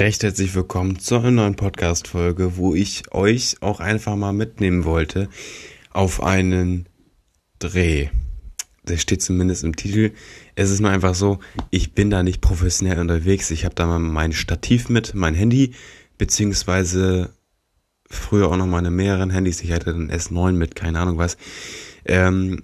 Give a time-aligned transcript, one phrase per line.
[0.00, 5.28] Recht herzlich willkommen zu einer neuen Podcast-Folge, wo ich euch auch einfach mal mitnehmen wollte
[5.90, 6.88] auf einen
[7.58, 8.08] Dreh.
[8.86, 10.12] Das steht zumindest im Titel.
[10.54, 13.50] Es ist mir einfach so, ich bin da nicht professionell unterwegs.
[13.50, 15.74] Ich habe da mal mein Stativ mit, mein Handy,
[16.16, 17.34] beziehungsweise
[18.08, 19.60] früher auch noch meine mehreren Handys.
[19.60, 21.36] Ich hatte den S9 mit, keine Ahnung was.
[22.06, 22.62] Ähm,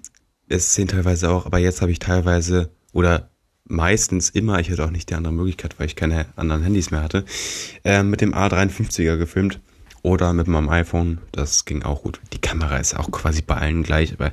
[0.48, 3.28] S10 teilweise auch, aber jetzt habe ich teilweise oder
[3.68, 7.02] meistens immer, ich hatte auch nicht die andere Möglichkeit, weil ich keine anderen Handys mehr
[7.02, 7.24] hatte,
[7.84, 9.60] äh, mit dem A53er gefilmt
[10.02, 11.18] oder mit meinem iPhone.
[11.32, 12.20] Das ging auch gut.
[12.32, 14.32] Die Kamera ist auch quasi bei allen gleich, aber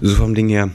[0.00, 0.70] so vom Ding her,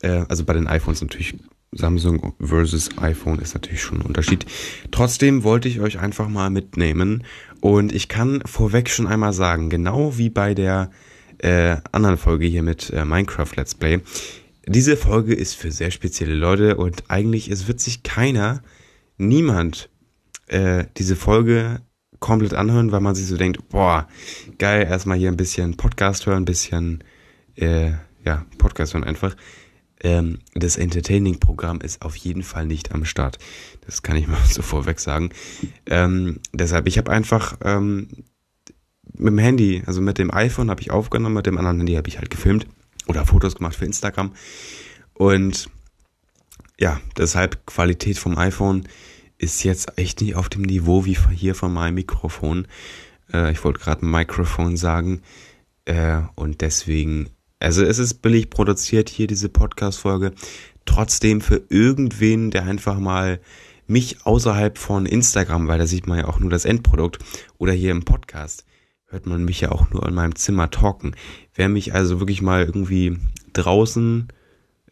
[0.00, 1.34] äh, also bei den iPhones natürlich
[1.76, 4.46] Samsung versus iPhone ist natürlich schon ein Unterschied.
[4.90, 7.24] Trotzdem wollte ich euch einfach mal mitnehmen
[7.60, 10.90] und ich kann vorweg schon einmal sagen, genau wie bei der
[11.38, 14.00] äh, anderen Folge hier mit äh, Minecraft Let's Play,
[14.66, 18.62] diese Folge ist für sehr spezielle Leute und eigentlich es wird sich keiner,
[19.18, 19.90] niemand
[20.46, 21.80] äh, diese Folge
[22.18, 24.08] komplett anhören, weil man sich so denkt, boah,
[24.58, 27.04] geil, erstmal hier ein bisschen Podcast hören, ein bisschen,
[27.56, 27.92] äh,
[28.24, 29.36] ja, Podcast hören einfach.
[30.00, 33.38] Ähm, das Entertaining-Programm ist auf jeden Fall nicht am Start.
[33.84, 35.30] Das kann ich mal so vorweg sagen.
[35.86, 38.08] Ähm, deshalb, ich habe einfach ähm,
[39.12, 42.08] mit dem Handy, also mit dem iPhone habe ich aufgenommen, mit dem anderen Handy habe
[42.08, 42.66] ich halt gefilmt
[43.06, 44.32] oder Fotos gemacht für Instagram.
[45.14, 45.68] Und
[46.78, 48.88] ja, deshalb Qualität vom iPhone
[49.38, 52.66] ist jetzt echt nicht auf dem Niveau wie hier von meinem Mikrofon.
[53.32, 55.22] Äh, ich wollte gerade Mikrofon sagen.
[55.84, 57.30] Äh, und deswegen,
[57.60, 60.32] also es ist billig produziert hier, diese Podcast-Folge.
[60.84, 63.40] Trotzdem für irgendwen, der einfach mal
[63.86, 67.18] mich außerhalb von Instagram, weil da sieht man ja auch nur das Endprodukt
[67.58, 68.64] oder hier im Podcast,
[69.06, 71.14] hört man mich ja auch nur in meinem Zimmer talken.
[71.54, 73.18] Wer mich also wirklich mal irgendwie
[73.52, 74.28] draußen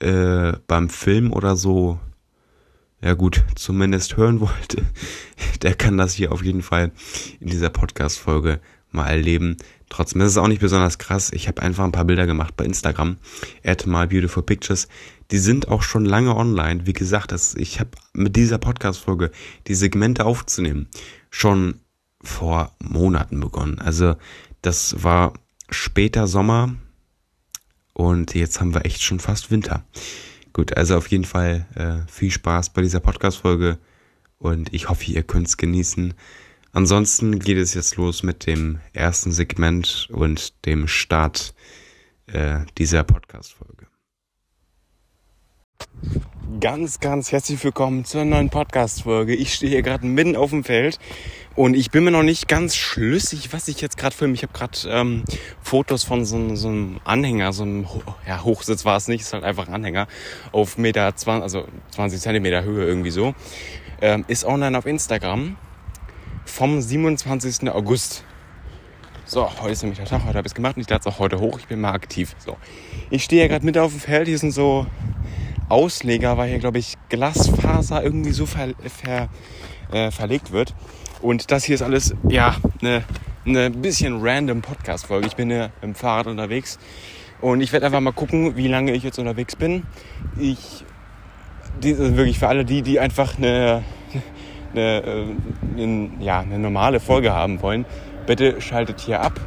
[0.00, 1.98] äh, beim Film oder so,
[3.02, 4.82] ja gut, zumindest hören wollte,
[5.62, 6.92] der kann das hier auf jeden Fall
[7.40, 8.60] in dieser Podcast-Folge
[8.90, 9.56] mal erleben.
[9.88, 11.30] Trotzdem ist es auch nicht besonders krass.
[11.32, 13.16] Ich habe einfach ein paar Bilder gemacht bei Instagram.
[13.64, 14.88] Add my beautiful pictures.
[15.30, 16.86] Die sind auch schon lange online.
[16.86, 19.30] Wie gesagt, das, ich habe mit dieser Podcast-Folge
[19.66, 20.88] die Segmente aufzunehmen
[21.30, 21.80] schon
[22.22, 23.78] vor Monaten begonnen.
[23.78, 24.16] Also
[24.62, 25.32] das war
[25.70, 26.74] später Sommer
[27.92, 29.84] und jetzt haben wir echt schon fast Winter.
[30.52, 33.78] Gut, also auf jeden Fall äh, viel Spaß bei dieser Podcast-Folge
[34.38, 36.14] und ich hoffe, ihr könnt es genießen.
[36.72, 41.54] Ansonsten geht es jetzt los mit dem ersten Segment und dem Start
[42.26, 43.86] äh, dieser Podcast-Folge.
[46.60, 49.32] Ganz, ganz herzlich willkommen zu einer neuen Podcast-Folge.
[49.32, 50.98] Ich stehe hier gerade mitten auf dem Feld
[51.54, 54.34] und ich bin mir noch nicht ganz schlüssig, was ich jetzt gerade filme.
[54.34, 55.22] Ich habe gerade ähm,
[55.60, 57.86] Fotos von so, so, einem Anhänger, so einem
[58.26, 60.08] ja, Hochsitz war es nicht, ist halt einfach ein Anhänger
[60.50, 63.34] auf Meter 20, also 20 Zentimeter Höhe irgendwie so.
[64.00, 65.56] Ähm, ist online auf Instagram
[66.44, 67.70] vom 27.
[67.70, 68.24] August.
[69.24, 71.06] So, heute ist nämlich der Tag, heute habe ich es gemacht und ich lade es
[71.06, 71.60] auch heute hoch.
[71.60, 72.34] Ich bin mal aktiv.
[72.38, 72.56] So,
[73.10, 74.26] ich stehe ja gerade mit auf dem Feld.
[74.26, 74.86] Hier sind so
[75.72, 79.28] Ausleger, weil hier glaube ich Glasfaser irgendwie so ver, ver,
[79.90, 80.74] äh, verlegt wird.
[81.22, 83.04] Und das hier ist alles, ja, eine
[83.44, 85.26] ne bisschen random Podcast-Folge.
[85.26, 86.78] Ich bin hier im Fahrrad unterwegs
[87.40, 89.84] und ich werde einfach mal gucken, wie lange ich jetzt unterwegs bin.
[90.38, 90.84] Ich,
[91.82, 93.82] die, also wirklich für alle die, die einfach eine,
[94.74, 95.02] eine,
[95.74, 97.86] eine, äh, ja, eine normale Folge haben wollen,
[98.26, 99.40] bitte schaltet hier ab.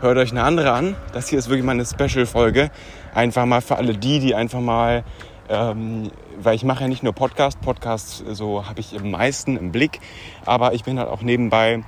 [0.00, 0.96] Hört euch eine andere an.
[1.12, 2.70] Das hier ist wirklich mal eine Special-Folge.
[3.14, 5.04] Einfach mal für alle die, die einfach mal
[5.50, 9.72] ähm, weil ich mache ja nicht nur Podcast, Podcasts so habe ich im meisten im
[9.72, 10.00] Blick,
[10.46, 11.82] aber ich bin halt auch nebenbei,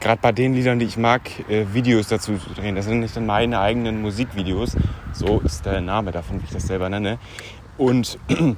[0.00, 2.74] gerade bei den Liedern, die ich mag, äh, Videos dazu zu drehen.
[2.74, 4.76] Das sind nicht dann meine eigenen Musikvideos,
[5.12, 7.18] so ist der Name davon, wie ich das selber nenne.
[7.78, 8.18] Und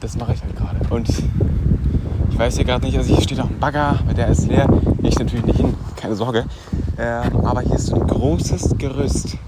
[0.00, 0.78] das mache ich halt gerade.
[0.90, 4.46] Und ich weiß hier gerade nicht, also hier steht noch ein Bagger, aber der ist
[4.46, 4.68] leer.
[5.02, 6.44] Ich natürlich nicht hin, keine Sorge.
[6.98, 7.04] Äh,
[7.42, 9.38] aber hier ist so ein großes Gerüst.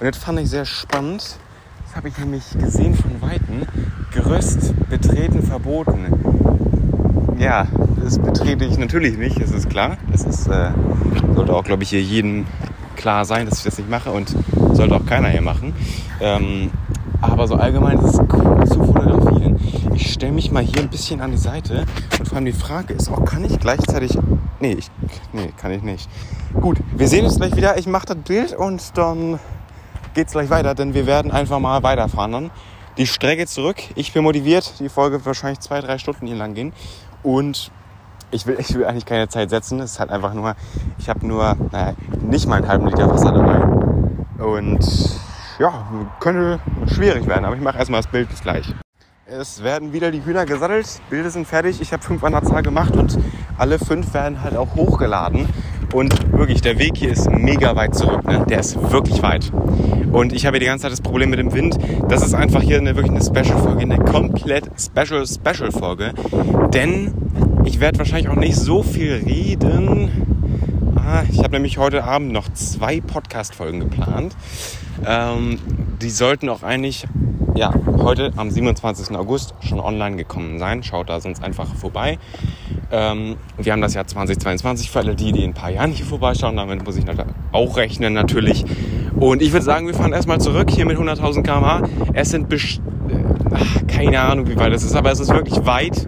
[0.00, 1.38] Und das fand ich sehr spannend
[1.90, 3.66] das habe ich nämlich gesehen von Weitem.
[4.12, 6.06] Gerüst betreten verboten.
[7.36, 7.66] Ja,
[8.00, 9.96] das betrete ich natürlich nicht, das ist klar.
[10.12, 10.70] Das ist, äh,
[11.34, 12.46] sollte auch, glaube ich, hier jedem
[12.94, 14.32] klar sein, dass ich das nicht mache und
[14.72, 15.72] sollte auch keiner hier machen.
[16.20, 16.70] Ähm,
[17.20, 19.58] aber so allgemein ist es cool zu fotografieren.
[19.92, 21.86] Ich stelle mich mal hier ein bisschen an die Seite
[22.20, 24.16] und vor allem die Frage ist auch, kann ich gleichzeitig...
[24.60, 24.90] Nee, ich,
[25.32, 26.08] nee, kann ich nicht.
[26.60, 27.78] Gut, wir sehen uns gleich wieder.
[27.78, 29.40] Ich mache das Bild und dann
[30.14, 32.50] geht es gleich weiter, denn wir werden einfach mal weiterfahren dann.
[32.96, 33.76] Die Strecke zurück.
[33.94, 34.74] Ich bin motiviert.
[34.80, 36.72] Die Folge wird wahrscheinlich zwei, drei Stunden hier lang gehen.
[37.22, 37.70] Und
[38.30, 39.80] ich will, ich will eigentlich keine Zeit setzen.
[39.80, 40.54] Es ist halt einfach nur,
[40.98, 44.44] ich habe nur naja, nicht mal einen halben Liter Wasser dabei.
[44.44, 44.84] Und
[45.58, 45.86] ja,
[46.20, 48.74] könnte schwierig werden, aber ich mache erstmal das Bild bis gleich.
[49.26, 51.00] es werden wieder die Hühner gesattelt.
[51.10, 51.80] Bilder sind fertig.
[51.80, 53.18] Ich habe fünf an der Zahl gemacht und
[53.58, 55.48] alle fünf werden halt auch hochgeladen.
[55.92, 58.24] Und wirklich, der Weg hier ist mega weit zurück.
[58.24, 58.44] Ne?
[58.48, 59.50] Der ist wirklich weit.
[60.12, 61.78] Und ich habe hier die ganze Zeit das Problem mit dem Wind.
[62.08, 66.12] Das ist einfach hier eine, wirklich eine Special-Folge, eine komplett Special-Special-Folge.
[66.72, 67.12] Denn
[67.64, 70.92] ich werde wahrscheinlich auch nicht so viel reden.
[70.96, 74.36] Ah, ich habe nämlich heute Abend noch zwei Podcast-Folgen geplant.
[75.06, 75.58] Ähm,
[76.00, 77.06] die sollten auch eigentlich
[77.54, 79.16] ja, heute am 27.
[79.16, 80.82] August schon online gekommen sein.
[80.82, 82.18] Schaut da sonst einfach vorbei.
[82.90, 86.06] Ähm, wir haben das Jahr 2022 für alle die, die in ein paar Jahren hier
[86.06, 86.56] vorbeischauen.
[86.56, 87.04] Damit muss ich
[87.52, 88.64] auch rechnen natürlich.
[89.18, 91.82] Und ich würde sagen, wir fahren erstmal zurück hier mit 100.000 km/h.
[92.14, 92.80] Es sind best
[93.52, 96.06] Ach, keine Ahnung, wie weit es ist, aber es ist wirklich weit.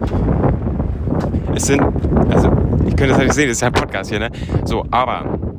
[1.53, 1.81] Es sind,
[2.29, 2.51] also,
[2.87, 4.31] ich könnte das halt nicht sehen, das ist ja ein Podcast hier, ne?
[4.63, 5.52] So, aber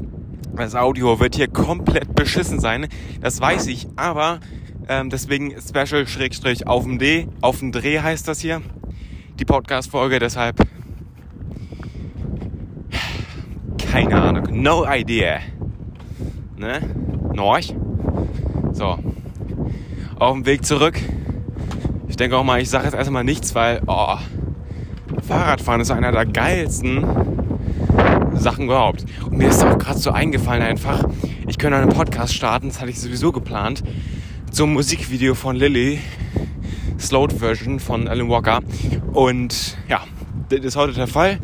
[0.56, 2.88] das Audio wird hier komplett beschissen sein.
[3.20, 4.40] Das weiß ich, aber
[4.88, 8.62] ähm, deswegen Special Schrägstrich auf dem D, auf dem Dreh heißt das hier.
[9.38, 10.64] Die Podcast-Folge, deshalb
[13.94, 15.38] keine Ahnung, no idea.
[16.56, 16.80] Ne?
[17.32, 17.74] Norch?
[18.72, 18.98] So.
[20.18, 20.98] Auf dem Weg zurück.
[22.08, 24.16] Ich denke auch mal, ich sage jetzt erstmal nichts, weil oh,
[25.26, 27.04] Fahrradfahren ist einer der geilsten
[28.44, 29.04] Sachen überhaupt.
[29.24, 31.04] Und mir ist auch gerade so eingefallen einfach,
[31.48, 33.82] ich könnte einen Podcast starten, das hatte ich sowieso geplant
[34.52, 35.98] zum Musikvideo von Lily,
[37.00, 38.60] Slowed Version von Alan Walker.
[39.12, 40.02] Und ja,
[40.50, 41.40] das ist heute der Fall.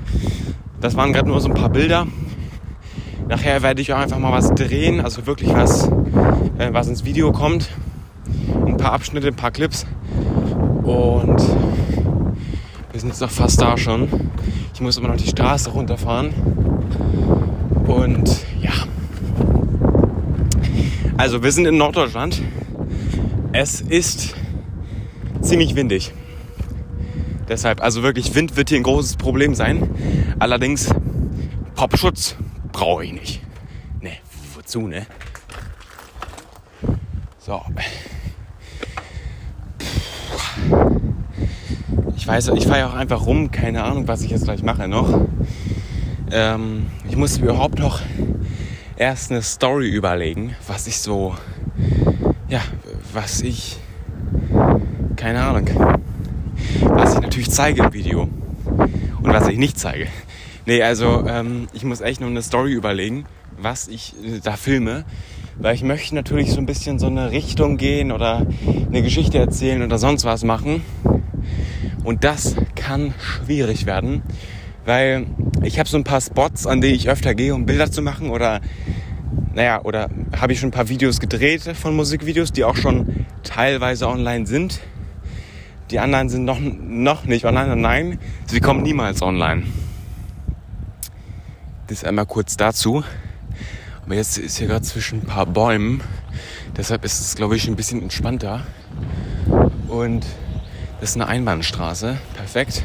[0.81, 2.06] Das waren gerade nur so ein paar Bilder.
[3.29, 5.88] Nachher werde ich auch einfach mal was drehen, also wirklich was,
[6.58, 7.70] äh, was ins Video kommt.
[8.67, 9.87] Ein paar Abschnitte, ein paar Clips.
[10.82, 11.38] Und
[12.93, 14.08] wir sind jetzt noch fast da schon.
[14.81, 16.32] Ich muss immer noch die Straße runterfahren.
[17.87, 18.73] Und ja.
[21.19, 22.41] Also wir sind in Norddeutschland.
[23.53, 24.35] Es ist
[25.43, 26.15] ziemlich windig.
[27.47, 29.91] Deshalb, also wirklich, Wind wird hier ein großes Problem sein.
[30.38, 30.88] Allerdings,
[31.75, 32.37] Popschutz
[32.73, 33.43] brauche ich nicht.
[34.00, 34.12] Ne,
[34.55, 35.06] wozu, ne?
[37.38, 37.61] So.
[42.17, 43.50] Ich weiß, ich fahre ja auch einfach rum.
[43.50, 45.27] Keine Ahnung, was ich jetzt gleich mache noch.
[46.31, 48.00] Ähm, ich muss überhaupt noch
[48.97, 51.35] erst eine Story überlegen, was ich so,
[52.49, 52.61] ja,
[53.12, 53.79] was ich,
[55.17, 55.69] keine Ahnung,
[56.82, 58.29] was ich natürlich zeige im Video
[59.23, 60.06] und was ich nicht zeige.
[60.67, 63.25] Nee, also ähm, ich muss echt noch eine Story überlegen,
[63.61, 65.05] was ich äh, da filme,
[65.59, 68.47] weil ich möchte natürlich so ein bisschen so eine Richtung gehen oder
[68.87, 70.82] eine Geschichte erzählen oder sonst was machen.
[72.05, 74.23] Und das kann schwierig werden,
[74.85, 75.26] weil
[75.62, 78.31] ich habe so ein paar Spots, an die ich öfter gehe, um Bilder zu machen
[78.31, 78.61] oder
[79.52, 80.08] naja, oder
[80.38, 84.81] habe ich schon ein paar Videos gedreht von Musikvideos, die auch schon teilweise online sind.
[85.91, 87.75] Die anderen sind noch, noch nicht online.
[87.75, 89.64] Nein, sie kommen niemals online.
[91.88, 93.03] Das einmal kurz dazu.
[94.05, 96.00] Aber jetzt ist hier gerade zwischen ein paar Bäumen.
[96.76, 98.64] Deshalb ist es, glaube ich, ein bisschen entspannter.
[99.88, 100.25] Und
[101.00, 102.19] das ist eine Einbahnstraße.
[102.35, 102.82] Perfekt.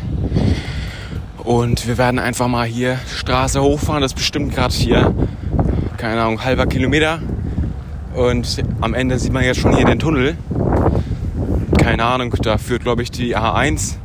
[1.44, 4.02] Und wir werden einfach mal hier Straße hochfahren.
[4.02, 5.14] Das ist bestimmt gerade hier
[6.06, 7.20] keine Ahnung, halber Kilometer.
[8.14, 10.38] Und am Ende sieht man jetzt schon hier den Tunnel.
[11.80, 13.96] Keine Ahnung, da führt, glaube ich, die A1.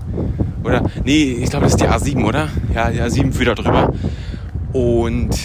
[0.65, 2.49] Oder, nee, ich glaube, das ist die A7, oder?
[2.75, 3.93] Ja, die A7 führt da drüber.
[4.73, 5.37] Und,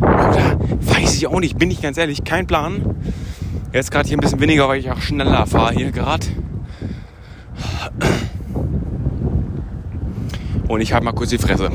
[0.00, 2.82] oder, weiß ich auch nicht, bin ich ganz ehrlich, kein Plan.
[3.72, 6.26] Jetzt gerade hier ein bisschen weniger, weil ich auch schneller fahre hier gerade.
[10.68, 11.70] Und ich habe mal kurz die Fresse.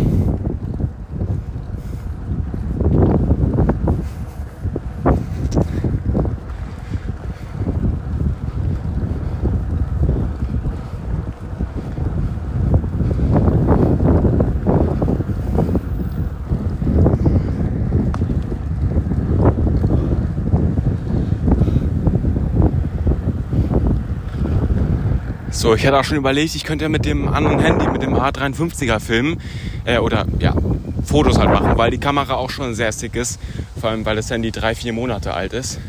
[25.67, 28.15] So, ich hatte auch schon überlegt, ich könnte ja mit dem anderen Handy, mit dem
[28.15, 29.41] A53er filmen
[29.83, 30.55] äh, oder ja,
[31.03, 33.37] Fotos halt machen, weil die Kamera auch schon sehr sick ist.
[33.77, 35.81] Vor allem, weil das Handy drei, vier Monate alt ist.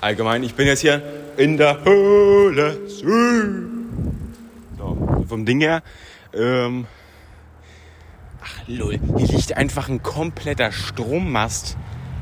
[0.00, 1.00] Allgemein, ich bin jetzt hier
[1.36, 2.80] in der Höhle.
[4.76, 5.84] So, vom Ding her.
[6.34, 6.86] Ähm,
[8.42, 11.76] ach lol, hier liegt einfach ein kompletter Strommast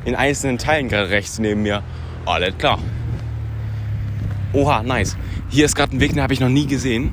[0.04, 1.82] in einzelnen Teilen gerade rechts neben mir.
[2.26, 2.78] Alles klar.
[4.52, 5.16] Oha, nice.
[5.52, 7.10] Hier ist gerade ein Weg, den habe ich noch nie gesehen.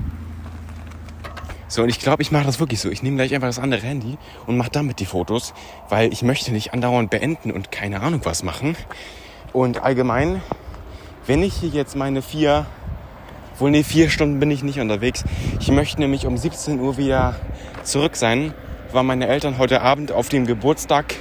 [1.67, 2.91] So, und ich glaube, ich mache das wirklich so.
[2.91, 5.55] Ich nehme gleich einfach das andere Handy und mache damit die Fotos,
[5.89, 8.77] weil ich möchte nicht andauernd beenden und keine Ahnung was machen.
[9.53, 10.43] Und allgemein,
[11.25, 12.67] wenn ich hier jetzt meine vier
[13.57, 15.23] Wohl, nee, vier Stunden bin ich nicht unterwegs.
[15.59, 17.35] Ich möchte nämlich um 17 Uhr wieder
[17.81, 18.53] zurück sein,
[18.91, 21.15] weil meine Eltern heute Abend auf dem Geburtstag,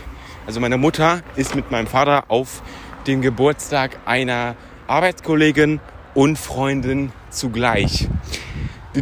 [0.47, 2.63] also meine Mutter ist mit meinem Vater auf
[3.07, 4.55] dem Geburtstag einer
[4.87, 5.81] Arbeitskollegin
[6.17, 8.09] und Freundin zugleich.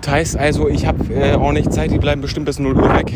[0.07, 3.13] Heißt also, ich habe äh, ordentlich Zeit, die bleiben bestimmt bis 0 Uhr weg.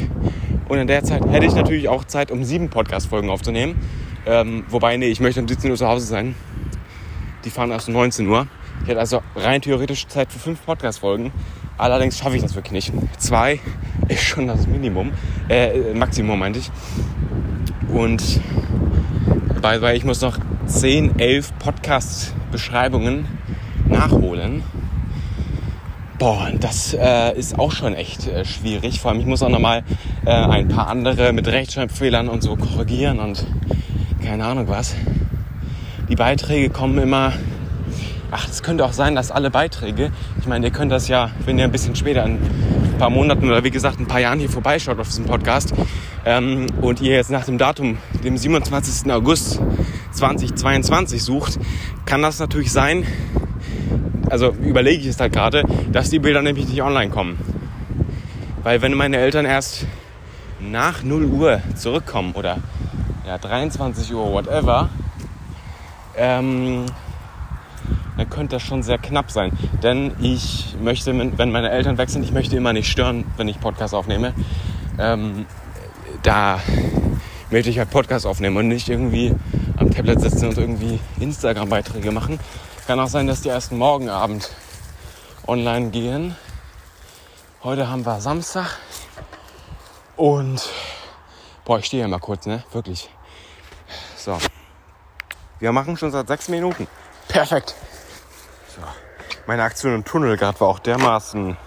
[0.69, 3.75] Und in der Zeit hätte ich natürlich auch Zeit, um sieben Podcast-Folgen aufzunehmen.
[4.25, 6.37] Ähm, wobei, nee, ich möchte um 17 Uhr zu Hause sein.
[7.45, 8.47] Die fahren erst um 19 Uhr.
[8.83, 11.33] Ich hätte also rein theoretisch Zeit für fünf Podcast-Folgen.
[11.77, 12.93] Allerdings schaffe ich das wirklich nicht.
[13.19, 13.59] Zwei
[14.07, 15.11] ist schon das Minimum.
[15.49, 16.71] Äh, Maximum meinte ich.
[17.93, 18.23] Und
[19.61, 23.27] weil ich muss noch 10, 11 Podcast-Beschreibungen
[23.89, 24.63] nachholen.
[26.19, 29.01] Boah, das äh, ist auch schon echt äh, schwierig.
[29.01, 29.85] Vor allem, ich muss auch nochmal
[30.27, 33.47] äh, ein paar andere mit Rechtschreibfehlern und so korrigieren und
[34.25, 34.97] keine Ahnung was.
[36.09, 37.35] Die Beiträge kommen immer.
[38.31, 41.57] Ach, es könnte auch sein, dass alle Beiträge, ich meine, ihr könnt das ja, wenn
[41.59, 44.51] ihr ein bisschen später, in ein paar Monaten oder wie gesagt ein paar Jahren hier
[44.51, 45.73] vorbeischaut auf diesem Podcast
[46.27, 49.11] ähm, und ihr jetzt nach dem Datum, dem 27.
[49.13, 49.61] August
[50.13, 51.59] 2022 sucht,
[52.07, 53.07] kann das natürlich sein,
[54.31, 57.39] also überlege ich es da gerade, dass die Bilder nämlich nicht online kommen.
[58.63, 59.87] Weil wenn meine Eltern erst
[60.61, 62.59] nach 0 Uhr zurückkommen oder
[63.27, 64.89] ja, 23 Uhr, whatever,
[66.17, 66.87] ähm,
[68.17, 69.53] dann könnte das schon sehr knapp sein.
[69.83, 73.61] Denn ich möchte, wenn meine Eltern weg sind, ich möchte immer nicht stören, wenn ich
[73.61, 74.35] Podcast aufnehme.
[74.99, 75.47] Ähm,
[76.23, 76.61] da
[77.51, 79.33] möchte ich halt Podcast aufnehmen und nicht irgendwie
[79.77, 82.41] am Tablet sitzen und irgendwie Instagram-Beiträge machen.
[82.89, 84.49] Kann auch sein, dass die erst morgen Abend
[85.47, 86.35] online gehen.
[87.63, 88.79] Heute haben wir Samstag.
[90.17, 90.67] Und
[91.67, 92.65] boah, ich stehe hier mal kurz, ne?
[92.73, 93.11] Wirklich.
[94.17, 94.39] So.
[95.59, 96.89] Wir machen schon seit sechs Minuten.
[97.29, 97.75] Perfekt.
[98.75, 98.81] So.
[99.47, 101.59] Meine Aktion im Tunnel gerade war auch dermaßen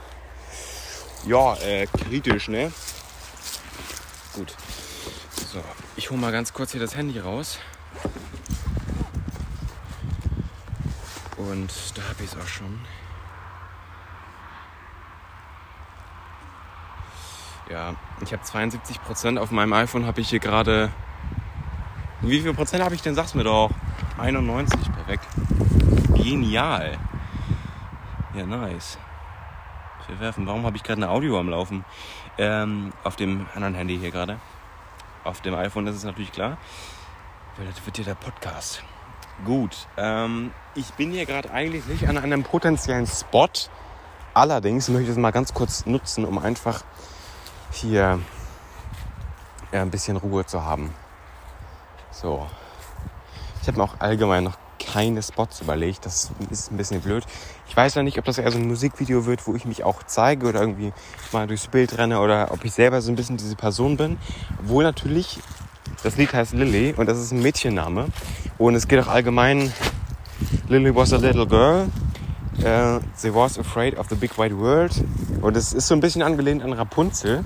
[1.28, 2.74] ja, äh, kritisch, ne?
[4.34, 4.56] Gut.
[5.54, 5.60] So,
[5.98, 7.60] ich hole mal ganz kurz hier das Handy raus.
[11.50, 12.80] Und da habe ich es auch schon.
[17.70, 20.92] Ja, ich habe 72 Prozent auf meinem iPhone habe ich hier gerade.
[22.22, 23.16] Wie viel Prozent habe ich denn?
[23.16, 23.72] Sag's mir doch.
[24.20, 25.26] 91, perfekt.
[26.14, 27.00] Genial.
[28.36, 29.00] Ja, nice.
[30.06, 30.46] Verwerfen.
[30.46, 31.86] Warum habe ich gerade ein Audio am Laufen?
[32.38, 34.40] Ähm, auf dem anderen Handy hier gerade.
[35.24, 36.58] Auf dem iPhone ist es natürlich klar.
[37.58, 38.84] Weil das wird hier der Podcast.
[39.46, 43.50] Gut, ähm, ich bin hier gerade eigentlich nicht an einem potenziellen Spot.
[44.36, 46.84] Allerdings möchte ich es mal ganz kurz nutzen, um einfach
[47.72, 48.20] hier
[49.72, 50.94] ja, ein bisschen Ruhe zu haben.
[52.12, 52.46] So.
[53.62, 56.06] Ich habe mir auch allgemein noch keine Spots überlegt.
[56.06, 57.26] Das ist ein bisschen blöd.
[57.68, 60.04] Ich weiß ja nicht, ob das eher so ein Musikvideo wird, wo ich mich auch
[60.04, 60.94] zeige oder irgendwie
[61.32, 64.18] mal durchs Bild renne oder ob ich selber so ein bisschen diese Person bin.
[64.60, 65.40] Obwohl natürlich
[66.04, 68.08] das Lied heißt Lily und das ist ein Mädchenname.
[68.58, 69.72] Und es geht auch allgemein,
[70.68, 71.88] Lily was a little girl.
[72.60, 74.92] Uh, she was afraid of the big wide world.
[75.42, 77.44] Und es ist so ein bisschen angelehnt an Rapunzel.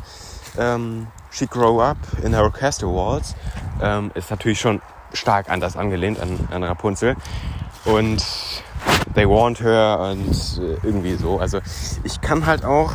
[0.57, 3.35] Um, ähm, she grew up in her castle walls.
[3.79, 4.81] Um, ähm, ist natürlich schon
[5.13, 7.15] stark an das angelehnt, an, an Rapunzel.
[7.85, 8.25] Und
[9.13, 11.39] they warned her und äh, irgendwie so.
[11.39, 11.59] Also
[12.03, 12.93] ich kann halt auch,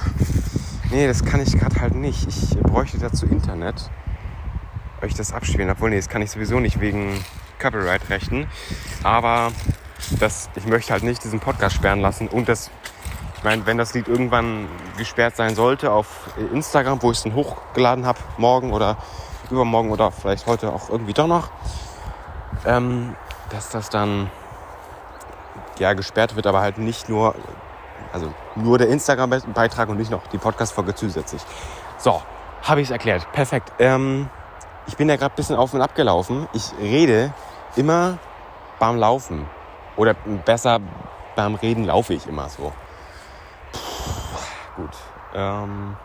[0.91, 2.27] nee, das kann ich gerade halt nicht.
[2.29, 3.91] Ich bräuchte dazu Internet
[5.03, 5.71] euch das abspielen.
[5.71, 7.25] Obwohl, nee, das kann ich sowieso nicht wegen
[7.61, 8.47] Copyright-Rechten.
[9.03, 9.53] Aber
[10.19, 12.29] das, ich möchte halt nicht diesen Podcast sperren lassen.
[12.29, 12.71] Und das,
[13.37, 17.35] ich meine, wenn das Lied irgendwann gesperrt sein sollte auf Instagram, wo ich es dann
[17.35, 18.97] hochgeladen habe, morgen oder
[19.51, 21.51] übermorgen oder vielleicht heute auch irgendwie doch noch,
[22.65, 23.17] ähm,
[23.51, 24.31] dass das dann
[25.79, 27.35] ja gesperrt wird, aber halt nicht nur,
[28.13, 31.43] also nur der Instagram-Beitrag und nicht noch die Podcast-Folge zusätzlich.
[31.99, 32.23] So,
[32.63, 33.31] habe ich es erklärt.
[33.33, 33.73] Perfekt.
[33.79, 34.29] Ähm,
[34.87, 36.49] ich bin ja gerade ein bisschen auf und ab gelaufen.
[36.53, 37.33] Ich rede
[37.77, 38.19] immer
[38.79, 39.47] beim Laufen.
[39.97, 40.81] Oder besser
[41.37, 42.73] beim Reden laufe ich immer so.
[43.73, 44.97] Puh, gut.
[45.35, 45.97] Ähm,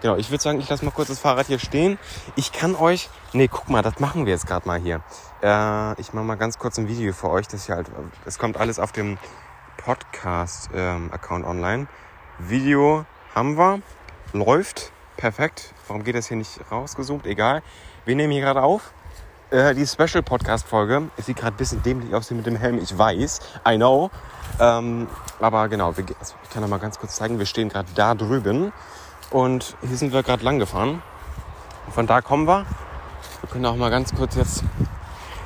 [0.00, 1.98] genau, ich würde sagen, ich lasse mal kurz das Fahrrad hier stehen.
[2.36, 3.08] Ich kann euch.
[3.32, 5.00] Nee, guck mal, das machen wir jetzt gerade mal hier.
[5.42, 7.46] Äh, ich mache mal ganz kurz ein Video für euch.
[7.48, 7.90] Das hier halt.
[8.24, 9.18] Das kommt alles auf dem
[9.76, 11.86] Podcast-Account ähm, online.
[12.38, 13.80] Video haben wir.
[14.32, 14.92] Läuft.
[15.16, 15.74] Perfekt.
[15.86, 17.26] Warum geht das hier nicht rausgesucht?
[17.26, 17.62] Egal.
[18.08, 18.94] Wir nehmen hier gerade auf.
[19.50, 21.10] Äh, die Special Podcast Folge.
[21.18, 22.78] Es sieht gerade ein bisschen dämlich aus mit dem Helm.
[22.78, 23.40] Ich weiß.
[23.68, 24.10] I know.
[24.58, 25.08] Ähm,
[25.40, 27.38] aber genau, wir, also ich kann noch mal ganz kurz zeigen.
[27.38, 28.72] Wir stehen gerade da drüben.
[29.28, 31.02] Und hier sind wir gerade lang gefahren.
[31.84, 32.64] Und von da kommen wir.
[33.42, 34.64] Wir können auch mal ganz kurz jetzt.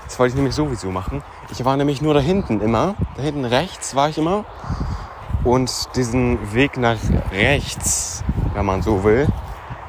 [0.05, 1.25] Das wollte ich nämlich sowieso machen.
[1.51, 2.95] Ich war nämlich nur da hinten immer.
[3.17, 4.45] Da hinten rechts war ich immer.
[5.43, 6.99] Und diesen Weg nach
[7.33, 8.23] rechts,
[8.55, 9.27] wenn man so will,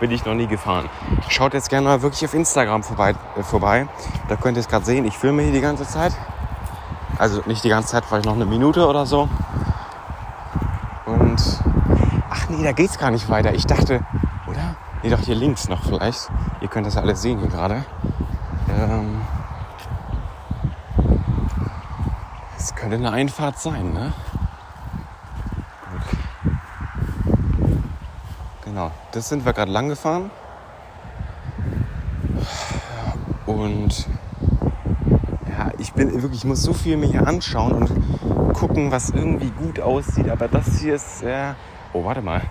[0.04, 0.90] bin ich noch nie gefahren.
[1.30, 3.16] Schaut jetzt gerne mal wirklich auf Instagram vorbei.
[3.38, 3.88] Äh, vorbei.
[4.28, 5.06] Da könnt ihr es gerade sehen.
[5.06, 6.12] Ich filme hier die ganze Zeit.
[7.18, 9.30] Also nicht die ganze Zeit, vielleicht noch eine Minute oder so.
[11.06, 11.42] Und
[12.30, 13.54] ach nee, da geht's gar nicht weiter.
[13.54, 14.02] Ich dachte,
[14.46, 14.76] oder?
[15.04, 16.30] Nee, doch hier links noch vielleicht.
[16.60, 17.86] Ihr könnt das ja alles sehen hier gerade.
[18.78, 19.22] Ähm,
[22.58, 24.12] es könnte eine Einfahrt sein, ne?
[28.74, 30.32] Genau, das sind wir gerade lang gefahren.
[33.46, 34.08] Und
[35.48, 39.52] ja, ich bin wirklich, ich muss so viel mir hier anschauen und gucken, was irgendwie
[39.52, 40.28] gut aussieht.
[40.28, 41.56] Aber das hier ist sehr.
[41.94, 42.42] Oh, warte mal.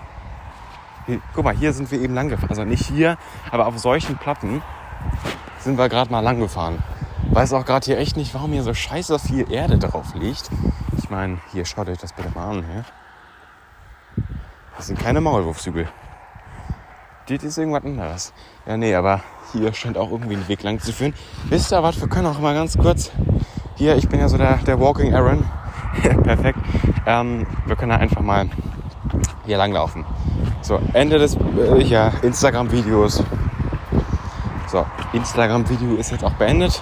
[1.07, 2.51] Hier, guck mal, hier sind wir eben lang gefahren.
[2.51, 3.17] Also nicht hier,
[3.51, 4.61] aber auf solchen Platten
[5.59, 6.81] sind wir gerade mal lang gefahren.
[7.31, 10.49] Weiß auch gerade hier echt nicht, warum hier so scheiße viel Erde drauf liegt.
[10.97, 12.63] Ich meine, hier schaut euch das bitte mal an.
[12.71, 12.85] Hier.
[14.77, 15.89] Das sind keine Maulwurfshügel.
[17.27, 18.33] Das ist irgendwas anderes.
[18.65, 19.21] Ja, nee, aber
[19.53, 21.13] hier scheint auch irgendwie ein Weg lang zu führen.
[21.49, 23.11] Wisst ihr was, wir können auch mal ganz kurz
[23.75, 25.45] hier, ich bin ja so der, der Walking Aaron.
[26.23, 26.59] Perfekt.
[27.05, 28.47] Ähm, wir können da einfach mal
[29.45, 30.05] hier lang laufen.
[30.61, 33.23] So, Ende des äh, ja, Instagram-Videos.
[34.67, 36.81] So, Instagram-Video ist jetzt auch beendet.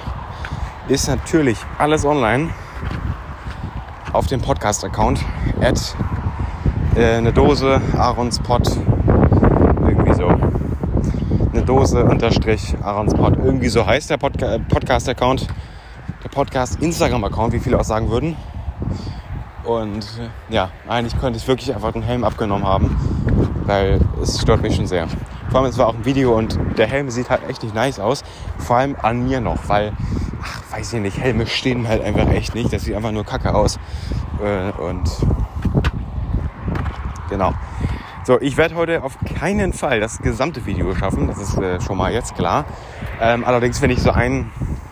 [0.88, 2.50] Ist natürlich alles online
[4.12, 5.24] auf dem Podcast-Account.
[5.62, 5.96] At
[6.96, 8.70] äh, eine Dose, Aarons Pod
[11.62, 13.38] eine Dose unterstrich Aronspot.
[13.38, 15.48] Irgendwie so heißt der Podca Podcast-Account.
[16.24, 18.36] Der Podcast-Instagram-Account, wie viele auch sagen würden.
[19.64, 22.96] Und äh, ja, eigentlich könnte ich wirklich einfach den Helm abgenommen haben,
[23.66, 25.08] weil es stört mich schon sehr.
[25.50, 28.00] Vor allem, es war auch ein Video und der Helm sieht halt echt nicht nice
[28.00, 28.24] aus.
[28.58, 29.94] Vor allem an mir noch, weil,
[30.42, 32.74] ach, weiß ich nicht, Helme stehen halt einfach echt nicht.
[32.74, 33.78] Das sieht einfach nur kacke aus.
[34.44, 35.10] Äh, und
[37.30, 37.54] genau.
[38.24, 41.98] So, ich werde heute auf keinen Fall das gesamte Video schaffen, das ist äh, schon
[41.98, 42.66] mal jetzt klar.
[43.20, 44.52] Ähm, allerdings, wenn ich so ein,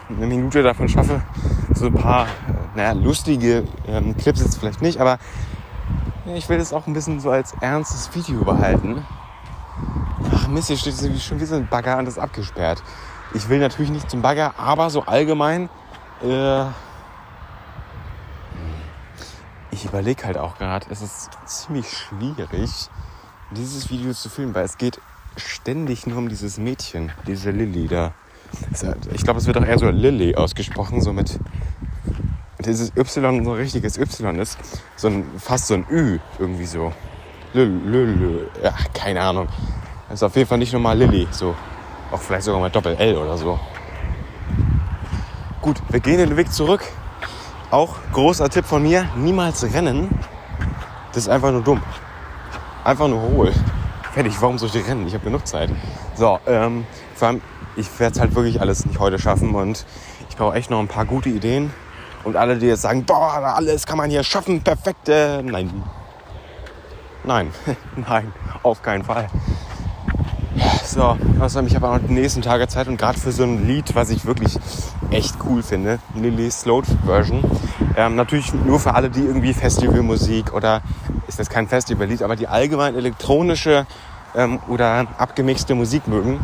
[0.10, 1.22] eine Minute davon schaffe,
[1.76, 2.28] so ein paar, äh,
[2.76, 5.20] naja, lustige ähm, Clips jetzt vielleicht nicht, aber
[6.34, 9.06] ich will das auch ein bisschen so als ernstes Video behalten.
[10.34, 12.82] Ach Mist, hier steht schon wie so ein Bagger und ist abgesperrt.
[13.36, 15.70] Ich will natürlich nicht zum Bagger, aber so allgemein,
[16.24, 16.64] äh,
[19.70, 22.90] ich überlege halt auch gerade, es ist ziemlich schwierig,
[23.52, 25.00] dieses Video zu filmen, weil es geht
[25.38, 28.14] ständig nur um dieses Mädchen, diese Lilly da.
[29.14, 31.40] Ich glaube, es wird auch eher so Lilly ausgesprochen, so mit
[32.66, 34.58] dieses Y so ein richtiges Y ist.
[34.96, 36.92] So ein, fast so ein Ü irgendwie so.
[37.54, 39.48] Lilly, ja, keine Ahnung.
[40.08, 41.56] Das ist auf jeden Fall nicht normal Lilly, so.
[42.12, 43.60] Auch vielleicht sogar mal Doppel-L oder so.
[45.62, 46.84] Gut, wir gehen den Weg zurück.
[47.72, 50.10] Auch großer Tipp von mir, niemals rennen.
[51.14, 51.82] Das ist einfach nur dumm.
[52.84, 53.54] Einfach nur hohl.
[54.14, 55.06] Fertig, warum soll ich rennen?
[55.08, 55.70] Ich habe genug Zeit.
[56.16, 57.42] So, ähm, vor allem,
[57.76, 59.86] ich werde es halt wirklich alles nicht heute schaffen und
[60.30, 61.74] ich brauche echt noch ein paar gute Ideen.
[62.24, 65.84] Und alle, die jetzt sagen, boah, alles kann man hier schaffen, perfekt, äh, nein.
[67.24, 67.52] Nein,
[67.96, 69.28] nein, auf keinen Fall.
[70.84, 73.68] So, außerdem, ich habe auch noch die nächsten Tage Zeit und gerade für so ein
[73.68, 74.58] Lied, was ich wirklich
[75.12, 77.44] echt cool finde, Lily Sloat Version,
[77.96, 80.82] ähm, natürlich nur für alle, die irgendwie Festivalmusik oder
[81.28, 83.86] ist jetzt kein Festivallied, aber die allgemein elektronische
[84.36, 86.40] ähm, oder abgemixte Musik mögen,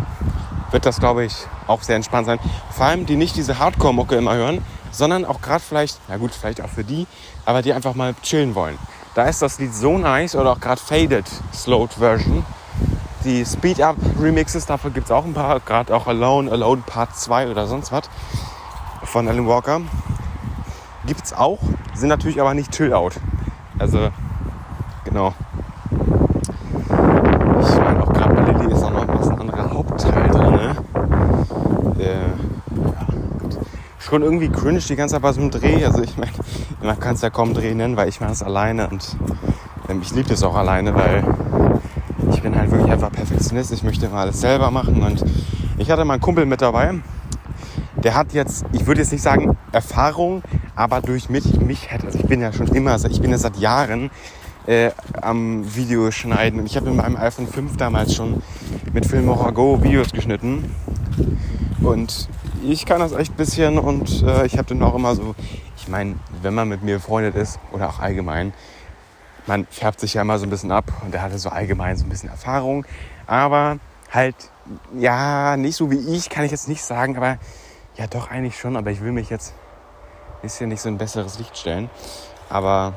[0.71, 1.35] wird das, glaube ich,
[1.67, 2.39] auch sehr entspannt sein.
[2.71, 6.61] Vor allem, die nicht diese Hardcore-Mucke immer hören, sondern auch gerade vielleicht, na gut, vielleicht
[6.61, 7.07] auch für die,
[7.45, 8.77] aber die einfach mal chillen wollen.
[9.13, 12.45] Da ist das Lied so nice oder auch gerade Faded Slowed Version.
[13.25, 17.49] Die Speed-Up Remixes, dafür gibt es auch ein paar, gerade auch Alone, Alone Part 2
[17.49, 18.03] oder sonst was
[19.03, 19.81] von Alan Walker.
[21.05, 21.59] Gibt es auch,
[21.93, 23.15] sind natürlich aber nicht Chill Out.
[23.77, 24.09] Also
[25.05, 25.33] Genau.
[27.61, 30.51] Ich meine auch gerade bei Lilly ist auch noch ein anderer Hauptteil drin.
[30.51, 30.75] Ne?
[31.99, 33.07] Äh, ja,
[33.99, 35.85] Schon irgendwie cringe die ganze Zeit bei so einem Dreh.
[35.85, 36.31] Also ich meine,
[36.81, 39.15] man kann es ja kaum Dreh nennen, weil ich mache es alleine und
[39.87, 41.23] ähm, ich liebe das auch alleine, weil
[42.65, 43.71] halt wirklich einfach Perfektionist.
[43.71, 45.23] Ich möchte immer alles selber machen und
[45.77, 46.95] ich hatte mal einen Kumpel mit dabei.
[47.97, 50.41] Der hat jetzt, ich würde jetzt nicht sagen Erfahrung,
[50.75, 53.57] aber durch mich, mich hat, also ich bin ja schon immer, ich bin ja seit
[53.57, 54.09] Jahren
[54.67, 56.59] äh, am Videoschneiden.
[56.59, 58.41] Und ich habe mit meinem iPhone 5 damals schon
[58.93, 60.71] mit Filmora Go Videos geschnitten.
[61.81, 62.29] Und
[62.63, 65.35] ich kann das echt ein bisschen und äh, ich habe dann auch immer so,
[65.77, 68.53] ich meine, wenn man mit mir befreundet ist oder auch allgemein,
[69.47, 72.05] man färbt sich ja immer so ein bisschen ab und er hatte so allgemein so
[72.05, 72.85] ein bisschen Erfahrung.
[73.27, 73.79] Aber
[74.11, 74.35] halt,
[74.97, 77.37] ja, nicht so wie ich, kann ich jetzt nicht sagen, aber
[77.95, 78.75] ja, doch eigentlich schon.
[78.75, 79.53] Aber ich will mich jetzt
[80.37, 81.89] ein bisschen nicht so ein besseres Licht stellen.
[82.49, 82.93] Aber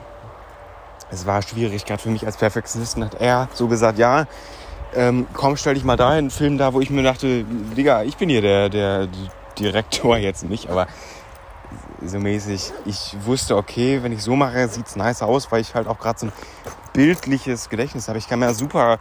[1.11, 4.27] es war schwierig, gerade für mich als Perfektionisten hat er so gesagt, ja,
[4.95, 7.45] ähm, komm, stell dich mal dahin, Film da, wo ich mir dachte,
[7.77, 9.09] Digga, ich bin hier der, der
[9.59, 10.87] Direktor jetzt nicht, aber
[12.05, 15.87] so mäßig, ich wusste, okay, wenn ich so mache, sieht's nice aus, weil ich halt
[15.87, 16.33] auch gerade so ein
[16.93, 18.19] bildliches Gedächtnis habe.
[18.19, 18.99] Ich kann mir super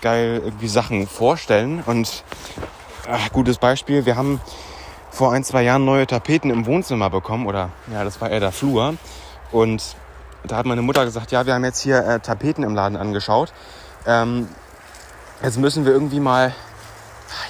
[0.00, 2.24] geil irgendwie Sachen vorstellen und
[3.08, 4.40] ach, gutes Beispiel, wir haben
[5.10, 8.52] vor ein, zwei Jahren neue Tapeten im Wohnzimmer bekommen oder ja, das war eher der
[8.52, 8.94] Flur
[9.52, 9.96] und
[10.44, 13.52] da hat meine Mutter gesagt, ja, wir haben jetzt hier äh, Tapeten im Laden angeschaut.
[14.06, 14.48] Ähm,
[15.42, 16.54] jetzt müssen wir irgendwie mal,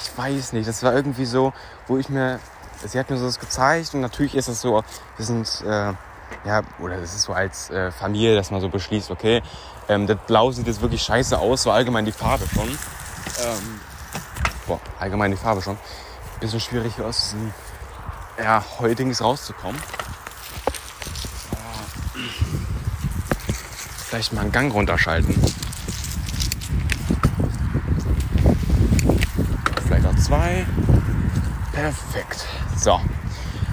[0.02, 1.52] ich weiß nicht, das war irgendwie so,
[1.86, 2.40] wo ich mir,
[2.84, 4.82] sie hat mir so das gezeigt und natürlich ist es so,
[5.16, 5.92] wir sind, äh,
[6.44, 9.42] ja, oder es ist so als äh, Familie, dass man so beschließt, okay,
[9.88, 12.68] ähm, das Blau sieht jetzt wirklich scheiße aus, so allgemein die Farbe schon.
[12.68, 13.80] Ähm,
[14.66, 15.76] boah, allgemein die Farbe schon.
[16.40, 17.52] Bisschen schwierig aus diesem
[18.38, 19.80] ja, Heutings rauszukommen.
[24.08, 25.34] Vielleicht mal einen Gang runterschalten.
[29.86, 30.66] Vielleicht auch zwei.
[31.72, 32.46] Perfekt.
[32.80, 32.98] So.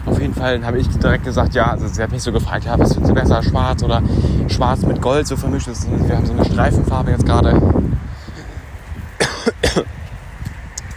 [0.05, 2.77] Auf jeden Fall habe ich direkt gesagt, ja, also sie hat mich so gefragt, ja,
[2.79, 4.01] was finden Sie besser, schwarz oder
[4.47, 5.67] schwarz mit Gold so vermischt.
[5.67, 7.51] Wir haben so eine Streifenfarbe jetzt gerade.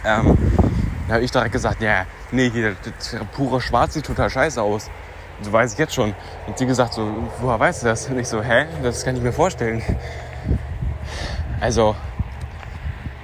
[0.05, 0.37] ähm,
[1.07, 4.89] da habe ich direkt gesagt, ja, nee, hier, das pure Schwarz sieht total scheiße aus
[5.43, 6.13] so weiß ich jetzt schon.
[6.47, 8.07] Und sie gesagt so, woher weißt du das?
[8.07, 8.65] Und ich so, hä?
[8.83, 9.81] Das kann ich mir vorstellen.
[11.59, 11.95] Also,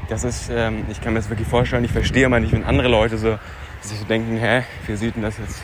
[0.10, 1.84] das ist, ähm, ich kann mir das wirklich vorstellen.
[1.84, 3.38] Ich verstehe mal nicht, wenn andere Leute so
[3.82, 5.64] sich denken, hä, wie sieht denn das jetzt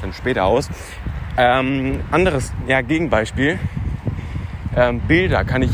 [0.00, 0.68] dann später aus?
[1.36, 3.58] Ähm, anderes, ja, Gegenbeispiel.
[4.76, 5.72] Ähm, Bilder kann ich,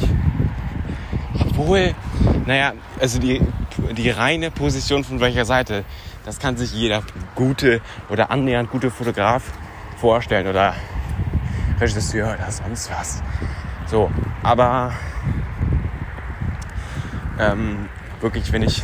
[1.40, 1.94] obwohl,
[2.46, 3.40] naja, also die,
[3.96, 5.84] die reine Position von welcher Seite,
[6.24, 7.02] das kann sich jeder
[7.34, 9.52] gute oder annähernd gute Fotograf
[9.98, 10.74] vorstellen oder
[11.80, 13.22] Regisseur oder sonst was.
[13.86, 14.10] So,
[14.42, 14.92] aber
[17.38, 17.88] ähm,
[18.20, 18.82] wirklich, wenn ich,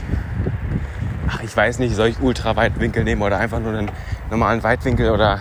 [1.33, 3.91] ach, ich weiß nicht, soll ich Ultraweitwinkel nehmen oder einfach nur einen
[4.31, 5.41] normalen Weitwinkel oder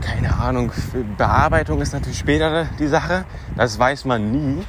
[0.00, 0.72] keine Ahnung.
[1.16, 3.24] Bearbeitung ist natürlich später die Sache,
[3.56, 4.64] das weiß man nie.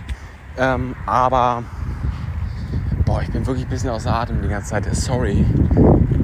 [0.57, 1.63] Ähm, aber
[3.05, 4.93] boah, ich bin wirklich ein bisschen außer Atem die ganze Zeit.
[4.95, 5.45] Sorry,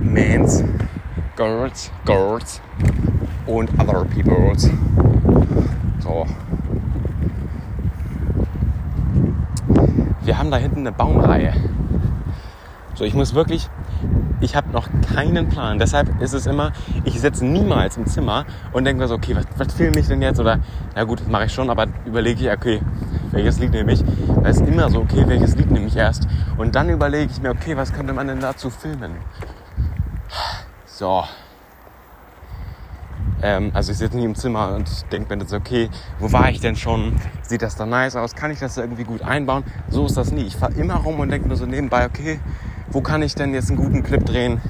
[0.01, 0.63] Mans,
[1.35, 2.61] Girls, Girls
[3.45, 4.69] und other peoples.
[5.99, 6.25] So.
[10.23, 11.53] Wir haben da hinten eine Baumreihe.
[13.01, 13.67] So, ich muss wirklich,
[14.41, 15.79] ich habe noch keinen Plan.
[15.79, 16.71] Deshalb ist es immer,
[17.03, 20.21] ich sitze niemals im Zimmer und denke mir so, okay, was, was filme ich denn
[20.21, 20.39] jetzt?
[20.39, 20.59] Oder,
[20.93, 22.79] na gut, das mache ich schon, aber überlege ich, okay,
[23.31, 24.03] welches Lied nehme ich?
[24.43, 26.27] Da ist immer so, okay, welches Lied nehme ich erst?
[26.59, 29.13] Und dann überlege ich mir, okay, was könnte man denn dazu filmen?
[30.85, 31.23] So,
[33.41, 36.59] ähm, also ich sitze nie im Zimmer und denke mir jetzt, okay, wo war ich
[36.59, 37.19] denn schon?
[37.41, 38.35] Sieht das da nice aus?
[38.35, 39.63] Kann ich das irgendwie gut einbauen?
[39.89, 40.43] So ist das nie.
[40.43, 42.39] Ich fahre immer rum und denke mir so nebenbei, okay,
[42.91, 44.61] wo kann ich denn jetzt einen guten Clip drehen?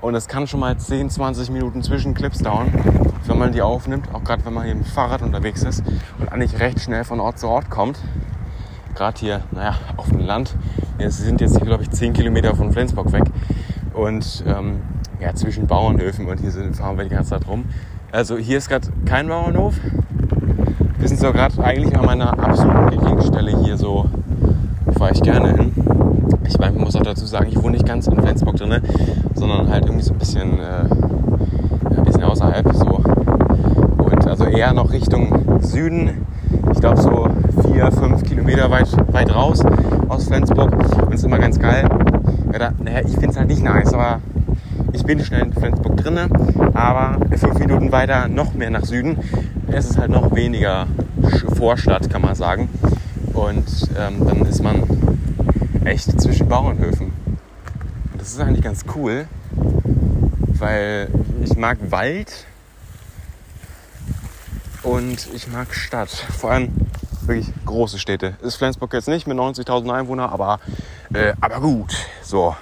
[0.00, 2.68] Und es kann schon mal 10, 20 Minuten zwischen Clips dauern,
[3.26, 5.82] wenn man die aufnimmt, auch gerade wenn man hier mit dem Fahrrad unterwegs ist
[6.20, 7.98] und eigentlich recht schnell von Ort zu Ort kommt.
[8.94, 10.54] Gerade hier, naja, auf dem Land.
[10.98, 13.24] Wir sind jetzt hier, glaube ich, 10 Kilometer von Flensburg weg.
[13.94, 14.82] Und ähm,
[15.20, 17.64] ja, zwischen Bauernhöfen und hier sind, fahren wir die ganze Zeit rum.
[18.12, 19.74] Also hier ist gerade kein Bauernhof.
[20.98, 24.06] Wir sind so gerade eigentlich an meiner absoluten Lieblingsstelle hier so,
[24.96, 25.83] fahre ich gerne hin.
[26.46, 28.80] Ich meine, man muss auch dazu sagen, ich wohne nicht ganz in Flensburg drin,
[29.34, 33.00] sondern halt irgendwie so ein bisschen, äh, ein bisschen außerhalb so.
[34.04, 36.26] Und also eher noch Richtung Süden.
[36.72, 37.28] Ich glaube so
[37.70, 39.60] vier, fünf Kilometer weit, weit raus
[40.08, 40.72] aus Flensburg.
[41.04, 41.88] Und ist immer ganz geil.
[42.52, 44.20] Ja, da, naja, ich finde es halt nicht nice, aber
[44.92, 46.28] ich bin schnell in Flensburg drinne,
[46.72, 49.18] aber fünf Minuten weiter noch mehr nach Süden.
[49.66, 50.86] Es ist halt noch weniger
[51.56, 52.68] Vorstadt, kann man sagen.
[53.32, 53.64] Und
[53.98, 54.84] ähm, dann ist man
[55.84, 57.12] echt zwischen Bauernhöfen.
[58.12, 59.28] Und das ist eigentlich ganz cool,
[60.58, 61.08] weil
[61.42, 62.46] ich mag Wald
[64.82, 66.08] und ich mag Stadt.
[66.08, 66.72] Vor allem
[67.22, 68.36] wirklich große Städte.
[68.42, 70.60] Ist Flensburg jetzt nicht mit 90.000 Einwohnern, aber,
[71.12, 71.94] äh, aber gut.
[72.22, 72.56] So,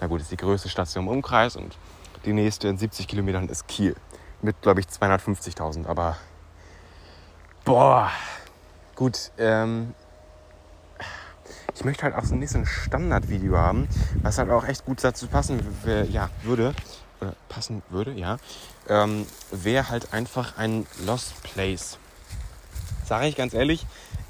[0.00, 1.76] na gut, ist die größte Stadt im Umkreis und
[2.24, 3.94] die nächste in 70 Kilometern ist Kiel.
[4.40, 5.86] Mit, glaube ich, 250.000.
[5.86, 6.16] Aber,
[7.64, 8.10] boah,
[8.96, 9.30] gut.
[9.38, 9.94] Ähm,
[11.82, 13.88] ich möchte halt auch so ein bisschen Standardvideo haben,
[14.22, 15.60] was halt auch echt gut dazu passen
[16.12, 16.76] ja, würde.
[17.20, 18.38] Oder passen würde, ja.
[18.88, 21.98] Ähm, Wäre halt einfach ein Lost Place.
[23.04, 23.84] Sage ich ganz ehrlich,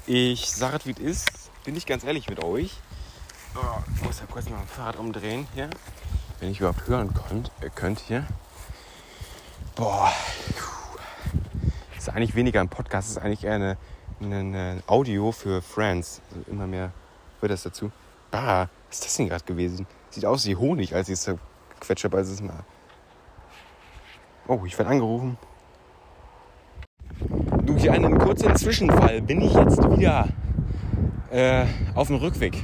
[0.07, 1.29] ich sage es wie es ist,
[1.63, 2.81] bin ich ganz ehrlich mit euch.
[3.53, 3.59] Oh,
[3.97, 5.69] ich muss ja kurz mal mein Fahrrad umdrehen hier.
[6.39, 8.25] Wenn ich überhaupt hören könnt, äh, könnt hier.
[9.75, 10.11] Boah.
[11.95, 13.77] Ist eigentlich weniger ein Podcast, ist eigentlich eher eine
[14.21, 16.19] ein Audio für Friends.
[16.31, 16.91] Also immer mehr
[17.43, 17.91] wird das dazu.
[18.31, 19.85] Ah, was ist das denn gerade gewesen?
[20.09, 21.29] Sieht aus wie Honig, als ich es
[21.79, 22.17] gequetscht habe.
[22.17, 22.63] Also mal.
[24.47, 25.37] Oh, ich werde angerufen.
[27.63, 29.21] Du, hier einen kurzen Zwischenfall.
[29.21, 30.27] Bin ich jetzt wieder
[31.31, 32.63] äh, auf dem Rückweg.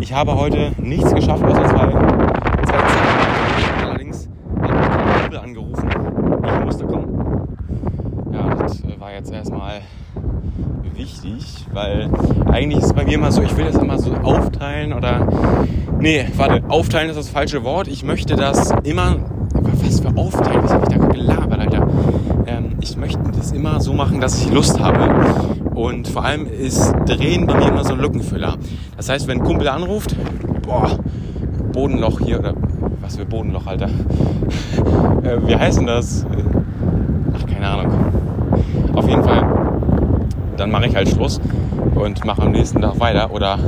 [0.00, 1.90] Ich habe heute nichts geschafft, außer zwei,
[2.64, 3.84] zwei.
[3.84, 4.28] Allerdings
[4.60, 5.88] hat mein Kumpel angerufen.
[6.44, 8.32] Ich musste kommen.
[8.32, 9.82] Ja, das äh, war jetzt erstmal
[10.96, 12.10] wichtig, weil
[12.46, 15.26] eigentlich ist bei mir immer so, ich will das immer so aufteilen oder.
[15.98, 17.88] Nee, warte, aufteilen ist das falsche Wort.
[17.88, 19.16] Ich möchte das immer.
[19.54, 20.62] Was für aufteilen?
[20.62, 21.86] Was habe ich da gelabert, Alter?
[22.46, 25.60] Ähm, ich möchte das immer so machen, dass ich Lust habe.
[25.74, 28.56] Und vor allem ist Drehen bei mir immer so ein Lückenfüller.
[28.96, 30.16] Das heißt, wenn ein Kumpel anruft,
[30.62, 30.98] boah,
[31.72, 32.54] Bodenloch hier oder
[33.00, 33.86] was für Bodenloch, Alter.
[35.22, 36.26] äh, wie heißt denn das?
[37.34, 38.11] Ach, keine Ahnung.
[40.62, 41.40] Dann mache ich halt Schluss
[41.96, 43.32] und mache am nächsten Tag weiter.
[43.32, 43.58] Oder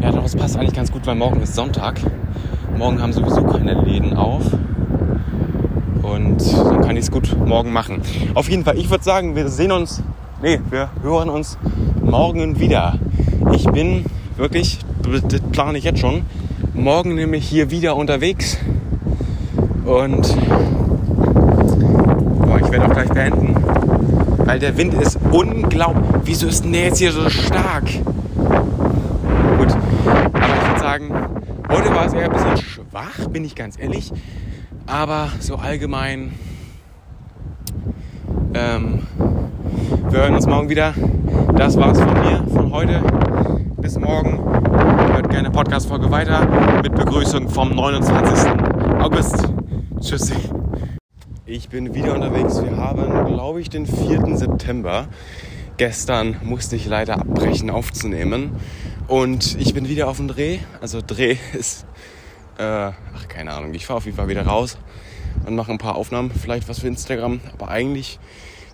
[0.00, 2.00] ja, doch, es passt eigentlich ganz gut, weil morgen ist Sonntag.
[2.76, 4.42] Morgen haben sowieso keine Läden auf.
[6.02, 8.02] Und dann kann ich es gut morgen machen.
[8.34, 10.02] Auf jeden Fall, ich würde sagen, wir sehen uns,
[10.42, 11.56] nee, wir hören uns
[12.02, 12.98] morgen wieder.
[13.54, 14.04] Ich bin
[14.36, 14.80] wirklich,
[15.28, 16.22] das plane ich jetzt schon,
[16.74, 18.58] morgen nämlich hier wieder unterwegs.
[19.84, 20.36] Und
[22.44, 23.61] boah, ich werde auch gleich beenden
[24.52, 26.04] weil der Wind ist unglaublich.
[26.24, 27.84] Wieso ist denn der jetzt hier so stark?
[29.56, 29.72] Gut,
[30.34, 31.10] aber ich würde sagen,
[31.70, 34.12] heute war es eher ein bisschen schwach, bin ich ganz ehrlich.
[34.86, 36.34] Aber so allgemein,
[38.52, 39.06] ähm,
[40.10, 40.92] wir hören uns morgen wieder.
[41.56, 43.00] Das war's von mir, von heute.
[43.78, 44.38] Bis morgen.
[45.14, 46.46] Hört gerne Podcast-Folge weiter
[46.82, 48.50] mit Begrüßung vom 29.
[49.00, 49.48] August.
[49.98, 50.51] Tschüssi.
[51.52, 52.62] Ich bin wieder unterwegs.
[52.62, 54.38] Wir haben, glaube ich, den 4.
[54.38, 55.06] September.
[55.76, 58.52] Gestern musste ich leider abbrechen aufzunehmen.
[59.06, 60.60] Und ich bin wieder auf dem Dreh.
[60.80, 61.84] Also Dreh ist,
[62.56, 64.78] äh, ach keine Ahnung, ich fahre auf jeden Fall wieder raus
[65.44, 67.40] und mache ein paar Aufnahmen, vielleicht was für Instagram.
[67.52, 68.18] Aber eigentlich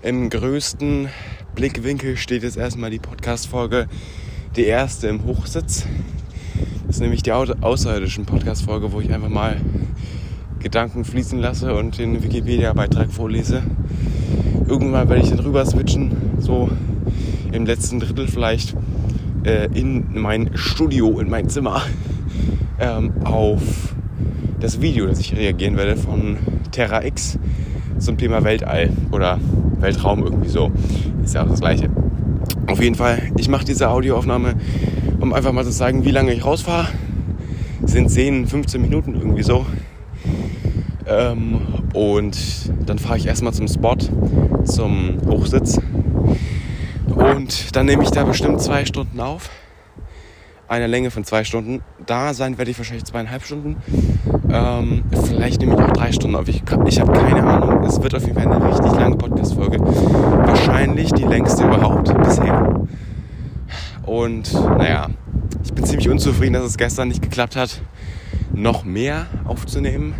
[0.02, 1.08] im größten
[1.56, 3.88] Blickwinkel steht jetzt erstmal die Podcast-Folge,
[4.54, 5.84] die erste im Hochsitz.
[6.86, 9.56] Das ist nämlich die außerirdischen Podcast-Folge, wo ich einfach mal
[10.60, 13.62] Gedanken fließen lasse und den Wikipedia-Beitrag vorlese.
[14.66, 16.68] Irgendwann werde ich dann rüber switchen, so
[17.52, 18.74] im letzten Drittel vielleicht
[19.44, 21.82] äh, in mein Studio, in mein Zimmer,
[22.80, 23.94] ähm, auf
[24.60, 26.36] das Video, das ich reagieren werde von
[26.72, 27.38] Terra X
[27.98, 29.38] zum Thema Weltall oder
[29.80, 30.70] Weltraum irgendwie so.
[31.24, 31.88] Ist ja auch das gleiche.
[32.66, 34.54] Auf jeden Fall, ich mache diese Audioaufnahme,
[35.20, 36.88] um einfach mal zu zeigen, wie lange ich rausfahre.
[37.84, 39.64] Sind 10, 15 Minuten irgendwie so.
[41.08, 41.60] Ähm,
[41.94, 42.36] und
[42.86, 43.96] dann fahre ich erstmal zum Spot,
[44.64, 45.80] zum Hochsitz.
[47.06, 49.50] Und dann nehme ich da bestimmt zwei Stunden auf.
[50.68, 51.80] Eine Länge von zwei Stunden.
[52.04, 53.76] Da sein werde ich wahrscheinlich zweieinhalb Stunden.
[54.52, 56.46] Ähm, vielleicht nehme ich auch drei Stunden auf.
[56.46, 57.82] Ich, ich habe keine Ahnung.
[57.84, 59.80] Es wird auf jeden Fall eine richtig lange Podcast-Folge.
[59.80, 62.86] Wahrscheinlich die längste überhaupt bisher.
[64.04, 65.08] Und naja,
[65.64, 67.80] ich bin ziemlich unzufrieden, dass es gestern nicht geklappt hat,
[68.52, 70.14] noch mehr aufzunehmen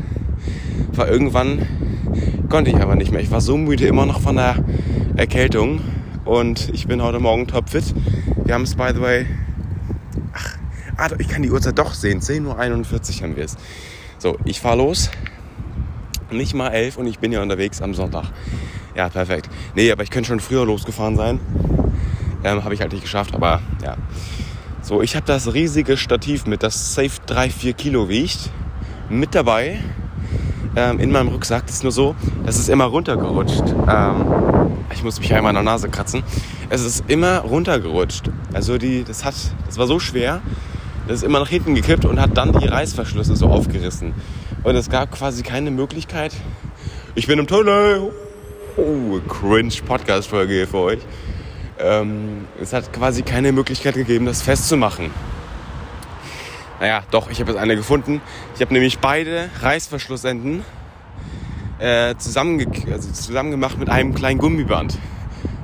[0.92, 1.66] war irgendwann,
[2.48, 3.20] konnte ich aber nicht mehr.
[3.20, 4.56] Ich war so müde immer noch von der
[5.16, 5.80] Erkältung
[6.24, 7.94] und ich bin heute Morgen topfit.
[8.44, 9.26] Wir haben es, by the way,
[10.96, 12.20] ach, ich kann die Uhrzeit doch sehen.
[12.20, 13.56] 10.41 Uhr haben wir es.
[14.18, 15.10] So, ich fahre los.
[16.30, 18.24] Nicht mal 11 und ich bin ja unterwegs am Sonntag.
[18.94, 19.48] Ja, perfekt.
[19.74, 21.40] Nee, aber ich könnte schon früher losgefahren sein.
[22.44, 23.96] Ähm, habe ich halt nicht geschafft, aber ja.
[24.82, 28.50] So, ich habe das riesige Stativ mit, das safe 3-4 Kilo wiegt,
[29.08, 29.80] mit dabei
[30.76, 31.66] ähm, in meinem Rucksack.
[31.66, 33.64] Das ist nur so, das ist immer runtergerutscht.
[33.88, 34.26] Ähm,
[34.92, 36.22] ich muss mich einmal an der Nase kratzen.
[36.70, 38.30] Es ist immer runtergerutscht.
[38.52, 39.34] Also die, das hat,
[39.66, 40.40] das war so schwer,
[41.06, 44.14] das ist immer nach hinten gekippt und hat dann die Reißverschlüsse so aufgerissen.
[44.62, 46.34] Und es gab quasi keine Möglichkeit.
[47.14, 48.10] Ich bin im Tunnel.
[48.76, 51.00] Oh, cringe Podcast-Folge hier für euch.
[51.80, 55.10] Ähm, es hat quasi keine Möglichkeit gegeben, das festzumachen.
[56.80, 58.20] Naja, doch, ich habe jetzt eine gefunden.
[58.54, 60.64] Ich habe nämlich beide Reißverschlussenden
[61.78, 64.98] äh, zusammenge also zusammen gemacht mit einem kleinen Gummiband.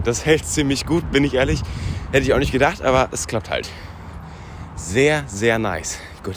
[0.03, 1.63] Das hält ziemlich gut, bin ich ehrlich.
[2.13, 3.69] Hätte ich auch nicht gedacht, aber es klappt halt.
[4.77, 5.99] Sehr, sehr nice.
[6.23, 6.37] Gut.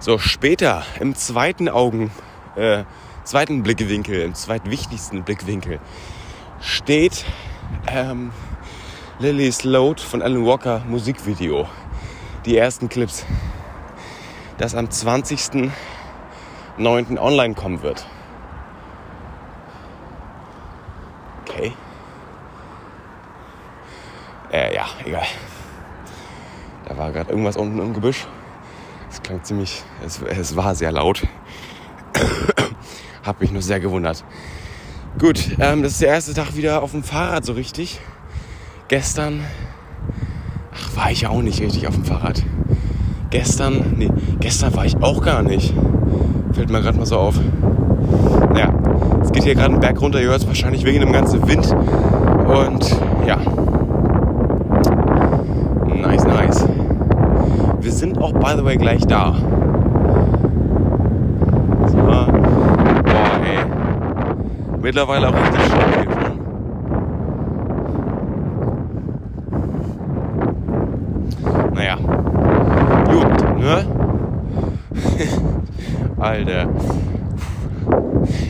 [0.00, 2.10] So, später im zweiten Augen,
[2.56, 2.84] äh,
[3.24, 5.80] zweiten Blickwinkel, im zweitwichtigsten Blickwinkel
[6.60, 7.24] steht
[7.86, 8.32] ähm,
[9.18, 11.68] Lily's Load von Alan Walker Musikvideo.
[12.46, 13.24] Die ersten Clips
[14.58, 15.70] das am 20.09.
[17.18, 18.06] online kommen wird.
[24.52, 25.26] Äh, ja, egal.
[26.86, 28.26] Da war gerade irgendwas unten im Gebüsch.
[29.10, 31.26] Es klang ziemlich, es, es war sehr laut.
[33.22, 34.24] Hab mich nur sehr gewundert.
[35.18, 38.00] Gut, ähm, das ist der erste Tag wieder auf dem Fahrrad so richtig.
[38.88, 39.44] Gestern,
[40.74, 42.42] ach, war ich ja auch nicht richtig auf dem Fahrrad.
[43.30, 44.10] Gestern, nee,
[44.40, 45.74] gestern war ich auch gar nicht.
[46.52, 47.34] Fällt mir gerade mal so auf.
[48.56, 48.72] Ja,
[49.22, 51.74] es geht hier gerade einen Berg runter, ihr hört es wahrscheinlich wegen dem ganzen Wind.
[52.48, 53.36] Und ja,
[55.84, 56.66] nice, nice.
[57.80, 59.34] Wir sind auch, by the way, gleich da.
[61.86, 61.96] So.
[61.96, 62.26] Boah,
[63.44, 63.58] ey.
[64.82, 66.38] Mittlerweile auch richtig schön hier schon.
[71.74, 71.96] Naja.
[73.06, 73.84] Gut, ne?
[76.18, 76.68] Alter.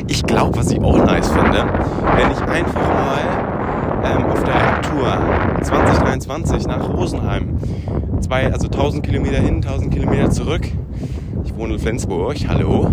[0.07, 1.65] Ich glaube, was ich auch nice finde,
[2.17, 3.19] wenn ich einfach mal
[4.05, 7.57] ähm, auf der Radtour 2023 nach Rosenheim,
[8.21, 10.63] zwei, also 1000 Kilometer hin, 1000 Kilometer zurück.
[11.45, 12.89] Ich wohne in Flensburg, hallo.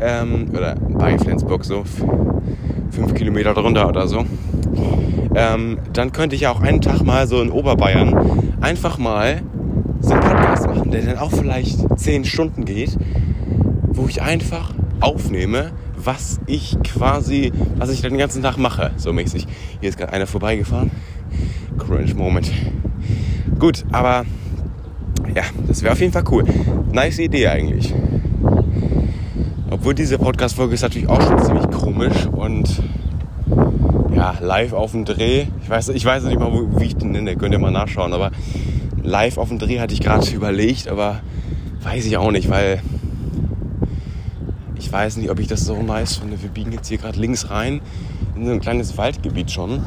[0.00, 1.82] Ähm, oder bei Flensburg, so
[2.90, 4.24] fünf Kilometer drunter oder so.
[5.34, 9.42] Ähm, dann könnte ich ja auch einen Tag mal so in Oberbayern einfach mal
[10.00, 12.96] so einen Podcast machen, der dann auch vielleicht zehn Stunden geht,
[14.00, 19.46] wo ich einfach aufnehme, was ich quasi, was ich den ganzen Tag mache, so mäßig.
[19.80, 20.90] Hier ist gerade einer vorbeigefahren.
[21.78, 22.50] Cringe Moment.
[23.58, 24.24] Gut, aber
[25.34, 26.44] ja, das wäre auf jeden Fall cool.
[26.92, 27.92] Nice Idee eigentlich.
[29.70, 32.82] Obwohl diese Podcast-Folge ist natürlich auch schon ziemlich komisch und
[34.14, 35.46] ja, live auf dem Dreh.
[35.62, 38.30] Ich weiß, ich weiß nicht mal, wie ich den nenne, könnt ihr mal nachschauen, aber
[39.02, 41.20] live auf dem Dreh hatte ich gerade überlegt, aber
[41.82, 42.80] weiß ich auch nicht, weil
[44.90, 46.42] ich weiß nicht, ob ich das so nice finde.
[46.42, 47.80] Wir biegen jetzt hier gerade links rein
[48.34, 49.84] in so ein kleines Waldgebiet schon.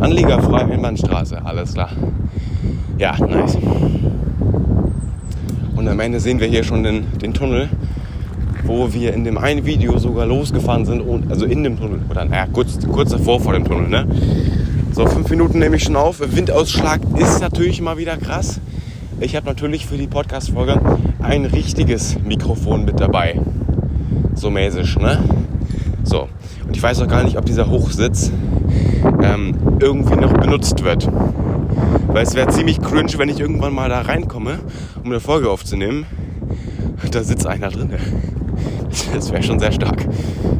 [0.00, 1.88] Anliegerfreie Einbahnstraße, alles klar.
[2.98, 3.56] Ja, nice.
[5.76, 7.70] Und am Ende sehen wir hier schon den, den Tunnel,
[8.64, 12.26] wo wir in dem einen Video sogar losgefahren sind, und, also in dem Tunnel, oder
[12.26, 13.88] naja, kurz, kurz davor vor dem Tunnel.
[13.88, 14.06] Ne?
[14.92, 16.20] So, fünf Minuten nehme ich schon auf.
[16.20, 18.60] Windausschlag ist natürlich mal wieder krass.
[19.20, 20.82] Ich habe natürlich für die Podcast-Folge
[21.22, 23.40] ein richtiges Mikrofon mit dabei.
[24.36, 25.18] So mäßig, ne?
[26.04, 26.28] So.
[26.66, 28.30] Und ich weiß auch gar nicht, ob dieser Hochsitz
[29.22, 31.08] ähm, irgendwie noch benutzt wird.
[32.08, 34.58] Weil es wäre ziemlich cringe, wenn ich irgendwann mal da reinkomme,
[35.02, 36.04] um eine Folge aufzunehmen.
[37.10, 37.90] Da sitzt einer drin.
[39.14, 40.06] Das wäre schon sehr stark.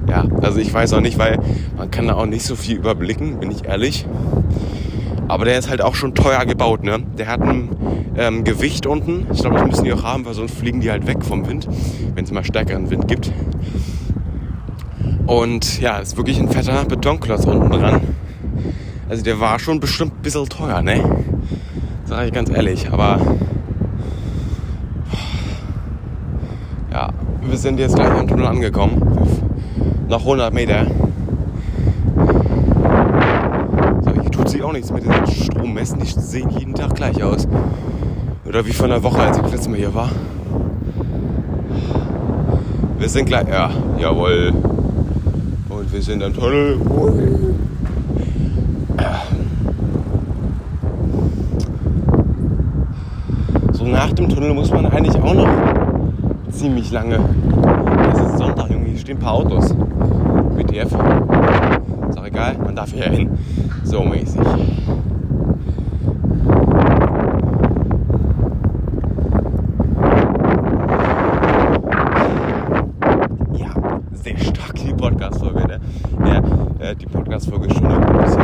[0.08, 1.38] Ja, also ich weiß auch nicht, weil
[1.76, 4.04] man kann da auch nicht so viel überblicken, bin ich ehrlich.
[5.28, 6.98] Aber der ist halt auch schon teuer gebaut, ne?
[7.16, 7.70] Der hat ein
[8.16, 9.26] ähm, Gewicht unten.
[9.32, 11.66] Ich glaube, das müssen die auch haben, weil sonst fliegen die halt weg vom Wind,
[12.14, 13.32] wenn es mal stärkeren Wind gibt.
[15.26, 18.00] Und ja, ist wirklich ein fetter Betonklotz unten dran.
[19.08, 21.02] Also der war schon bestimmt ein bisschen teuer, ne?
[22.04, 23.20] Sag ich ganz ehrlich, aber
[26.92, 27.10] ja,
[27.42, 29.02] wir sind jetzt gleich am Tunnel angekommen.
[30.08, 30.86] Noch 100 Meter.
[34.02, 35.98] So, hier tut sich auch nichts mit den Strommessen.
[35.98, 37.48] Die sehen jeden Tag gleich aus.
[38.44, 40.10] Oder wie von der Woche, als ich das letzte Mal hier war.
[42.98, 43.46] Wir sind gleich.
[43.48, 44.52] Ja, jawohl.
[45.68, 46.78] Und wir sind am Tunnel.
[53.72, 55.48] So nach dem Tunnel muss man eigentlich auch noch
[56.50, 57.18] ziemlich lange.
[58.12, 59.74] Es ist Sonntag, irgendwie hier stehen ein paar Autos.
[60.56, 60.90] WTF.
[62.08, 63.30] Ist auch egal, man darf hier hin.
[63.84, 64.40] So mäßig.
[73.58, 75.66] Ja, sehr stark die Podcast-Folge.
[75.66, 75.80] Ne?
[76.80, 77.06] Ja, äh, die
[77.36, 78.42] Podcast-Folge schon ein bisschen.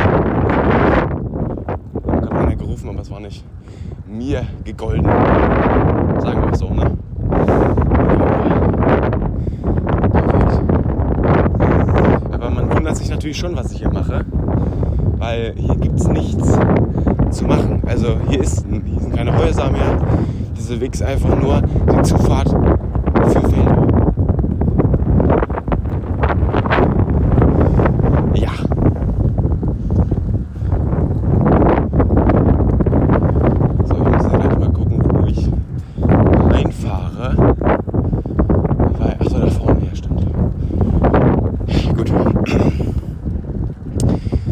[2.03, 3.43] Gerade einer gerufen, aber es war nicht
[4.07, 5.05] mir gegolden.
[5.05, 6.91] Sagen wir es so, ne?
[12.31, 14.25] Aber man wundert sich natürlich schon, was ich hier mache.
[15.17, 16.59] Weil hier gibt es nichts
[17.31, 17.81] zu machen.
[17.87, 19.97] Also hier, ist, hier sind keine Häuser mehr.
[20.55, 23.87] Diese Weg ist einfach nur die Zufahrt für Felder.
[28.35, 28.49] Ja.
[33.85, 35.49] So, wir müssen gleich mal gucken, wo ich
[36.49, 37.55] reinfahre.
[38.97, 40.25] Weil, ach so, da vorne, ja, stimmt.
[41.97, 42.11] Gut.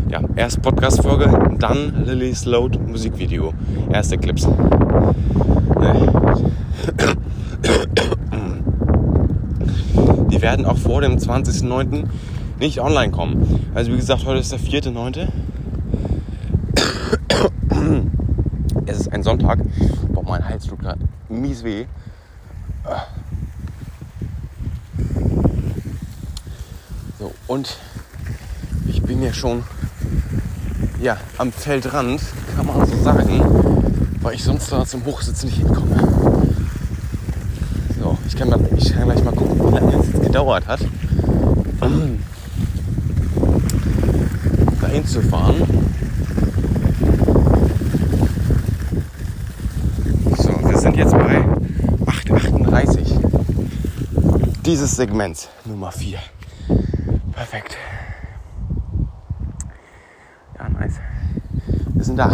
[0.10, 3.54] Ja, erst Podcast-Folge, dann Lillys Load Musikvideo.
[3.92, 4.48] Erste Clips.
[10.30, 12.06] Die werden auch vor dem 20.09.
[12.60, 13.66] nicht online kommen.
[13.74, 15.28] Also wie gesagt, heute ist der 4.9.
[19.24, 19.60] Sonntag.
[20.12, 21.00] Boah, mein Hals tut gerade
[21.30, 21.86] mies weh.
[27.20, 27.78] So, und
[28.88, 29.64] ich bin ja schon
[31.02, 32.22] ja, am Feldrand,
[32.56, 33.42] kann man so sagen,
[34.22, 35.98] weil ich sonst da zum Hochsitzen nicht hinkomme.
[38.00, 40.82] So, ich kann, mal, ich kann gleich mal gucken, wie lange es jetzt gedauert hat,
[44.82, 45.56] dahin zu fahren.
[50.38, 51.44] So, wir sind jetzt bei
[52.06, 53.18] 8,38
[54.64, 56.20] dieses Segments Nummer 4.
[57.34, 57.76] Perfekt.
[60.62, 61.00] Ja, nice.
[61.96, 62.30] Wir sind da.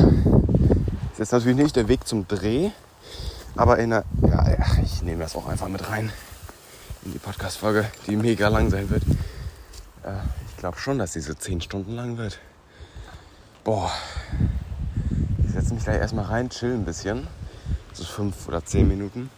[1.12, 2.72] Ist jetzt natürlich nicht der Weg zum Dreh,
[3.56, 4.06] aber in der.
[4.28, 6.12] Ja, ich nehme das auch einfach mit rein
[7.06, 9.04] in die Podcast-Folge, die mega lang sein wird.
[10.04, 10.14] Äh,
[10.50, 12.40] ich glaube schon, dass diese 10 Stunden lang wird.
[13.64, 13.92] Boah.
[15.46, 17.28] Ich setze mich gleich erstmal rein, chill ein bisschen.
[17.94, 19.30] So 5 oder 10 Minuten.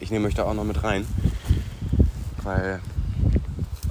[0.00, 1.06] Ich nehme euch da auch noch mit rein.
[2.42, 2.80] Weil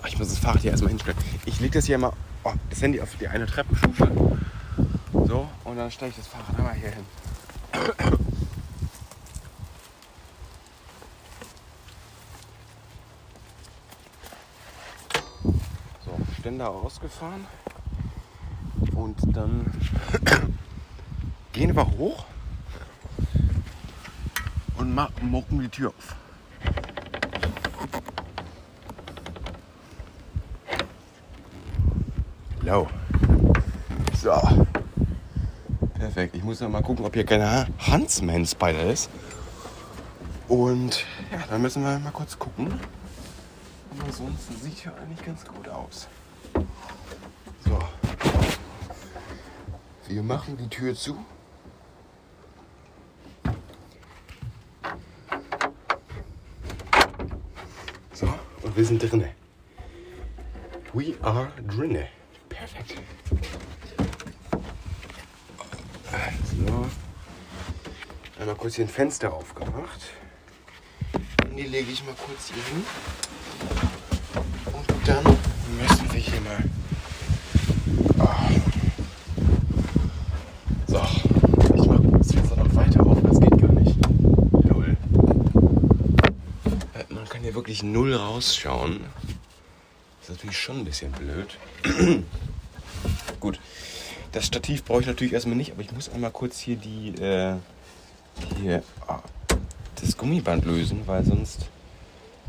[0.07, 1.17] ich muss das Fahrrad hier erstmal hinstellen.
[1.45, 2.13] Ich lege das hier mal,
[2.43, 4.37] oh, das Handy auf die eine Treppenstufe.
[5.67, 7.05] Und dann stelle ich das Fahrrad einmal hier hin.
[16.05, 17.45] So, Ständer ausgefahren.
[18.95, 19.69] Und dann
[21.51, 22.23] gehen wir hoch
[24.77, 26.15] und machen die Tür auf.
[32.61, 32.87] Blau.
[34.15, 34.76] So.
[35.99, 36.35] Perfekt.
[36.35, 39.09] Ich muss noch mal gucken, ob hier kein Huntsman Spider ist.
[40.47, 42.67] Und ja, dann müssen wir mal kurz gucken.
[42.67, 46.07] Und ansonsten sieht hier eigentlich ganz gut aus.
[47.65, 47.79] So.
[50.07, 51.17] Wir machen die Tür zu.
[58.13, 58.27] So,
[58.61, 59.31] und wir sind drinne.
[60.93, 62.07] We are drinne.
[62.49, 63.01] Perfekt.
[66.09, 66.85] So.
[68.39, 70.01] Einmal kurz hier ein Fenster aufgemacht.
[71.43, 72.85] Und die lege ich mal kurz hier hin.
[74.71, 75.23] Und dann
[75.81, 76.63] müssen wir hier mal.
[78.19, 78.27] Oh.
[80.87, 81.01] So.
[81.75, 83.17] Ich mache das Fenster noch weiter auf.
[83.23, 83.97] Das geht gar nicht.
[84.65, 84.95] Null.
[86.93, 89.01] Äh, man kann hier wirklich null rausschauen.
[90.19, 91.57] Das ist natürlich schon ein bisschen blöd.
[93.39, 93.59] Gut.
[94.37, 97.55] Das Stativ brauche ich natürlich erstmal nicht, aber ich muss einmal kurz hier die äh,
[98.61, 99.17] hier ah,
[99.99, 101.65] das Gummiband lösen, weil sonst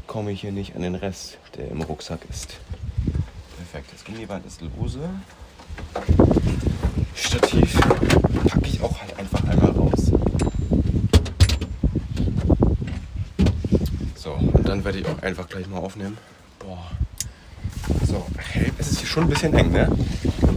[0.07, 2.59] komme ich hier nicht an den Rest, der im Rucksack ist.
[3.57, 5.01] Perfekt, das Gummiband ist lose.
[7.15, 10.13] Stativ packe ich auch halt einfach einmal raus.
[14.15, 16.19] So, und dann werde ich auch einfach gleich mal aufnehmen.
[16.59, 16.91] Boah.
[18.07, 18.27] So,
[18.77, 19.89] es ist hier schon ein bisschen eng, ne?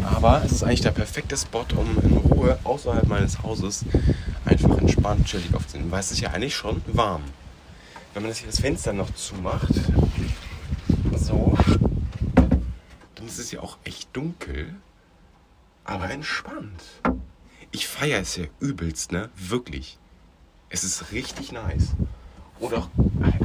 [0.04, 3.86] Aber es ist eigentlich der perfekte Spot, um in Ruhe außerhalb meines Hauses
[4.46, 5.92] einfach entspannt chillig aufzunehmen.
[5.92, 7.24] Weil es ist ja eigentlich schon warm.
[8.14, 9.74] Wenn man das hier das Fenster noch zumacht,
[11.16, 11.58] so,
[13.16, 14.76] dann ist es ja auch echt dunkel,
[15.86, 16.82] aber entspannt.
[17.72, 19.30] Ich feiere es ja übelst, ne?
[19.36, 19.98] Wirklich.
[20.70, 21.94] Es ist richtig nice.
[22.60, 22.90] Oder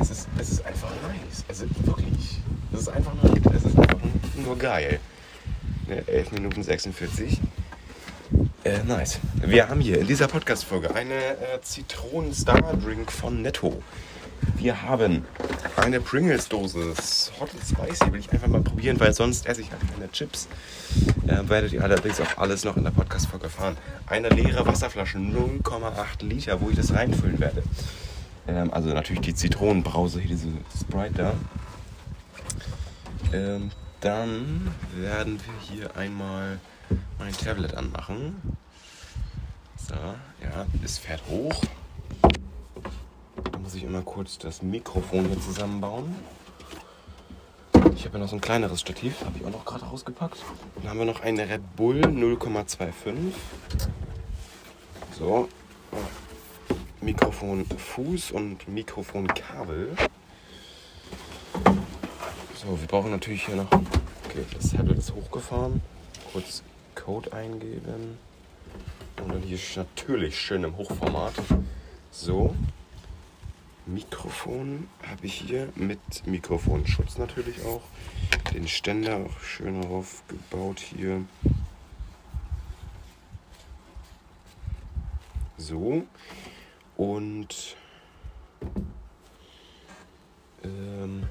[0.00, 1.44] es ist, es ist einfach nice.
[1.48, 2.40] Also wirklich.
[2.72, 3.98] Es ist einfach nur, es ist einfach
[4.36, 5.00] nur geil.
[5.88, 7.40] 11 Minuten 46.
[8.64, 9.20] Äh, nice.
[9.44, 13.82] Wir haben hier in dieser Podcast-Folge eine äh, Zitronen-Star-Drink von Netto.
[14.56, 15.24] Wir haben
[15.76, 16.94] eine Pringles-Dose.
[17.40, 20.48] Hot and Spicy will ich einfach mal probieren, weil sonst esse ich halt keine Chips.
[21.28, 23.76] Äh, werdet ihr allerdings auch alles noch in der Podcast-Folge erfahren.
[24.06, 27.62] Eine leere Wasserflasche, 0,8 Liter, wo ich das reinfüllen werde.
[28.48, 30.48] Ähm, also natürlich die Zitronenbrause, hier diese
[30.80, 31.34] Sprite da.
[33.32, 33.70] Ähm,
[34.00, 36.58] dann werden wir hier einmal
[37.18, 38.56] mein Tablet anmachen.
[39.76, 41.62] So, ja, es fährt hoch.
[43.52, 46.14] Da muss ich immer kurz das Mikrofon hier zusammenbauen.
[47.94, 50.38] Ich habe ja noch so ein kleineres Stativ, habe ich auch noch gerade rausgepackt.
[50.76, 53.32] Dann haben wir noch eine Red Bull 0,25.
[55.18, 55.48] So,
[57.00, 59.96] Mikrofon Fuß und Mikrofon Kabel.
[62.66, 63.70] So, wir brauchen natürlich hier noch.
[63.70, 65.80] Okay, das Tablet ist hochgefahren.
[66.32, 66.64] Kurz
[66.96, 68.18] Code eingeben.
[69.22, 71.34] Und dann hier natürlich schön im Hochformat.
[72.10, 72.56] So.
[73.86, 77.82] Mikrofon habe ich hier mit Mikrofonschutz natürlich auch.
[78.52, 81.24] Den Ständer auch schön aufgebaut hier.
[85.56, 86.02] So.
[86.96, 87.76] Und
[90.64, 91.28] ähm,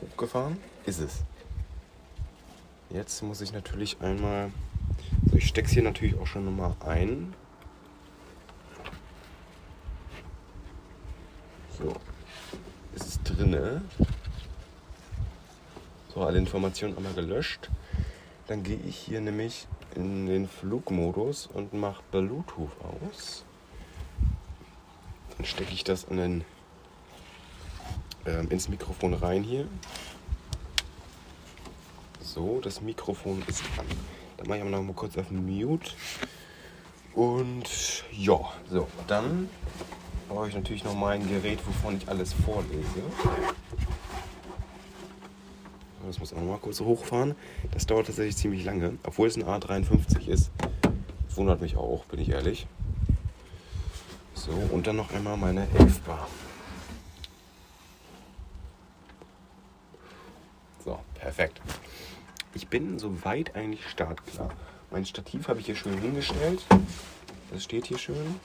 [0.00, 1.22] hochgefahren ist es.
[2.90, 4.52] Jetzt muss ich natürlich einmal.
[5.24, 7.34] Also ich stecke es hier natürlich auch schon nochmal ein.
[11.78, 11.94] So.
[12.94, 13.82] Ist es drinne.
[16.14, 17.70] So, alle Informationen einmal gelöscht.
[18.46, 23.44] Dann gehe ich hier nämlich in den Flugmodus und mache Bluetooth aus.
[25.36, 26.44] Dann stecke ich das in den,
[28.26, 29.66] ähm, ins Mikrofon rein hier.
[32.20, 33.86] So, das Mikrofon ist an.
[34.36, 35.92] Dann mache ich aber noch mal kurz auf Mute.
[37.14, 38.38] Und ja,
[38.70, 39.48] so, dann
[40.28, 43.02] brauche ich natürlich noch mein Gerät, wovon ich alles vorlese.
[46.06, 47.34] Das muss auch noch mal kurz hochfahren.
[47.72, 50.50] Das dauert tatsächlich ziemlich lange, obwohl es ein A53 ist.
[51.34, 52.66] Wundert mich auch, bin ich ehrlich.
[54.34, 56.28] So, und dann noch einmal meine 11 Bar.
[60.84, 61.60] So, perfekt.
[62.54, 64.50] Ich bin soweit eigentlich startklar.
[64.92, 66.64] Mein Stativ habe ich hier schön hingestellt.
[67.50, 68.40] Das steht hier schön.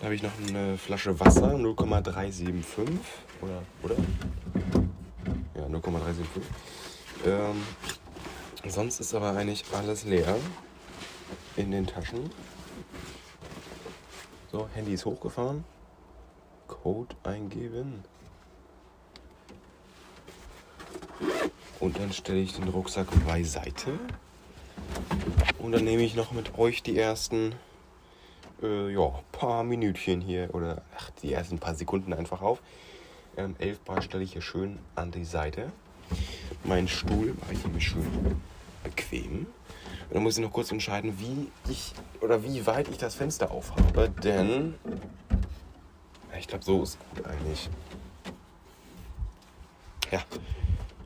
[0.00, 2.98] Da habe ich noch eine Flasche Wasser, 0,375
[3.40, 3.94] oder, oder?
[5.54, 6.42] Ja, 0,375.
[7.24, 7.62] Ähm,
[8.66, 10.34] sonst ist aber eigentlich alles leer
[11.54, 12.28] in den Taschen.
[14.50, 15.62] So, Handy ist hochgefahren.
[16.66, 18.02] Code eingeben.
[21.82, 23.98] Und dann stelle ich den Rucksack beiseite.
[25.58, 27.56] Und dann nehme ich noch mit euch die ersten
[28.62, 32.62] äh, ja, paar Minütchen hier oder ach, die ersten paar Sekunden einfach auf.
[33.36, 35.72] Ähm, Bar stelle ich hier schön an die Seite.
[36.62, 38.40] Mein Stuhl mache ich mir schön
[38.84, 39.46] bequem.
[40.08, 43.50] Und dann muss ich noch kurz entscheiden, wie ich oder wie weit ich das Fenster
[43.50, 44.74] aufhabe, denn
[46.38, 47.68] ich glaube, so ist gut eigentlich.
[50.12, 50.22] Ja,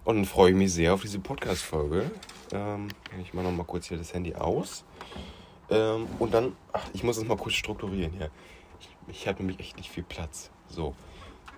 [0.06, 2.10] und dann freue ich mich sehr auf diese Podcast-Folge.
[2.52, 2.88] Ähm,
[3.20, 4.84] ich mache noch mal kurz hier das Handy aus.
[5.68, 8.30] Ähm, und dann, ach, ich muss es mal kurz strukturieren hier.
[8.78, 10.50] Ich, ich habe nämlich echt nicht viel Platz.
[10.68, 10.94] So,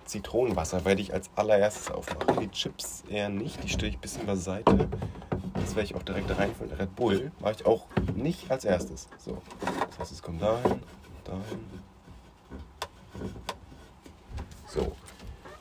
[0.05, 2.39] Zitronenwasser werde ich als allererstes aufmachen.
[2.39, 4.89] Die Chips eher nicht, die stelle ich ein bisschen beiseite.
[5.53, 6.73] Das werde ich auch direkt reinfüllen.
[6.73, 7.85] Red Bull mache ich auch
[8.15, 9.09] nicht als erstes.
[9.19, 9.37] So,
[9.91, 10.81] das heißt, es kommt dahin,
[11.23, 11.59] dahin.
[14.65, 14.95] So.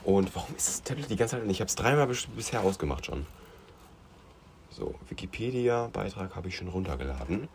[0.09, 1.51] Und warum ist das Tablet die ganze Zeit?
[1.51, 3.27] Ich habe es dreimal bisher ausgemacht schon.
[4.71, 7.47] So, Wikipedia-Beitrag habe ich schon runtergeladen.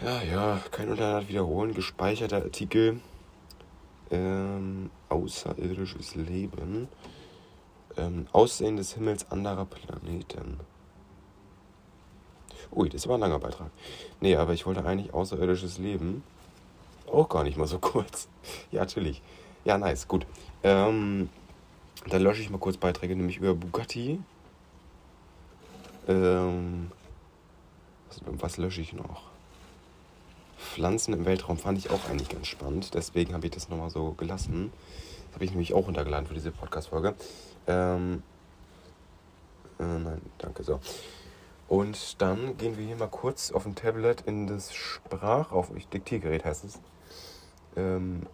[0.00, 1.74] Ja, ja, kein Unterhalt wiederholen.
[1.74, 3.00] Gespeicherter Artikel.
[4.12, 6.86] Ähm, außerirdisches Leben.
[7.96, 10.60] Ähm, Aussehen des Himmels anderer Planeten.
[12.70, 13.72] Ui, das war ein langer Beitrag.
[14.20, 16.22] Nee, aber ich wollte eigentlich außerirdisches Leben.
[17.10, 18.28] Auch gar nicht mal so kurz.
[18.70, 19.20] Ja, natürlich.
[19.64, 20.24] Ja, nice, gut.
[20.66, 21.30] Ähm,
[22.08, 24.18] dann lösche ich mal kurz Beiträge, nämlich über Bugatti.
[26.08, 26.90] Ähm,
[28.24, 29.22] was, lösche ich noch?
[30.58, 32.94] Pflanzen im Weltraum fand ich auch eigentlich ganz spannend.
[32.94, 34.72] Deswegen habe ich das nochmal so gelassen.
[35.26, 37.14] Das habe ich nämlich auch runtergeladen für diese Podcast-Folge.
[37.68, 38.24] Ähm,
[39.78, 40.80] äh, nein, danke, so.
[41.68, 45.70] Und dann gehen wir hier mal kurz auf dem Tablet in das Sprachauf...
[45.92, 46.80] Diktiergerät heißt es.
[47.76, 48.26] Ähm,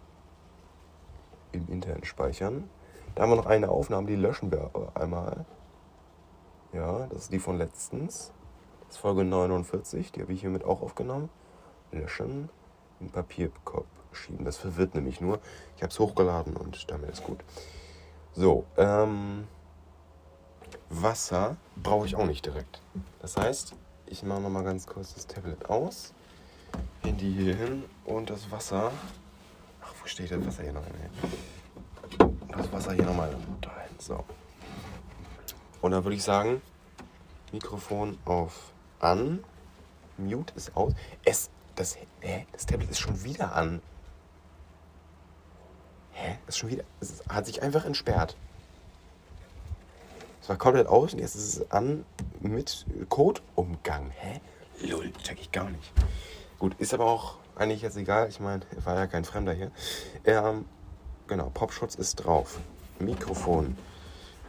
[1.53, 2.69] Im internen Speichern.
[3.15, 5.45] Da haben wir noch eine Aufnahme, die löschen wir einmal.
[6.73, 8.33] Ja, das ist die von letztens.
[8.87, 11.29] Das ist Folge 49, die habe ich hiermit auch aufgenommen
[11.93, 12.49] löschen,
[12.99, 14.45] in Papierkorb schieben.
[14.45, 15.39] Das verwirrt nämlich nur.
[15.75, 17.39] Ich habe es hochgeladen und damit ist gut.
[18.33, 19.47] So, ähm,
[20.89, 22.81] Wasser brauche ich auch nicht direkt.
[23.19, 23.75] Das heißt,
[24.07, 26.13] ich mache nochmal ganz kurz das Tablet aus,
[27.03, 28.91] Handy hier hin und das Wasser.
[30.03, 30.95] Wo steht das Wasser hier noch hin?
[32.49, 33.95] Das Wasser hier nochmal dahin.
[33.99, 34.25] So.
[35.81, 36.61] Und dann würde ich sagen,
[37.53, 39.41] Mikrofon auf an,
[40.17, 40.93] Mute ist aus.
[41.23, 42.45] Es das, hä?
[42.51, 43.81] Das Tablet ist schon wieder an.
[46.11, 46.37] Hä?
[46.47, 46.83] Ist schon wieder.
[46.99, 48.35] Es hat sich einfach entsperrt.
[50.41, 52.03] Es war komplett aus und jetzt ist es an
[52.41, 54.11] mit Codeumgang.
[54.11, 54.41] Hä?
[54.81, 55.93] Lull, check ich gar nicht.
[56.59, 58.29] Gut, ist aber auch eigentlich jetzt egal.
[58.29, 59.71] Ich meine, war ja kein Fremder hier.
[60.25, 60.65] Ähm,
[61.27, 62.59] genau, Popschutz ist drauf.
[62.99, 63.77] Mikrofon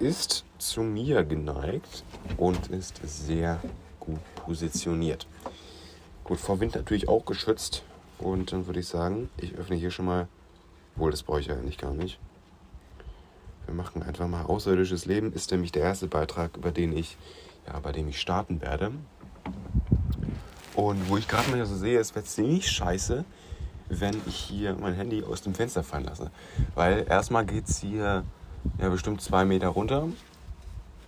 [0.01, 2.05] ist zu mir geneigt
[2.37, 3.61] und ist sehr
[4.01, 5.27] gut positioniert.
[6.25, 7.85] Gut, vor Wind natürlich auch geschützt.
[8.19, 10.29] Und dann würde ich sagen, ich öffne hier schon mal.
[10.97, 12.19] Wohl, das brauche ich ja eigentlich gar nicht.
[13.67, 15.33] Wir machen einfach mal außerirdisches Leben.
[15.33, 17.17] Ist nämlich der erste Beitrag, über den ich,
[17.67, 18.93] ja, bei dem ich starten werde.
[20.75, 23.25] Und wo ich gerade mal so sehe, es wird ziemlich scheiße,
[23.89, 26.31] wenn ich hier mein Handy aus dem Fenster fallen lasse.
[26.75, 28.25] Weil erstmal geht es hier
[28.79, 30.09] ja, bestimmt zwei Meter runter.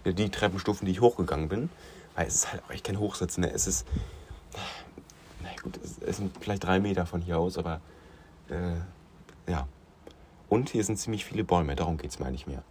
[0.04, 1.70] Die Treppenstufen, die ich hochgegangen bin.
[2.14, 3.42] Weil es ist halt auch echt kein Hochsitzen.
[3.42, 3.50] Ne?
[3.50, 3.86] Es ist.
[5.42, 7.80] Na gut, es sind vielleicht drei Meter von hier aus, aber.
[8.48, 9.66] Äh, ja.
[10.48, 12.62] Und hier sind ziemlich viele Bäume, darum geht es mir eigentlich mehr.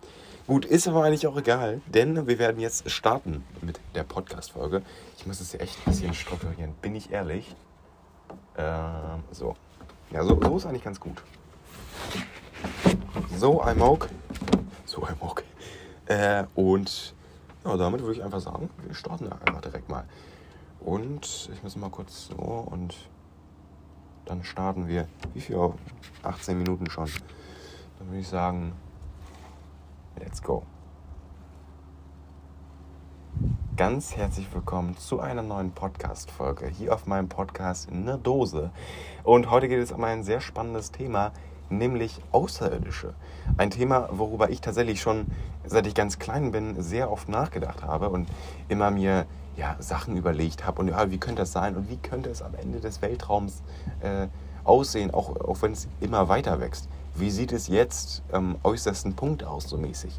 [0.47, 4.83] Gut, ist aber eigentlich auch egal, denn wir werden jetzt starten mit der Podcast-Folge.
[5.17, 7.55] Ich muss es ja echt ein bisschen strukturieren, bin ich ehrlich.
[8.55, 9.55] Ähm, so.
[10.11, 11.23] Ja, so, so ist eigentlich ganz gut.
[13.35, 14.13] So, I'm okay.
[14.85, 15.45] So, I'm okay.
[16.05, 17.15] Äh, und
[17.65, 20.03] ja, damit würde ich einfach sagen, wir starten einfach direkt mal.
[20.79, 22.95] Und ich muss mal kurz so und
[24.25, 25.07] dann starten wir.
[25.33, 25.57] Wie viel?
[26.21, 27.09] 18 Minuten schon.
[27.97, 28.73] Dann würde ich sagen,
[30.19, 30.63] let's go.
[33.75, 38.71] Ganz herzlich willkommen zu einer neuen Podcast-Folge hier auf meinem Podcast in der Dose.
[39.23, 41.33] Und heute geht es um ein sehr spannendes Thema,
[41.69, 43.13] nämlich Außerirdische.
[43.57, 45.25] Ein Thema, worüber ich tatsächlich schon
[45.65, 48.29] seit ich ganz klein bin sehr oft nachgedacht habe und
[48.69, 49.25] immer mir
[49.57, 52.55] ja, Sachen überlegt habe und ja, wie könnte das sein und wie könnte es am
[52.55, 53.63] Ende des Weltraums
[54.01, 54.27] äh,
[54.63, 56.87] aussehen, auch, auch wenn es immer weiter wächst
[57.17, 60.13] wie sieht es jetzt am äußersten Punkt aus, so mäßig?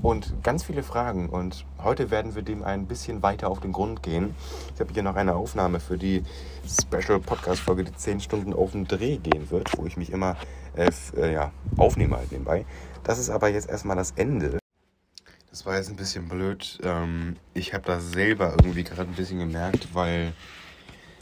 [0.00, 1.28] Und ganz viele Fragen.
[1.28, 4.34] Und heute werden wir dem ein bisschen weiter auf den Grund gehen.
[4.74, 6.22] Ich habe hier noch eine Aufnahme für die
[6.68, 10.36] Special Podcast-Folge, die 10 Stunden auf den Dreh gehen wird, wo ich mich immer
[10.76, 12.64] äh, äh, ja, aufnehme halt nebenbei.
[13.02, 14.58] Das ist aber jetzt erstmal das Ende.
[15.50, 16.78] Das war jetzt ein bisschen blöd.
[16.84, 20.32] Ähm, ich habe das selber irgendwie gerade ein bisschen gemerkt, weil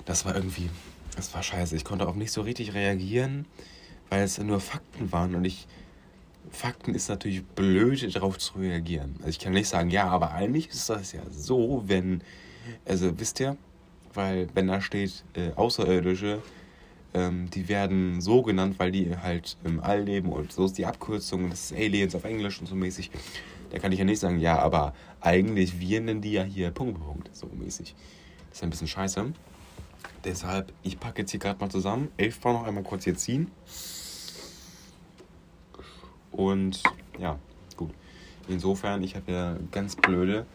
[0.04, 0.68] das war irgendwie,
[1.16, 1.76] das war scheiße.
[1.76, 3.46] Ich konnte auch nicht so richtig reagieren
[4.10, 5.66] weil es nur Fakten waren und ich.
[6.50, 9.16] Fakten ist natürlich blöd, darauf zu reagieren.
[9.18, 12.22] Also ich kann nicht sagen, ja, aber eigentlich ist das ja so, wenn.
[12.84, 13.56] Also wisst ihr,
[14.12, 16.40] weil wenn da steht, äh, Außerirdische,
[17.14, 20.86] ähm, die werden so genannt, weil die halt im All leben und so ist die
[20.86, 23.10] Abkürzung, das ist Aliens auf Englisch und so mäßig.
[23.70, 27.00] Da kann ich ja nicht sagen, ja, aber eigentlich wir nennen die ja hier Punkt,
[27.00, 27.94] Punkt, so mäßig.
[28.48, 29.32] Das ist ein bisschen scheiße.
[30.24, 32.08] Deshalb, ich packe jetzt hier gerade mal zusammen.
[32.16, 33.50] Elf noch einmal kurz hier ziehen.
[36.36, 36.82] Und
[37.18, 37.38] ja,
[37.76, 37.90] gut.
[38.48, 40.46] Insofern, ich habe ja ganz blöde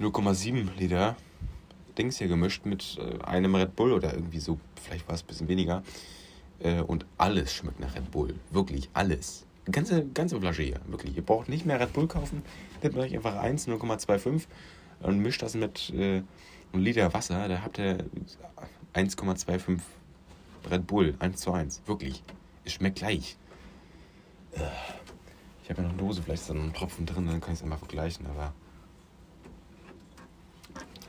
[0.00, 1.16] 0,7 Liter
[1.98, 5.26] Dings hier gemischt mit äh, einem Red Bull oder irgendwie so, vielleicht war es ein
[5.26, 5.82] bisschen weniger.
[6.60, 8.34] Äh, und alles schmeckt nach Red Bull.
[8.50, 9.44] Wirklich alles.
[9.70, 11.14] Ganze, ganze Flasche hier, wirklich.
[11.16, 12.42] Ihr braucht nicht mehr Red Bull kaufen.
[12.82, 14.46] Nehmt euch einfach 1, 0,25
[15.00, 16.22] und mischt das mit äh,
[16.72, 17.48] einem Liter Wasser.
[17.48, 17.98] Da habt ihr
[18.94, 19.80] 1,25
[20.70, 21.82] Red Bull, 1 zu 1.
[21.86, 22.22] Wirklich.
[22.64, 23.36] Es schmeckt gleich.
[24.52, 27.52] Ich habe ja noch eine Dose, vielleicht ist da noch ein Tropfen drin, dann kann
[27.52, 28.52] ich es einmal vergleichen, aber.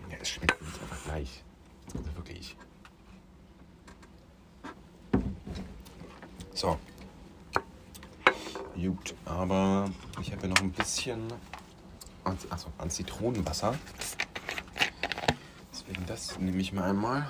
[0.09, 1.43] Ja, es schmeckt einfach gleich.
[1.95, 2.55] Also wirklich.
[6.53, 6.77] So.
[8.75, 9.89] Gut, aber
[10.21, 11.31] ich habe ja noch ein bisschen
[12.23, 13.77] an, achso, an Zitronenwasser.
[15.71, 17.29] Deswegen das nehme ich mal einmal.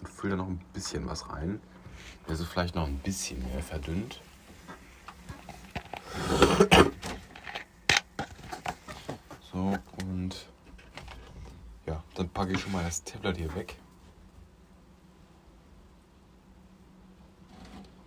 [0.00, 1.62] Und fülle da noch ein bisschen was rein.
[2.28, 4.20] Also vielleicht noch ein bisschen mehr verdünnt.
[9.50, 10.46] So, und
[11.86, 13.76] ja, dann packe ich schon mal das Tablet hier weg.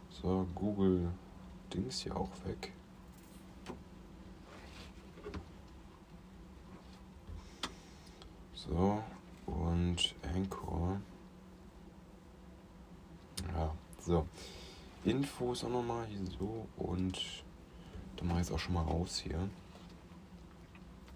[0.09, 1.11] So, Google
[1.73, 2.73] Dings hier auch weg.
[8.53, 9.03] So,
[9.47, 11.01] und Anchor.
[13.53, 14.27] Ja, so.
[15.33, 17.19] Infos auch nochmal hier so und
[18.17, 19.49] dann mache ich es auch schon mal aus hier.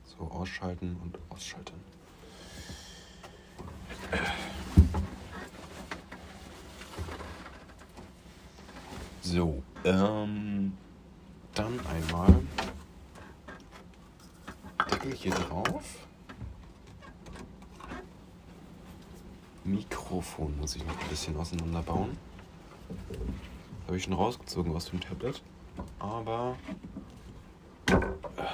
[0.05, 1.75] So, ausschalten und ausschalten.
[9.21, 10.75] So, ähm,
[11.53, 12.43] dann einmal
[14.89, 16.07] Deckel hier drauf.
[19.63, 22.17] Mikrofon muss ich noch ein bisschen auseinanderbauen.
[23.87, 25.41] Habe ich schon rausgezogen aus dem Tablet.
[25.97, 26.57] Aber
[27.89, 27.95] äh,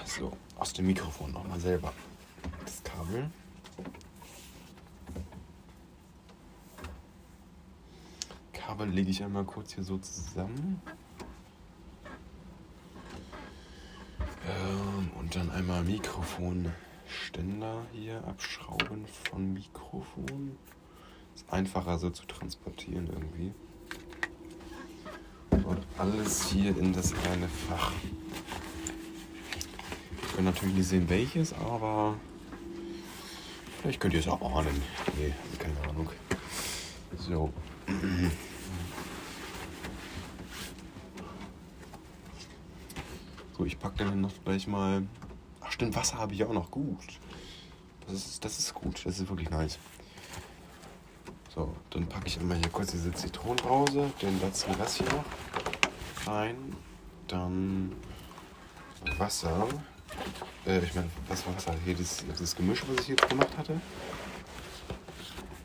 [0.06, 1.92] so, aus dem Mikrofon nochmal selber.
[2.64, 3.32] Das Kabel.
[8.54, 10.80] Kabel lege ich einmal kurz hier so zusammen.
[14.48, 20.60] Ähm, und dann einmal Mikrofonständer hier abschrauben von Mikrofon.
[21.34, 23.52] Ist einfacher so zu transportieren irgendwie.
[26.04, 27.94] Alles hier in das eine Fach.
[30.22, 32.16] Ich kann natürlich nicht sehen welches, aber
[33.82, 34.82] Vielleicht könnt ihr es auch ahnen.
[35.18, 36.10] Nee, keine Ahnung.
[37.18, 37.54] So.
[43.58, 45.04] So, ich packe dann noch gleich mal.
[45.62, 46.70] Ach stimmt, Wasser habe ich auch noch.
[46.70, 46.98] Gut.
[48.08, 49.06] Das ist, das ist gut.
[49.06, 49.80] Das ist wirklich nice.
[51.56, 55.24] So, dann packe ich einmal hier kurz diese Zitronenbrause, den letzten Rest hier noch
[56.28, 56.76] rein.
[57.28, 57.94] Dann
[59.18, 59.68] Wasser.
[60.66, 61.76] Äh, ich meine, was war Wasser?
[61.86, 63.80] Hier das, das Gemisch, was ich jetzt gemacht hatte.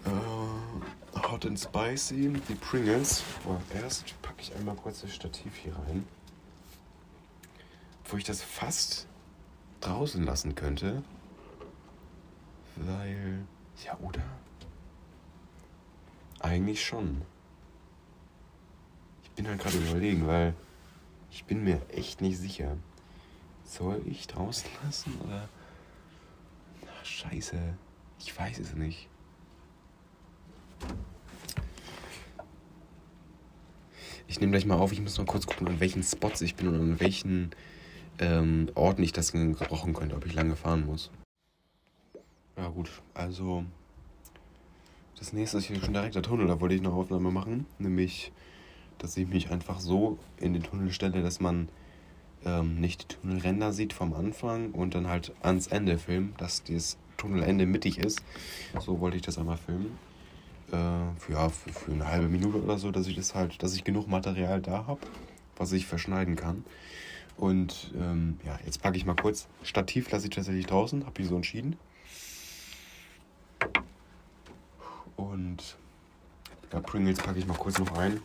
[0.04, 3.22] Äh, Hot and Spicy, die Pringles.
[3.44, 6.06] Aber erst packe ich einmal kurz das Stativ hier rein.
[8.06, 9.06] Wo ich das fast
[9.80, 11.02] draußen lassen könnte.
[12.76, 13.44] Weil.
[13.84, 14.22] Ja, oder?
[16.40, 17.22] Eigentlich schon.
[19.38, 20.52] Ich bin halt gerade überlegen, weil
[21.30, 22.76] ich bin mir echt nicht sicher.
[23.64, 25.48] Soll ich draußen lassen oder.
[26.84, 27.56] Ach, scheiße.
[28.18, 29.08] Ich weiß es nicht.
[34.26, 36.66] Ich nehme gleich mal auf, ich muss noch kurz gucken, an welchen Spots ich bin
[36.66, 37.50] und an welchen
[38.18, 41.12] ähm, Orten ich das gebrauchen könnte, ob ich lange fahren muss.
[42.56, 43.64] Ja gut, also
[45.16, 48.32] das nächste ist hier schon direkt der Tunnel, da wollte ich eine Aufnahme machen, nämlich,
[48.98, 51.68] dass ich mich einfach so in den Tunnel stelle, dass man
[52.44, 56.98] ähm, nicht die Tunnelränder sieht vom Anfang und dann halt ans Ende filmen, dass das
[57.16, 58.22] Tunnelende mittig ist.
[58.80, 59.98] So wollte ich das einmal filmen.
[60.70, 63.74] Äh, für, ja, für, für, eine halbe Minute oder so, dass ich das halt, dass
[63.74, 65.00] ich genug Material da habe,
[65.56, 66.64] was ich verschneiden kann.
[67.36, 69.48] Und ähm, ja, jetzt packe ich mal kurz.
[69.62, 71.76] Stativ lasse ich tatsächlich draußen, habe ich so entschieden.
[75.16, 75.76] Und
[76.72, 78.20] ja, Pringles packe ich mal kurz noch rein.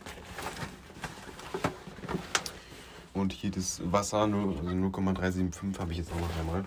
[3.12, 6.64] Und hier das Wasser, also 0,375 habe ich jetzt auch noch einmal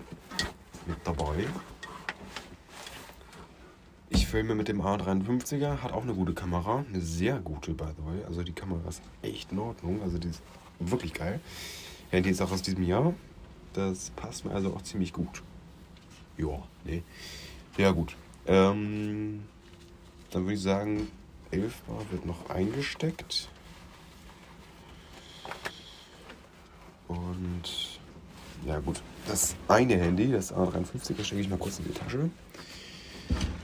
[0.86, 1.46] mit dabei.
[4.08, 8.04] Ich filme mit dem A53er, hat auch eine gute Kamera, eine sehr gute by the
[8.04, 8.24] way.
[8.26, 10.42] Also die Kamera ist echt in Ordnung, also die ist
[10.80, 11.40] wirklich geil.
[12.10, 13.12] Ja, die ist auch aus diesem Jahr.
[13.74, 15.42] Das passt mir also auch ziemlich gut.
[16.38, 17.02] Ja, nee.
[17.76, 18.16] Ja, gut.
[18.46, 19.44] Ähm,
[20.30, 21.08] dann würde ich sagen,
[21.50, 23.48] 11 Bar wird noch eingesteckt.
[27.08, 27.98] Und
[28.66, 32.30] ja gut, das eine Handy, das A53er, stecke ich mal kurz in die Tasche.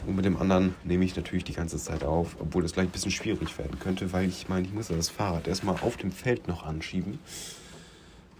[0.06, 2.90] Und mit dem anderen nehme ich natürlich die ganze Zeit auf, obwohl das gleich ein
[2.90, 6.46] bisschen schwierig werden könnte, weil ich meine, ich muss das Fahrrad erstmal auf dem Feld
[6.48, 7.18] noch anschieben.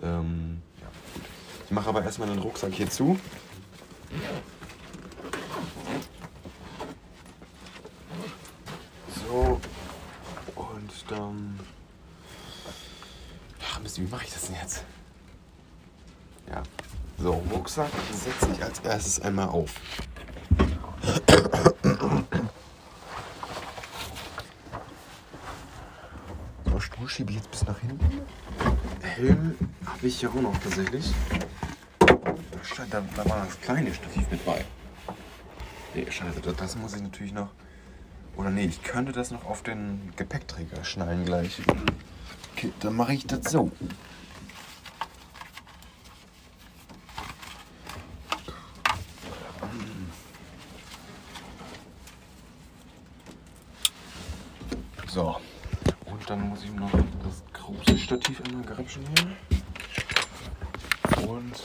[0.03, 0.88] Ähm, ja,
[1.66, 3.18] Ich mache aber erstmal den Rucksack hier zu.
[11.09, 11.59] Dann.
[13.70, 14.84] Ach Mist, wie mache ich das denn jetzt?
[16.48, 16.62] Ja.
[17.18, 19.72] So, Rucksack setze ich als erstes einmal auf.
[26.64, 28.20] So, Stuhl schiebe ich jetzt bis nach hinten.
[29.02, 31.12] Helm habe ich ja auch noch tatsächlich.
[32.90, 34.64] Da, da war das kleine Stativ mit bei.
[35.94, 37.50] Nee, scheiße, das muss ich natürlich noch.
[38.37, 41.62] Oder nee, ich könnte das noch auf den Gepäckträger schnallen gleich.
[42.57, 43.70] Okay, dann mache ich das so.
[55.09, 55.37] So.
[56.07, 59.28] Und dann muss ich noch das große Stativ einmal grapschen hier.
[61.28, 61.62] Und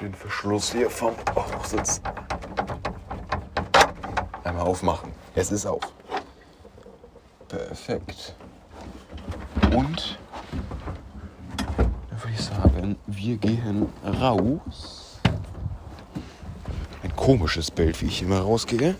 [0.00, 2.00] den Verschluss hier vom Hochsitz
[4.44, 5.12] einmal aufmachen.
[5.34, 5.80] Es ist auf.
[7.48, 8.34] Perfekt.
[9.72, 10.18] Und
[11.76, 13.88] dann würde ich sagen, wir gehen
[14.20, 15.20] raus.
[17.02, 18.94] Ein komisches Bild, wie ich immer rausgehe.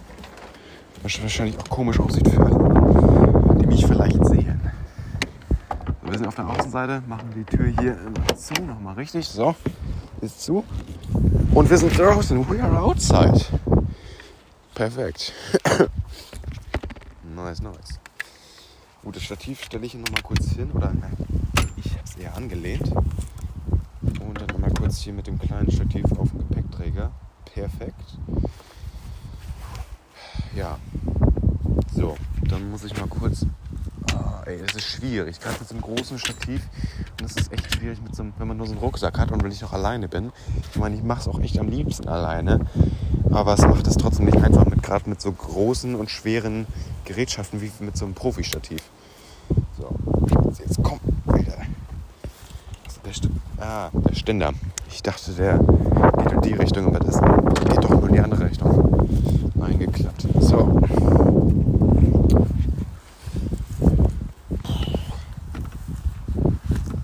[1.02, 4.60] Was wahrscheinlich auch komisch aussieht für alle, die mich vielleicht sehen.
[6.02, 7.96] So, wir sind auf der Außenseite, machen die Tür hier
[8.36, 9.28] zu, nochmal richtig.
[9.28, 9.54] So,
[10.20, 10.64] ist zu.
[11.54, 12.48] Und wir sind draußen.
[12.50, 13.40] We are outside.
[14.74, 15.32] Perfekt.
[17.34, 18.00] nice, nice.
[19.04, 20.70] Gut, das Stativ stelle ich hier nochmal kurz hin.
[20.72, 21.14] Oder nein,
[21.76, 22.90] ich habe es eher angelehnt.
[22.90, 27.10] Und dann nochmal kurz hier mit dem kleinen Stativ auf dem Gepäckträger.
[27.44, 28.18] Perfekt.
[30.56, 30.78] Ja.
[31.94, 32.16] So,
[32.48, 33.44] dann muss ich mal kurz.
[34.14, 35.38] Oh, ey, es ist schwierig.
[35.38, 36.62] Gerade mit so einem großen Stativ.
[37.20, 39.32] Und es ist echt schwierig, mit so einem, wenn man nur so einen Rucksack hat
[39.32, 40.32] und wenn ich noch alleine bin.
[40.70, 42.66] Ich meine, ich mache es auch echt am liebsten alleine.
[43.30, 46.66] Aber es macht es trotzdem nicht einfach mit gerade mit so großen und schweren
[47.04, 48.82] Gerätschaften wie mit so einem Profi-Stativ.
[49.78, 49.94] So,
[50.58, 51.58] jetzt komm, Alter.
[52.84, 53.28] Also der, St
[53.58, 54.52] ah, der Ständer.
[54.90, 58.44] Ich dachte, der, geht in die Richtung, aber das geht doch nur in die andere
[58.46, 59.52] Richtung.
[59.60, 60.26] Eingeklappt.
[60.40, 60.80] So.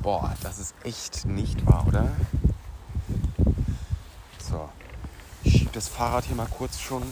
[0.02, 2.08] Boah, das ist echt nicht wahr, oder?
[4.38, 4.68] So.
[5.44, 7.02] Ich schiebe das Fahrrad hier mal kurz schon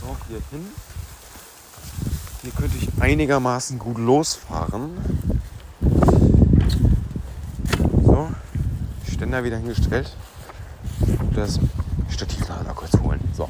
[0.00, 0.66] so hier hin.
[2.46, 4.90] Hier könnte ich einigermaßen gut losfahren.
[8.04, 8.28] So.
[9.12, 10.14] Ständer wieder hingestellt.
[11.34, 11.58] Das
[12.08, 13.18] Stativ mal kurz holen.
[13.32, 13.48] So.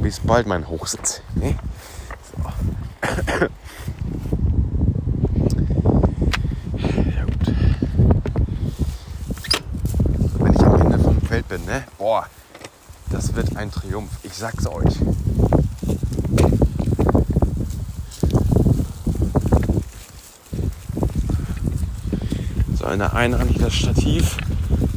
[0.00, 1.22] Bis bald mein Hochsitz.
[1.34, 1.58] Ne?
[2.22, 2.38] So.
[7.16, 7.52] Ja gut.
[10.20, 11.82] So, wenn ich am Ende vom Feld bin, ne?
[11.98, 12.28] Boah,
[13.10, 14.12] das wird ein Triumph.
[14.22, 14.94] Ich sag's euch.
[22.88, 24.38] Einen Hand das Stativ.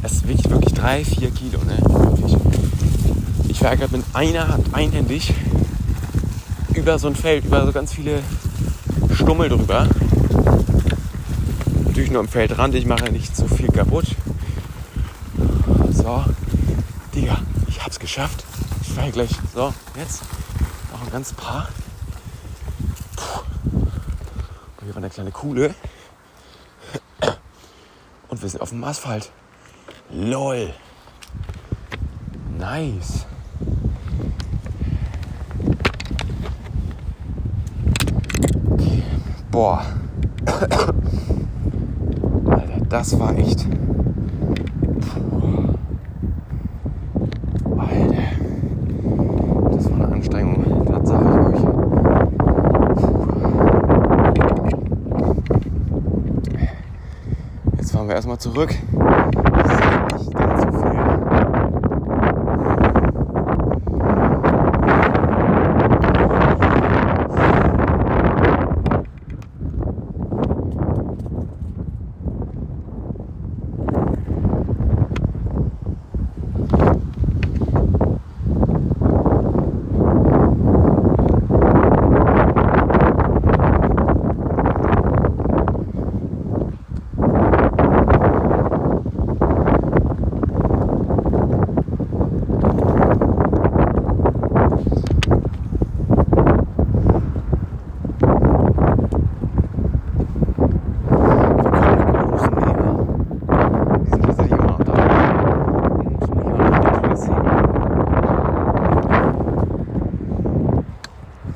[0.02, 1.76] Es wiegt wirklich 3, 4 Kilo, ne?
[3.48, 5.34] Ich gerade mit einer Hand einhändig
[6.74, 8.22] über so ein Feld, über so ganz viele
[9.14, 9.86] Stummel drüber.
[11.84, 14.06] Natürlich nur am Feldrand, ich mache nicht so viel kaputt.
[15.92, 16.24] So,
[17.14, 17.38] Digga,
[17.68, 18.42] ich hab's geschafft.
[18.80, 19.30] Ich fahre gleich.
[19.54, 20.22] So, jetzt
[20.92, 21.68] noch ein ganz paar.
[23.16, 23.42] Puh.
[24.82, 25.74] Hier war eine kleine Kuhle.
[28.42, 29.30] Wir sind auf dem Asphalt.
[30.10, 30.74] LOL.
[32.58, 33.24] Nice.
[39.52, 39.84] Boah.
[42.50, 43.64] Alter, das war echt.
[45.00, 45.74] Puh.
[47.78, 48.22] Alter.
[49.70, 50.84] Das war eine Anstrengung.
[50.90, 51.62] Das sage ich euch.
[52.96, 53.32] Puh.
[57.82, 58.74] Jetzt fahren wir erstmal zurück.
[58.92, 59.80] Das ist
[60.18, 60.82] nicht ganz so viel.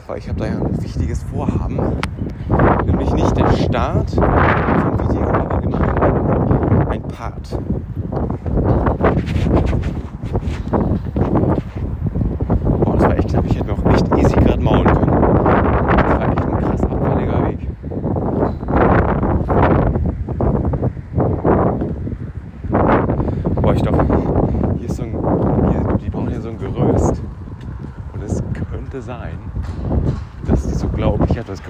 [0.07, 1.80] Weil ich habe da ja ein wichtiges Vorhaben.
[2.87, 4.22] Nämlich nicht der Start vom
[5.01, 7.59] Video, aber immerhin ein, ein Part.
[12.84, 13.45] Boah, das war echt knapp.
[13.47, 15.11] Ich hätte mir auch echt easy gerade maulen können.
[15.11, 17.68] Das war echt ein krass abfälliger Weg.
[23.61, 24.07] Boah, ich glaube,
[24.78, 25.18] hier ist so ein.
[25.70, 27.20] Hier, die bauen hier so ein Geröst.
[28.12, 29.39] Und es könnte sein,
[30.47, 31.62] dass die so glauben, ich habe das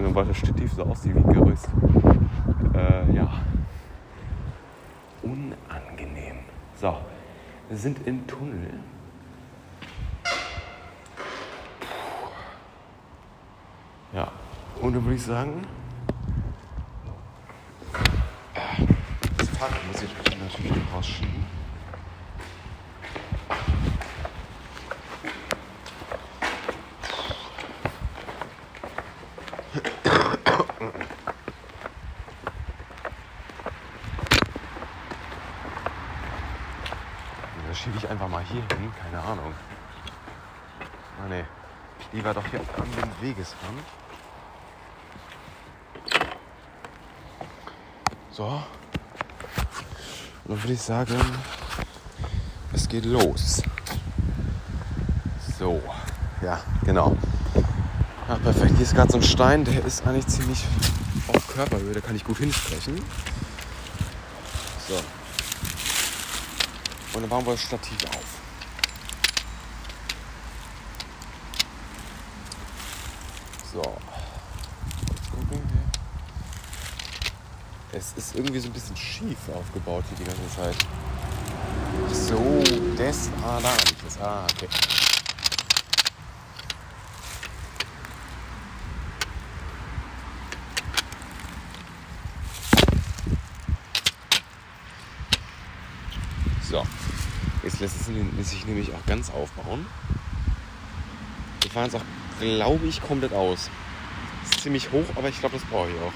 [0.00, 1.68] Mitgenommen, weil das Stativ so aussieht wie Gerüst.
[2.74, 3.28] Äh, ja.
[5.22, 6.38] Unangenehm.
[6.76, 6.96] So,
[7.68, 8.80] wir sind im Tunnel.
[11.80, 12.28] Puh.
[14.14, 14.32] Ja,
[14.80, 15.66] und dann würde ich sagen,
[18.54, 18.86] äh,
[19.36, 21.40] das Fahrrad muss ich natürlich rausschieben.
[37.68, 39.54] Das schiebe ich einfach mal hier hin, keine Ahnung.
[41.22, 41.44] Ah ne,
[42.12, 43.80] lieber doch hier an den Wegesrand.
[48.30, 48.62] So.
[50.44, 51.20] Dann würde ich sagen,
[52.72, 53.62] es geht los.
[55.58, 55.80] So,
[56.42, 57.16] ja, genau.
[58.28, 58.72] Ja, perfekt.
[58.76, 60.64] Hier ist gerade so ein Stein, der ist eigentlich ziemlich
[61.28, 62.96] auf Körperhöhe, da kann ich gut hinsprechen.
[64.88, 64.94] So.
[67.12, 68.40] Und dann bauen wir das Stativ auf.
[73.72, 73.82] So.
[73.82, 75.90] Kurz gucken hier.
[77.92, 80.76] Es ist irgendwie so ein bisschen schief aufgebaut hier die ganze Zeit.
[82.06, 82.62] Ach so,
[82.96, 84.18] das, ah, da hab ich das.
[84.20, 84.68] Ah, okay.
[98.36, 99.86] Lässt sich nämlich auch ganz aufbauen.
[101.60, 102.04] Wir fahren es auch,
[102.40, 103.70] glaube ich, komplett aus.
[104.44, 106.12] Ist ziemlich hoch, aber ich glaube, das brauche ich auch.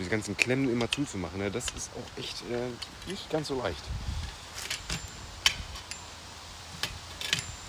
[0.00, 1.50] diese ganzen Klemmen immer zuzumachen, ne?
[1.50, 3.82] das ist auch echt äh, nicht ganz so leicht.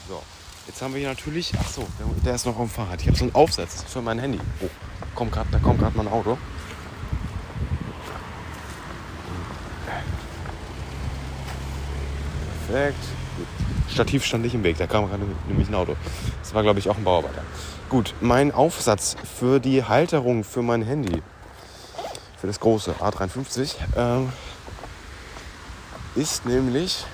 [0.10, 0.22] So,
[0.68, 2.99] jetzt haben wir hier natürlich, ach so, der, der ist noch am Fahrrad.
[2.99, 4.38] Ich habe so einen Aufsatz für mein Handy.
[4.60, 4.68] Oh,
[5.16, 6.38] kommt grad, da kommt gerade mein Auto.
[12.68, 13.04] Perfekt.
[13.89, 15.95] Stativ stand nicht im Weg, da kam gerade nämlich ein Auto.
[16.41, 17.43] Das war, glaube ich, auch ein Bauarbeiter.
[17.88, 21.22] Gut, mein Aufsatz für die Halterung für mein Handy
[22.41, 24.33] für das große A53, ähm,
[26.15, 27.05] ist nämlich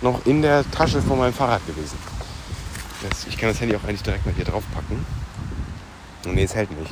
[0.00, 1.98] noch in der Tasche von meinem Fahrrad gewesen.
[3.02, 5.04] Das, ich kann das Handy auch eigentlich direkt mal hier drauf packen.
[6.24, 6.90] Nee, es hält nicht.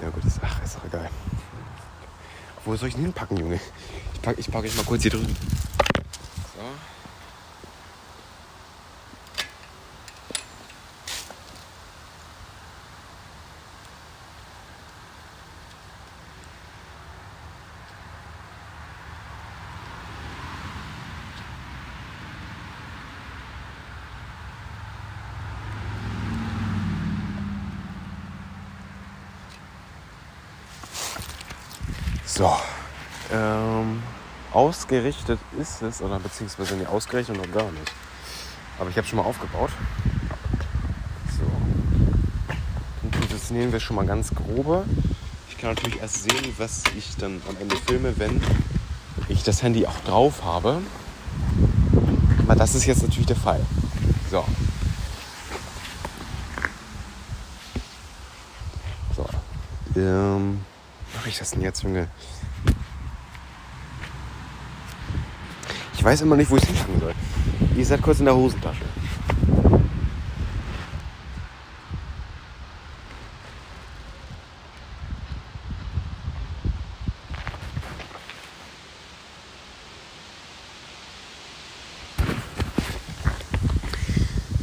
[0.00, 1.10] Ja gut, ist, ach, ist doch egal.
[2.64, 3.60] Wo soll ich denn hinpacken, Junge?
[4.14, 5.36] Ich packe ich pack euch mal kurz hier drüben.
[6.56, 6.62] So.
[32.34, 32.50] So.
[33.30, 34.02] Ähm,
[34.54, 37.92] ausgerichtet ist es, oder beziehungsweise nicht ausgerichtet noch gar nicht.
[38.78, 39.70] Aber ich habe schon mal aufgebaut.
[41.36, 41.44] So.
[43.02, 44.84] Dann positionieren wir schon mal ganz grobe.
[45.50, 48.40] Ich kann natürlich erst sehen, was ich dann am Ende filme, wenn
[49.28, 50.80] ich das Handy auch drauf habe.
[52.38, 53.60] Aber das ist jetzt natürlich der Fall.
[54.30, 54.42] So.
[59.14, 59.28] So.
[60.00, 60.71] Ähm
[61.22, 62.08] mache ich das denn jetzt, Junge?
[65.94, 67.14] Ich weiß immer nicht, wo ich es hinpacken soll.
[67.76, 68.80] Ihr seid kurz in der Hosentasche.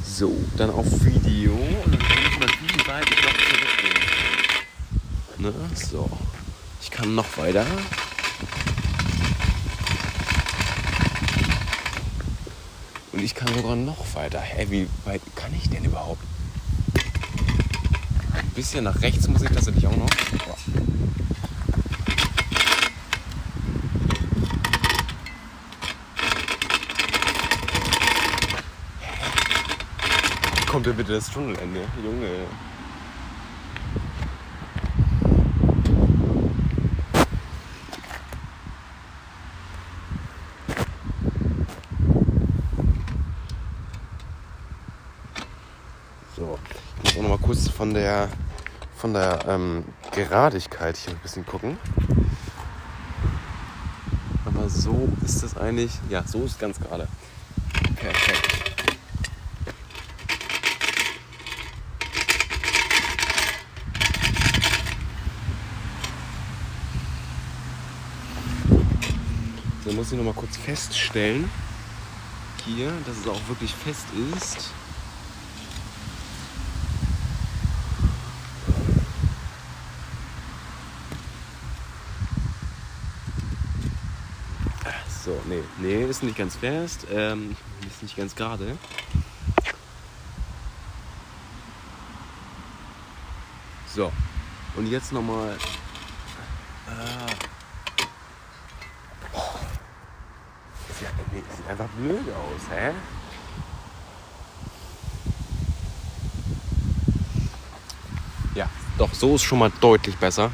[0.03, 4.03] So, dann auf Video und dann kann ich mal wie weit ich noch zurückgehen.
[5.38, 5.53] Ne?
[5.74, 6.10] So
[6.99, 7.66] kann noch weiter.
[13.14, 14.41] Und ich kann sogar noch weiter.
[14.41, 16.22] Hä, wie weit kann ich denn überhaupt?
[18.34, 18.49] Ein
[18.80, 20.10] bisschen nach rechts muss ich tatsächlich auch noch.
[30.68, 31.82] Kommt denn bitte das Tunnelende?
[32.04, 32.46] Junge.
[47.80, 48.28] von der,
[49.00, 51.78] von der ähm, Geradigkeit hier ein bisschen gucken.
[54.43, 55.91] Aber so ist es eigentlich.
[56.10, 57.08] Ja, so ist ganz gerade.
[57.95, 58.76] Perfekt.
[69.86, 71.50] So muss ich noch mal kurz feststellen,
[72.66, 74.74] hier, dass es auch wirklich fest ist.
[85.30, 85.38] So,
[85.80, 87.08] nee, ist nicht ganz fest.
[87.12, 87.56] Ähm,
[87.88, 88.78] ist nicht ganz gerade.
[93.94, 94.12] So,
[94.76, 95.58] und jetzt nochmal.
[96.88, 97.26] Ah.
[101.00, 102.92] Sieht, nee, sieht einfach blöd aus, hä?
[108.56, 110.52] Ja, doch, so ist schon mal deutlich besser.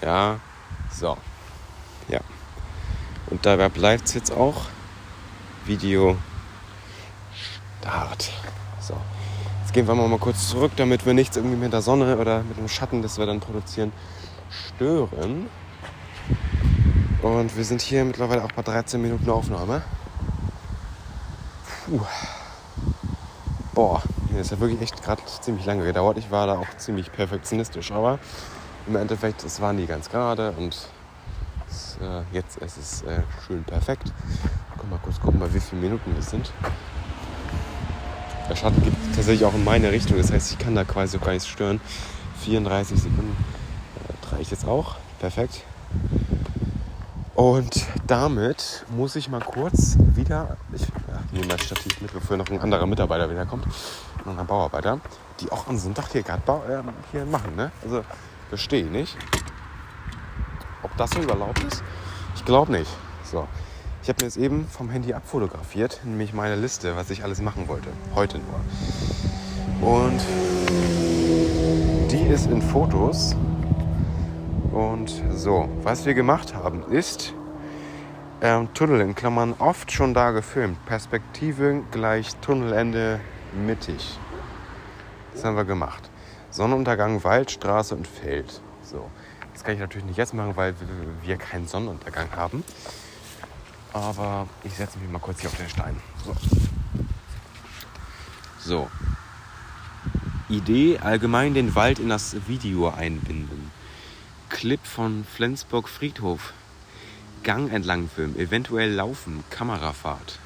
[0.00, 0.40] Ja,
[0.90, 1.18] so.
[3.46, 4.62] Dabei bleibt es jetzt auch.
[5.66, 6.16] Video
[7.80, 8.32] Start.
[8.80, 8.96] So.
[9.60, 12.58] Jetzt gehen wir mal kurz zurück, damit wir nichts irgendwie mit der Sonne oder mit
[12.58, 13.92] dem Schatten, das wir dann produzieren,
[14.50, 15.46] stören.
[17.22, 19.82] Und wir sind hier mittlerweile auch bei 13 Minuten Aufnahme.
[21.84, 22.00] Puh.
[23.74, 24.02] Boah,
[24.36, 26.18] das hat wirklich echt gerade ziemlich lange gedauert.
[26.18, 28.18] Ich war da auch ziemlich perfektionistisch, aber
[28.88, 30.88] im Endeffekt, es war nie ganz gerade und
[31.76, 34.12] es, äh, jetzt ist es äh, schön perfekt.
[34.76, 36.50] Guck mal kurz gucken, bei wie vielen Minuten wir sind.
[38.48, 41.32] Der Schatten geht tatsächlich auch in meine Richtung, das heißt, ich kann da quasi gar
[41.32, 41.80] nichts stören.
[42.42, 43.36] 34 Sekunden
[44.08, 44.96] äh, reicht jetzt auch.
[45.18, 45.62] Perfekt.
[47.34, 50.86] Und damit muss ich mal kurz wieder, ich
[51.32, 53.66] nehme das Stativ mit, bevor noch ein anderer Mitarbeiter wieder kommt,
[54.24, 55.00] noch ein Bauarbeiter,
[55.40, 56.42] die auch am Sonntag hier gerade
[57.12, 57.56] äh, machen.
[57.56, 57.70] Ne?
[57.82, 58.04] Also
[58.48, 59.16] verstehe nicht.
[60.86, 61.82] Ob das so überlaubt ist?
[62.36, 62.88] Ich glaube nicht.
[63.24, 63.48] So.
[64.04, 67.66] Ich habe mir jetzt eben vom Handy abfotografiert, nämlich meine Liste, was ich alles machen
[67.66, 67.88] wollte.
[68.14, 69.90] Heute nur.
[69.96, 70.20] Und
[72.12, 73.34] die ist in Fotos.
[74.70, 77.34] Und so, was wir gemacht haben, ist
[78.40, 80.78] ähm, Tunnel in Klammern oft schon da gefilmt.
[80.86, 83.18] Perspektive gleich Tunnelende
[83.66, 84.20] mittig.
[85.34, 86.08] Das haben wir gemacht.
[86.50, 88.60] Sonnenuntergang, Wald, Straße und Feld.
[88.82, 89.10] So.
[89.56, 90.74] Das kann ich natürlich nicht jetzt machen, weil
[91.22, 92.62] wir keinen Sonnenuntergang haben.
[93.94, 95.98] Aber ich setze mich mal kurz hier auf den Stein.
[96.22, 96.36] So.
[98.60, 98.90] so.
[100.50, 103.70] Idee, allgemein den Wald in das Video einbinden.
[104.50, 106.52] Clip von Flensburg Friedhof.
[107.42, 110.38] Gang entlang filmen, eventuell laufen, Kamerafahrt.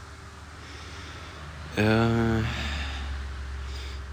[1.75, 2.45] Äh,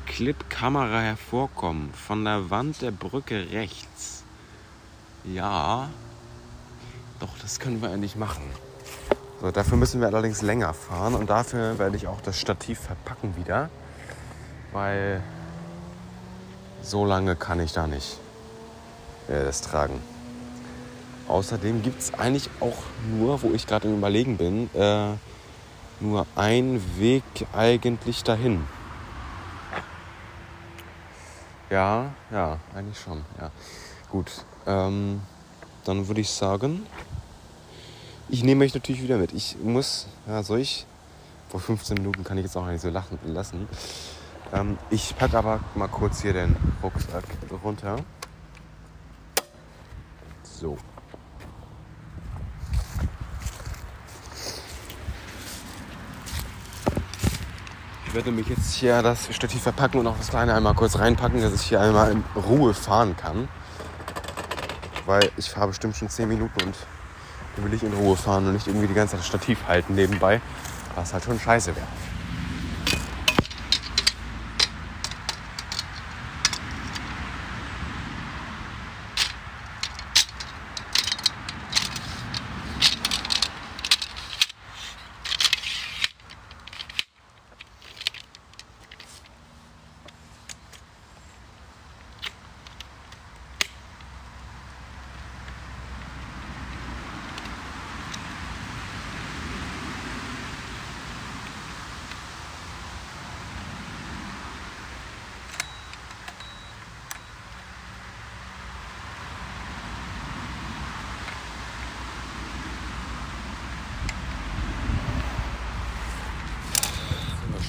[0.08, 4.17] Clip Kamera hervorkommen, von der Wand der Brücke rechts.
[5.34, 5.90] Ja,
[7.20, 8.44] doch, das können wir eigentlich machen.
[9.42, 13.36] So, dafür müssen wir allerdings länger fahren und dafür werde ich auch das Stativ verpacken
[13.36, 13.70] wieder,
[14.72, 15.22] weil
[16.82, 18.20] so lange kann ich da nicht
[19.28, 20.02] äh, das tragen.
[21.28, 22.78] Außerdem gibt es eigentlich auch
[23.10, 25.10] nur, wo ich gerade im Überlegen bin, äh,
[26.00, 27.24] nur einen Weg
[27.54, 28.66] eigentlich dahin.
[31.70, 33.26] Ja, ja, eigentlich schon.
[33.42, 33.52] Ja.
[34.10, 35.22] Gut, ähm,
[35.86, 36.86] dann würde ich sagen,
[38.30, 39.34] ich nehme euch natürlich wieder mit.
[39.34, 40.86] Ich muss, ja, soll ich?
[41.50, 43.70] Vor 15 Minuten kann ich jetzt auch nicht so lachen, lassen.
[44.54, 47.24] Ähm, ich packe aber mal kurz hier den Rucksack
[47.64, 47.96] runter.
[50.44, 50.78] So.
[58.08, 61.42] Ich werde mich jetzt hier das Stativ verpacken und auch das kleine einmal kurz reinpacken,
[61.42, 63.48] dass ich hier einmal in Ruhe fahren kann.
[65.08, 66.76] Weil ich fahre bestimmt schon 10 Minuten und
[67.56, 69.96] dann will ich in Ruhe fahren und nicht irgendwie die ganze Zeit das Stativ halten
[69.96, 70.42] nebenbei,
[70.96, 71.88] was halt schon scheiße wäre.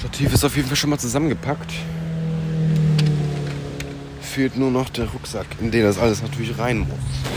[0.01, 1.73] Stativ ist auf jeden Fall schon mal zusammengepackt.
[4.21, 7.28] Fehlt nur noch der Rucksack, in den das alles natürlich rein muss.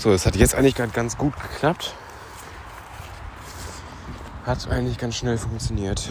[0.00, 1.94] So, das hat jetzt eigentlich ganz gut geklappt.
[4.46, 6.08] Hat eigentlich ganz schnell funktioniert.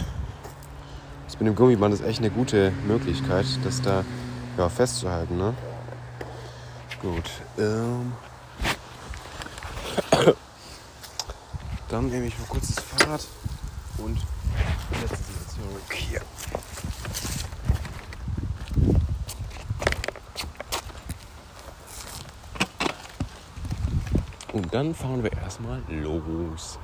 [1.26, 4.06] Das mit dem Gummiband ist echt eine gute Möglichkeit, das da
[4.60, 5.40] ja, festzuhalten.
[5.40, 5.56] Ne?
[7.02, 7.32] Gut.
[7.58, 8.14] Ähm.
[11.90, 13.26] Dann nehme ich mal kurz das Fahrrad
[24.80, 26.80] dann fahren wir erstmal los.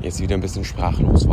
[0.00, 1.28] Jetzt wieder ein bisschen sprachlos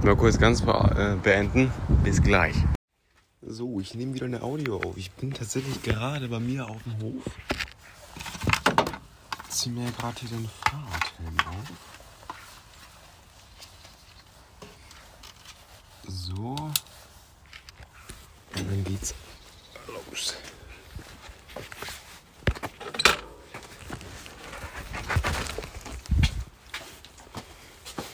[0.00, 1.70] Werde mal kurz ganz äh, beenden.
[2.02, 2.56] Bis gleich.
[3.42, 4.96] So, ich nehme wieder eine Audio auf.
[4.96, 7.22] Ich bin tatsächlich gerade bei mir auf dem Hof.
[9.50, 11.66] Ziehe mir gerade hier den Fahrradhelm auf.
[16.08, 16.56] So.
[18.56, 19.14] Und dann geht's
[19.86, 20.34] los.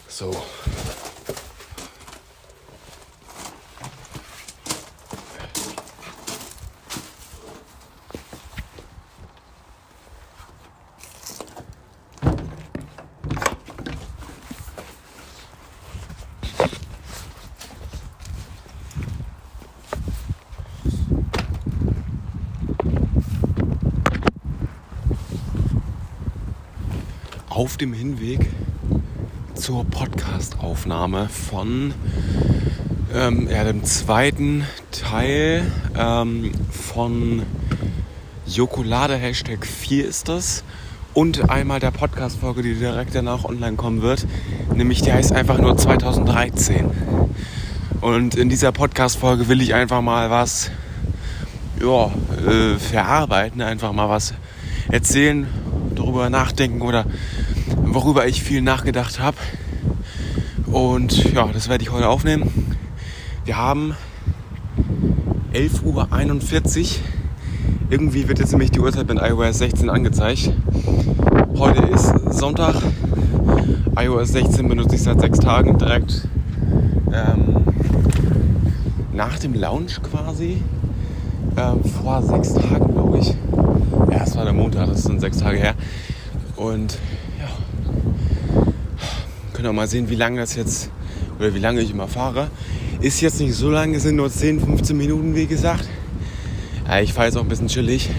[0.08, 0.34] So.
[27.76, 28.48] Dem Hinweg
[29.54, 31.92] zur Podcast-Aufnahme von
[33.14, 37.42] ähm, ja, dem zweiten Teil ähm, von
[38.46, 40.64] Jokolade Hashtag 4 ist das.
[41.12, 44.26] Und einmal der Podcast-Folge, die direkt danach online kommen wird.
[44.74, 46.90] Nämlich die heißt einfach nur 2013.
[48.00, 50.70] Und in dieser Podcast-Folge will ich einfach mal was
[51.80, 52.06] ja,
[52.46, 54.32] äh, verarbeiten, einfach mal was
[54.88, 55.46] erzählen,
[55.94, 57.06] darüber nachdenken oder
[57.86, 59.36] worüber ich viel nachgedacht habe.
[60.66, 62.76] Und ja, das werde ich heute aufnehmen.
[63.44, 63.94] Wir haben
[65.52, 66.86] 11.41 Uhr.
[67.88, 70.50] Irgendwie wird jetzt nämlich die Uhrzeit mit iOS 16 angezeigt.
[71.56, 72.74] Heute ist Sonntag.
[73.98, 76.28] iOS 16 benutze ich seit sechs Tagen direkt
[77.12, 77.64] ähm,
[79.14, 80.60] nach dem Launch quasi.
[81.56, 83.28] Ähm, vor sechs Tagen, glaube ich.
[84.10, 85.74] Ja, es war der Montag, das sind sechs Tage her.
[86.56, 86.98] Und
[89.66, 90.90] auch mal sehen, wie lange das jetzt
[91.38, 92.50] oder wie lange ich immer fahre.
[93.00, 95.88] Ist jetzt nicht so lange, sind nur 10, 15 Minuten, wie gesagt.
[96.88, 98.10] Ja, ich fahre jetzt auch ein bisschen chillig.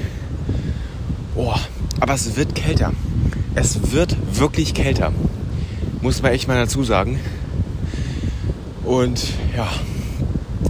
[1.35, 1.53] Oh,
[1.99, 2.93] aber es wird kälter.
[3.55, 5.11] Es wird wirklich kälter.
[6.01, 7.19] Muss man echt mal dazu sagen.
[8.83, 9.23] Und
[9.55, 9.67] ja,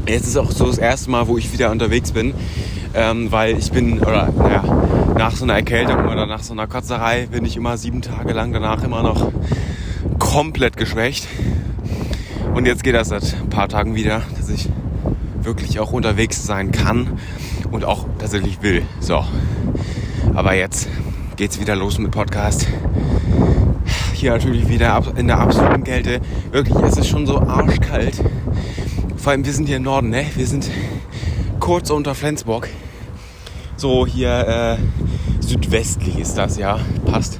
[0.07, 2.33] jetzt ist auch so das erste Mal, wo ich wieder unterwegs bin.
[2.93, 4.63] Ähm, weil ich bin, oder naja,
[5.17, 8.53] nach so einer Erkältung oder nach so einer Kotzerei bin ich immer sieben Tage lang
[8.53, 9.31] danach immer noch
[10.37, 11.27] komplett geschwächt.
[12.53, 14.69] Und jetzt geht das seit ein paar Tagen wieder, dass ich
[15.41, 17.17] wirklich auch unterwegs sein kann
[17.71, 18.83] und auch tatsächlich will.
[18.99, 19.25] So.
[20.35, 20.89] Aber jetzt
[21.37, 22.67] geht's wieder los mit Podcast.
[24.13, 26.21] Hier natürlich wieder in der absoluten Kälte.
[26.51, 28.21] Wirklich, es ist schon so arschkalt.
[29.17, 30.27] Vor allem, wir sind hier im Norden, ne?
[30.35, 30.69] Wir sind
[31.59, 32.69] kurz unter Flensburg.
[33.75, 36.79] So hier äh, südwestlich ist das, ja.
[37.07, 37.39] Passt.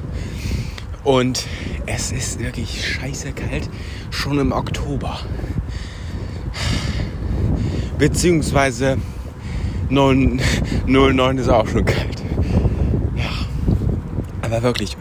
[1.03, 1.45] Und
[1.87, 3.69] es ist wirklich scheiße kalt.
[4.11, 5.19] Schon im Oktober.
[7.97, 8.97] Beziehungsweise
[9.89, 12.21] 09 ist auch schon kalt.
[13.15, 13.31] Ja.
[14.41, 14.95] Aber wirklich.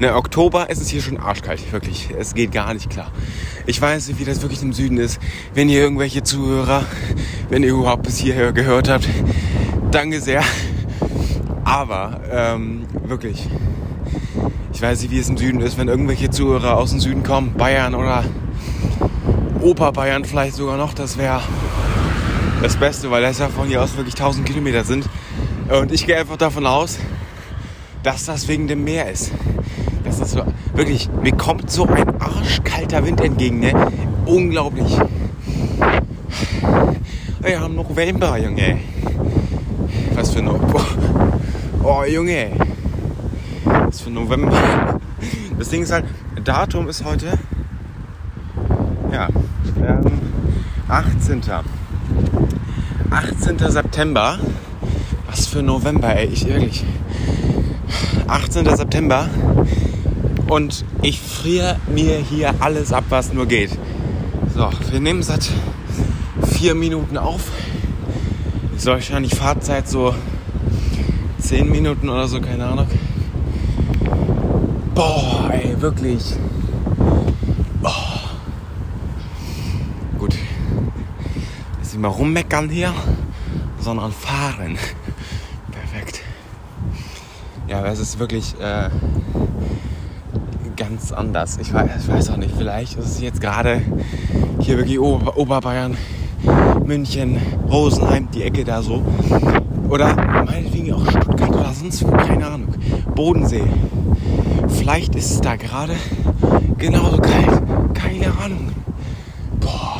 [0.00, 2.08] Ne, Oktober ist es hier schon arschkalt, wirklich.
[2.18, 3.10] Es geht gar nicht klar.
[3.66, 5.20] Ich weiß nicht, wie das wirklich im Süden ist.
[5.54, 6.84] Wenn ihr irgendwelche Zuhörer,
[7.48, 9.08] wenn ihr überhaupt bis hierher gehört habt,
[9.90, 10.42] danke sehr.
[11.64, 13.48] Aber ähm, wirklich,
[14.76, 17.54] ich weiß nicht, wie es im Süden ist, wenn irgendwelche Zuhörer aus dem Süden kommen,
[17.54, 18.24] Bayern oder
[19.62, 21.40] Oberbayern vielleicht sogar noch, das wäre
[22.60, 25.08] das Beste, weil das ja von hier aus wirklich 1000 Kilometer sind.
[25.70, 26.98] Und ich gehe einfach davon aus,
[28.02, 29.32] dass das wegen dem Meer ist.
[30.04, 30.42] Das so,
[30.74, 33.72] wirklich, mir kommt so ein arschkalter Wind entgegen, ne?
[34.26, 34.98] Unglaublich.
[37.40, 38.78] Wir haben November, Junge.
[40.12, 40.84] Was für November.
[41.82, 42.65] Oh, Junge.
[44.06, 45.00] Was für November.
[45.58, 46.04] Das Ding ist halt,
[46.44, 47.38] Datum ist heute.
[49.10, 49.28] Ja,
[49.82, 50.20] ähm,
[50.86, 51.40] 18.
[53.10, 53.58] 18.
[53.58, 54.38] September.
[55.28, 56.26] Was für November, ey.
[56.26, 56.84] Ich ehrlich.
[58.28, 58.76] 18.
[58.76, 59.28] September.
[60.48, 63.70] Und ich friere mir hier alles ab, was nur geht.
[64.54, 65.50] So, wir nehmen seit
[66.52, 67.50] vier Minuten auf.
[68.76, 70.14] Ist wahrscheinlich Fahrzeit so
[71.38, 72.86] 10 Minuten oder so, keine Ahnung.
[74.96, 76.36] Boah, ey, wirklich.
[77.82, 77.90] Oh.
[80.18, 80.34] Gut.
[81.78, 82.94] Jetzt nicht mal rummeckern hier,
[83.78, 84.78] sondern fahren.
[85.70, 86.22] Perfekt.
[87.68, 88.88] Ja, aber es ist wirklich äh,
[90.76, 91.58] ganz anders.
[91.58, 93.82] Ich weiß, ich weiß auch nicht, vielleicht ist es jetzt gerade
[94.60, 95.94] hier wirklich Ober Oberbayern,
[96.86, 99.04] München, Rosenheim, die Ecke da so.
[99.90, 100.16] Oder
[100.46, 102.74] meinetwegen auch Stuttgart oder sonst wo, keine Ahnung.
[103.14, 103.68] Bodensee.
[104.86, 105.96] Vielleicht ist es da gerade
[106.78, 107.60] genauso kalt.
[107.92, 108.68] Keine Ahnung.
[109.58, 109.98] Boah.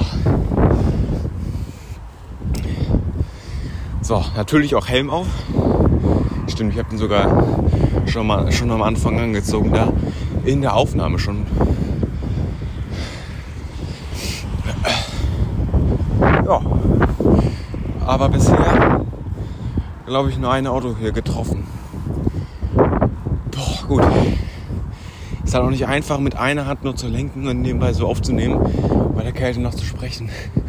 [4.01, 5.27] So, natürlich auch Helm auf.
[6.47, 7.67] Stimmt, ich habe den sogar
[8.07, 9.93] schon mal schon am Anfang angezogen da
[10.45, 11.45] in der Aufnahme schon.
[16.47, 16.61] Ja.
[18.07, 19.05] Aber bisher
[20.07, 21.67] glaube ich nur ein Auto hier getroffen.
[23.51, 24.05] Boah, gut.
[25.57, 28.61] Halt auch nicht einfach, mit einer Hand nur zu lenken und nebenbei so aufzunehmen,
[29.15, 30.29] bei der Kälte noch zu sprechen.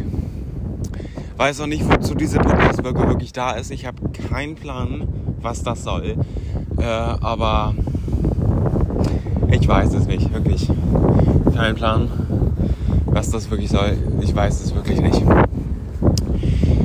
[1.35, 3.71] Weiß auch nicht, wozu diese Podcast-Folge wirklich da ist.
[3.71, 3.97] Ich habe
[4.29, 5.05] keinen Plan,
[5.41, 6.15] was das soll.
[6.77, 7.75] Äh, aber
[9.51, 10.69] ich weiß es nicht, wirklich.
[11.55, 12.07] Kein Plan,
[13.11, 13.97] was das wirklich soll.
[14.21, 15.21] Ich weiß es wirklich nicht.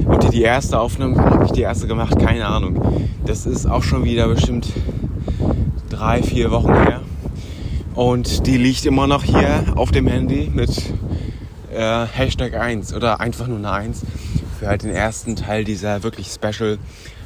[0.05, 3.09] Und die, die erste Aufnahme habe ich die erste gemacht, keine Ahnung.
[3.25, 4.73] Das ist auch schon wieder bestimmt
[5.89, 7.01] drei, vier Wochen her.
[7.95, 10.71] Und die liegt immer noch hier auf dem Handy mit
[11.73, 14.03] äh, Hashtag 1 oder einfach nur eine 1
[14.59, 16.79] für halt den ersten Teil dieser wirklich special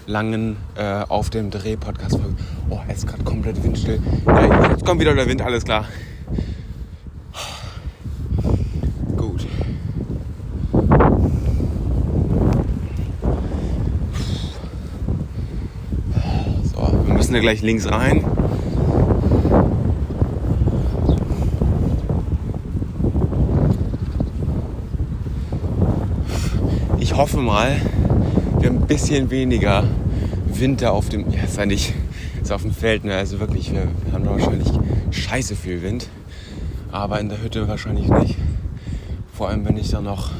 [0.07, 2.37] langen äh, auf dem Dreh Podcast Folge.
[2.69, 4.01] Oh, jetzt gerade komplett windstill.
[4.27, 5.87] Ja, jetzt kommt wieder der Wind, alles klar.
[9.17, 9.47] Gut.
[16.75, 17.20] So.
[17.31, 18.25] Müssen da gleich links rein.
[26.99, 27.81] Ich hoffe mal,
[28.59, 29.85] wir haben ein bisschen weniger
[30.53, 31.95] Winter auf dem, ja, ist ja nicht,
[32.43, 33.15] ist auf dem Feld, ne?
[33.15, 34.69] also wirklich, wir haben da wahrscheinlich
[35.13, 36.09] scheiße viel Wind,
[36.91, 38.35] aber in der Hütte wahrscheinlich nicht.
[39.33, 40.33] Vor allem, wenn ich dann noch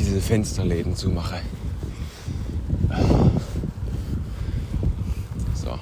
[0.00, 1.40] diese Fensterläden zumache.
[5.54, 5.78] So.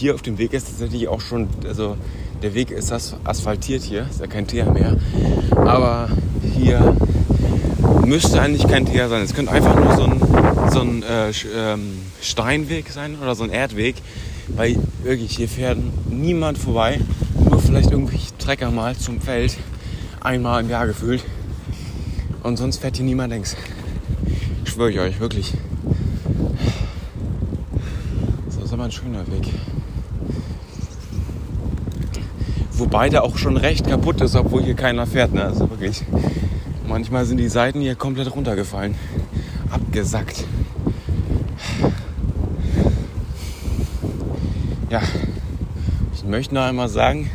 [0.00, 1.94] Hier auf dem Weg ist tatsächlich auch schon, also
[2.42, 4.96] der Weg ist asphaltiert hier, ist ja kein Teer mehr.
[5.54, 6.08] Aber
[6.54, 6.96] hier
[8.06, 9.20] müsste eigentlich kein Teer sein.
[9.20, 13.50] Es könnte einfach nur so ein, so ein äh, ähm, Steinweg sein oder so ein
[13.50, 13.96] Erdweg.
[14.48, 15.76] Weil wirklich hier fährt
[16.08, 16.98] niemand vorbei.
[17.50, 19.58] Nur vielleicht irgendwelche Trecker mal zum Feld.
[20.22, 21.22] Einmal im Jahr gefühlt.
[22.42, 23.54] Und sonst fährt hier niemand längs.
[24.64, 25.52] Schwöre ich euch, wirklich.
[28.48, 29.52] So ist aber ein schöner Weg.
[32.90, 35.32] Wobei der auch schon recht kaputt ist, obwohl hier keiner fährt.
[35.32, 35.44] Ne?
[35.44, 36.02] Also wirklich.
[36.88, 38.96] Manchmal sind die Seiten hier komplett runtergefallen.
[39.70, 40.42] Abgesackt.
[44.90, 45.00] Ja,
[46.12, 47.30] ich möchte noch einmal sagen,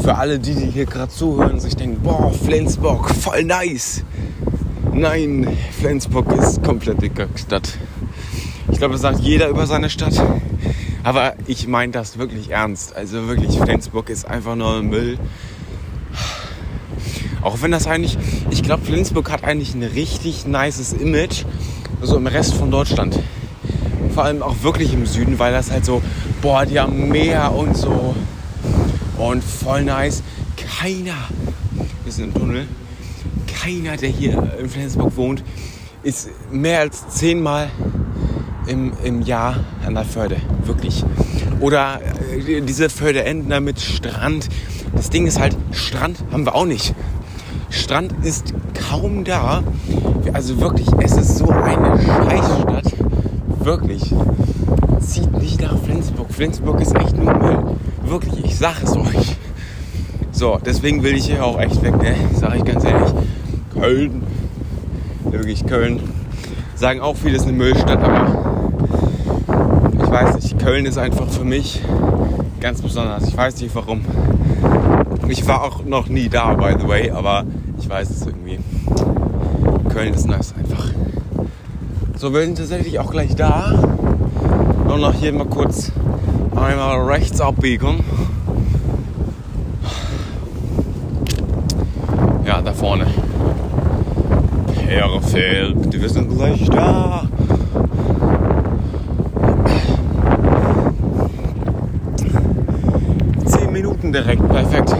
[0.00, 4.04] für alle die, die hier gerade zuhören sich denken, boah, Flensburg, voll nice.
[4.92, 5.48] Nein,
[5.80, 7.76] Flensburg ist komplett die Stadt.
[8.70, 10.14] Ich glaube, das sagt jeder über seine Stadt.
[11.06, 12.96] Aber ich meine das wirklich ernst.
[12.96, 15.20] Also wirklich, Flensburg ist einfach nur Müll.
[17.42, 18.18] Auch wenn das eigentlich,
[18.50, 21.44] ich glaube, Flensburg hat eigentlich ein richtig nices Image,
[22.02, 23.20] so im Rest von Deutschland.
[24.14, 26.02] Vor allem auch wirklich im Süden, weil das halt so,
[26.42, 28.16] boah, die haben Meer und so.
[29.16, 30.24] Und voll nice.
[30.56, 31.28] Keiner,
[32.02, 32.66] wir sind im Tunnel,
[33.46, 35.44] keiner, der hier in Flensburg wohnt,
[36.02, 37.70] ist mehr als zehnmal
[38.66, 40.40] im, im Jahr an der Förde.
[40.66, 41.04] Wirklich.
[41.60, 42.00] Oder
[42.48, 44.48] äh, diese Förde enden da mit Strand.
[44.94, 46.94] Das Ding ist halt, Strand haben wir auch nicht.
[47.70, 48.54] Strand ist
[48.88, 49.62] kaum da.
[50.32, 52.94] Also wirklich, es ist so eine Scheißstadt.
[53.60, 54.14] Wirklich.
[55.00, 56.32] Zieht nicht nach Flensburg.
[56.32, 57.58] Flensburg ist echt nur Müll.
[58.04, 59.36] Wirklich, ich sag es euch.
[60.32, 62.14] So, deswegen will ich hier auch echt weg, ne?
[62.34, 63.10] Sag ich ganz ehrlich.
[63.72, 64.22] Köln.
[65.24, 66.00] Wirklich Köln.
[66.74, 68.70] Sagen auch viele, es ist eine Müllstadt, aber
[70.02, 70.45] ich weiß nicht.
[70.66, 71.80] Köln ist einfach für mich
[72.58, 73.28] ganz besonders.
[73.28, 74.04] Ich weiß nicht warum.
[75.28, 77.44] Ich war auch noch nie da, by the way, aber
[77.78, 78.58] ich weiß es irgendwie.
[79.88, 80.90] Köln ist nice einfach.
[82.16, 83.78] So, wir sind tatsächlich auch gleich da.
[84.88, 85.92] Nur noch hier mal kurz
[86.56, 88.00] einmal rechts abbiegen.
[92.44, 93.06] Ja, da vorne.
[94.74, 97.22] Perfekt, wir sind gleich da.
[103.46, 104.96] Zehn Minuten direkt, perfekt.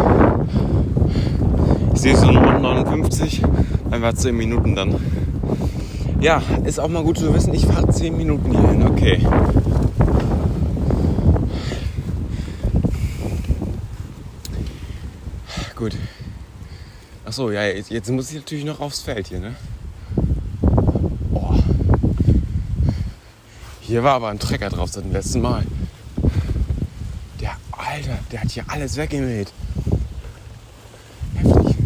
[1.95, 3.43] Ich sehe so Nummer 59,
[3.91, 4.95] einfach 10 Minuten dann.
[6.21, 9.27] Ja, ist auch mal gut zu wissen, ich fahre 10 Minuten hierhin, okay.
[15.75, 15.97] Gut.
[17.25, 19.55] Achso, ja, jetzt, jetzt muss ich natürlich noch aufs Feld hier, ne?
[23.81, 25.65] Hier war aber ein Trecker drauf seit dem letzten Mal.
[28.33, 29.53] Der hat hier alles weggemäht.
[31.35, 31.77] Heftig.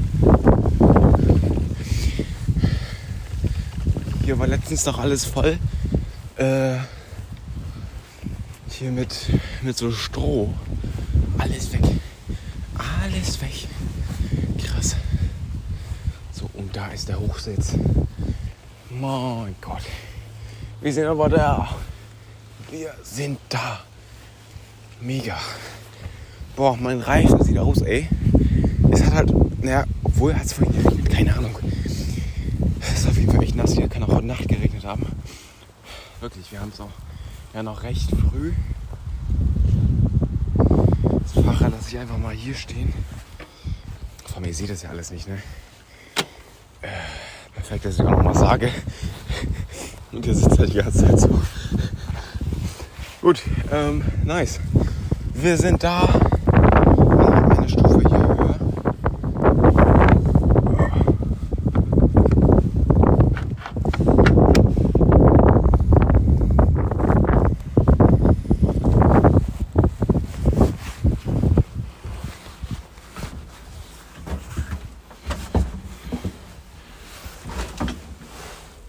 [4.25, 5.59] Hier war letztens noch alles voll.
[6.37, 6.79] Äh,
[8.71, 9.15] hier mit,
[9.61, 10.55] mit so Stroh.
[11.37, 11.83] Alles weg.
[13.03, 13.69] Alles weg.
[14.65, 14.97] Krass.
[16.33, 17.73] So, und da ist der Hochsitz.
[18.89, 19.83] Mein Gott.
[20.81, 21.69] Wir sind aber da.
[22.71, 23.81] Wir sind da.
[25.01, 25.39] Mega.
[26.61, 28.07] Boah, mein Reifen sieht aus, ey.
[28.91, 31.59] Es hat halt, naja, obwohl hat es vorhin geregnet, keine Ahnung.
[32.83, 35.07] Es ist auf jeden Fall echt nass hier, kann auch heute Nacht geregnet haben.
[36.21, 36.91] Wirklich, wir haben es auch
[37.55, 38.53] ja noch recht früh.
[41.23, 42.93] Das Fahrrad lasse ich einfach mal hier stehen.
[44.27, 45.39] Vor allem, ihr seht das ja alles nicht, ne?
[46.83, 46.89] Äh,
[47.55, 48.69] perfekt, dass ich auch noch mal sage.
[50.13, 51.41] Und ihr sitzt halt die ganze Zeit so.
[53.23, 53.41] Gut,
[53.73, 54.61] ähm, nice.
[55.33, 56.07] Wir sind da.
[56.53, 58.59] Eine Stufe hier höher.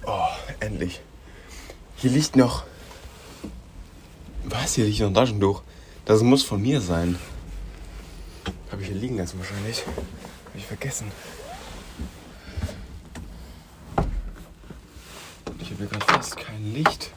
[0.05, 0.27] Oh,
[0.59, 1.01] endlich.
[5.01, 5.63] Hier ein Taschentuch.
[6.05, 7.17] Das muss von mir sein.
[8.71, 9.83] Habe ich hier liegen lassen wahrscheinlich.
[9.87, 11.11] Habe ich vergessen.
[15.59, 17.09] Ich habe hier gerade fast kein Licht.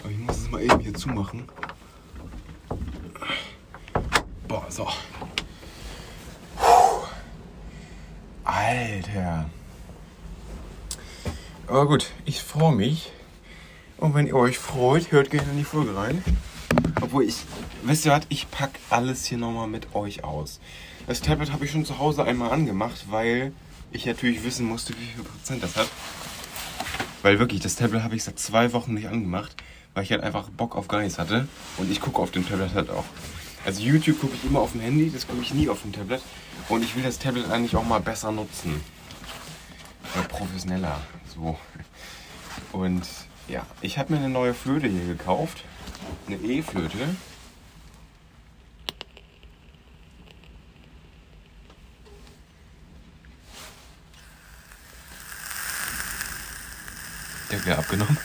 [0.00, 1.48] Aber ich muss es mal eben hier zumachen.
[4.46, 4.86] Boah, so.
[6.58, 7.06] Puh.
[8.44, 9.48] Alter.
[11.68, 13.12] Aber gut, ich freue mich.
[13.96, 16.22] Und wenn ihr euch freut, hört gerne in die Folge rein.
[17.04, 17.36] Obwohl ich,
[17.82, 20.58] wisst ihr was, ich packe alles hier nochmal mit euch aus.
[21.06, 23.52] Das Tablet habe ich schon zu Hause einmal angemacht, weil
[23.92, 25.86] ich natürlich wissen musste, wie viel Prozent das hat.
[27.20, 29.54] Weil wirklich, das Tablet habe ich seit zwei Wochen nicht angemacht,
[29.92, 31.46] weil ich halt einfach Bock auf gar nichts hatte.
[31.76, 33.04] Und ich gucke auf dem Tablet halt auch.
[33.66, 36.22] Also YouTube gucke ich immer auf dem Handy, das gucke ich nie auf dem Tablet.
[36.70, 38.80] Und ich will das Tablet eigentlich auch mal besser nutzen.
[40.14, 41.02] Oder professioneller.
[41.34, 41.58] So.
[42.72, 43.02] Und
[43.46, 45.64] ja, ich habe mir eine neue Flöte hier gekauft.
[46.26, 47.16] Eine E-Flöte.
[57.50, 58.18] Deckel abgenommen.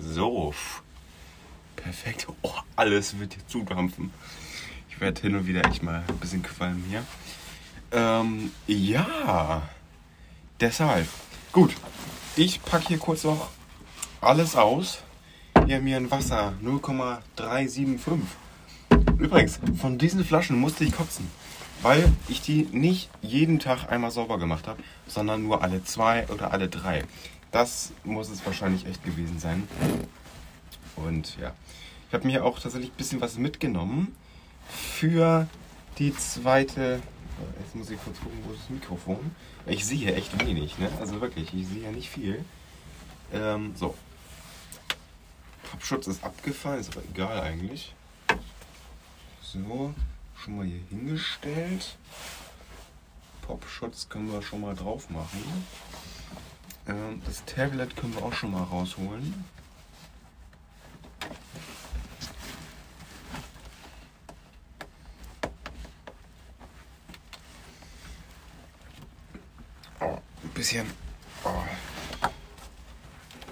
[0.00, 0.54] So.
[1.76, 2.26] Perfekt.
[2.42, 2.52] Oh,
[2.84, 4.10] alles wird hier zudampfen.
[4.90, 7.02] Ich werde hin und wieder echt mal ein bisschen qualmen hier.
[7.92, 9.62] Ähm, ja.
[10.60, 11.08] Deshalb.
[11.50, 11.74] Gut.
[12.36, 13.48] Ich packe hier kurz noch
[14.20, 14.98] alles aus.
[15.64, 18.18] Hier mir ein Wasser 0,375.
[19.18, 21.30] Übrigens, von diesen Flaschen musste ich kotzen,
[21.80, 26.52] weil ich die nicht jeden Tag einmal sauber gemacht habe, sondern nur alle zwei oder
[26.52, 27.04] alle drei.
[27.50, 29.66] Das muss es wahrscheinlich echt gewesen sein.
[30.96, 31.54] Und ja,
[32.14, 34.14] ich habe mir auch tatsächlich ein bisschen was mitgenommen
[34.68, 35.48] für
[35.98, 37.02] die zweite.
[37.58, 39.34] Jetzt muss ich kurz gucken, wo ist das Mikrofon?
[39.66, 40.88] Ich sehe echt wenig, ne?
[41.00, 42.44] Also wirklich, ich sehe ja nicht viel.
[43.32, 43.96] Ähm, so.
[45.68, 47.96] Pappschutz ist abgefallen, ist aber egal eigentlich.
[49.42, 49.92] So,
[50.36, 51.96] schon mal hier hingestellt.
[53.42, 55.42] Popschutz können wir schon mal drauf machen.
[56.86, 59.34] Ähm, das Tablet können wir auch schon mal rausholen.
[70.00, 70.90] Oh, ein bisschen
[71.44, 71.62] oh,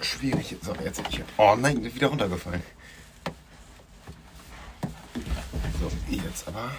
[0.01, 0.57] schwierig.
[0.63, 1.23] So, jetzt ich.
[1.37, 2.63] Oh nein, wieder runtergefallen.
[5.79, 6.71] So, jetzt aber.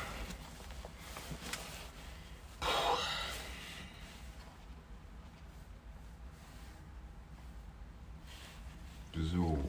[9.13, 9.59] So.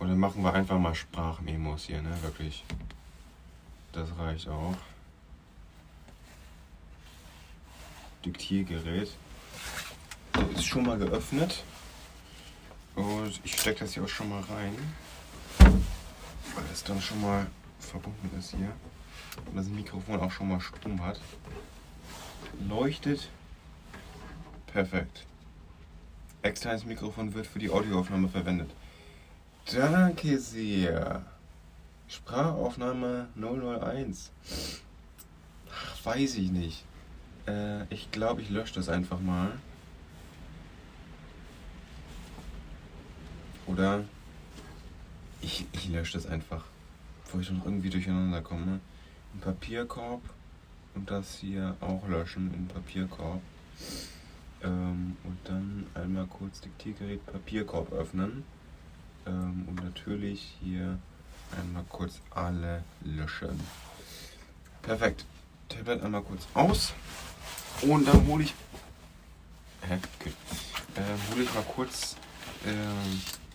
[0.00, 2.10] Und dann machen wir einfach mal Sprachmemos hier, ne?
[2.22, 2.64] Wirklich.
[3.92, 4.74] Das reicht auch.
[8.26, 9.10] Diktiergerät.
[10.54, 11.62] Ist schon mal geöffnet.
[12.96, 14.76] Und ich stecke das hier auch schon mal rein.
[15.58, 17.46] Weil das dann schon mal
[17.78, 18.72] verbunden ist hier.
[19.46, 21.20] Und das Mikrofon auch schon mal Strom hat.
[22.68, 23.28] Leuchtet.
[24.66, 25.24] Perfekt.
[26.42, 28.70] Externes Mikrofon wird für die Audioaufnahme verwendet.
[29.72, 31.24] Danke sehr.
[32.08, 34.30] Sprachaufnahme 001.
[35.70, 36.84] Ach, weiß ich nicht.
[37.46, 39.52] Äh, ich glaube, ich lösche das einfach mal.
[43.66, 44.04] Oder
[45.40, 46.64] ich, ich lösche das einfach,
[47.24, 48.80] bevor ich noch irgendwie durcheinander komme.
[49.34, 50.22] Im Papierkorb
[50.94, 53.42] und das hier auch löschen im Papierkorb.
[54.62, 58.44] Ähm, und dann einmal kurz Diktiergerät Papierkorb öffnen.
[59.26, 60.98] Ähm, und natürlich hier
[61.60, 63.60] einmal kurz alle löschen.
[64.82, 65.26] Perfekt.
[65.68, 66.94] Tablet einmal kurz aus.
[67.82, 68.54] Und dann hole ich.
[69.88, 69.98] Hä?
[70.20, 70.32] Okay.
[70.96, 72.16] Äh, hole ich mal kurz
[72.64, 72.72] äh,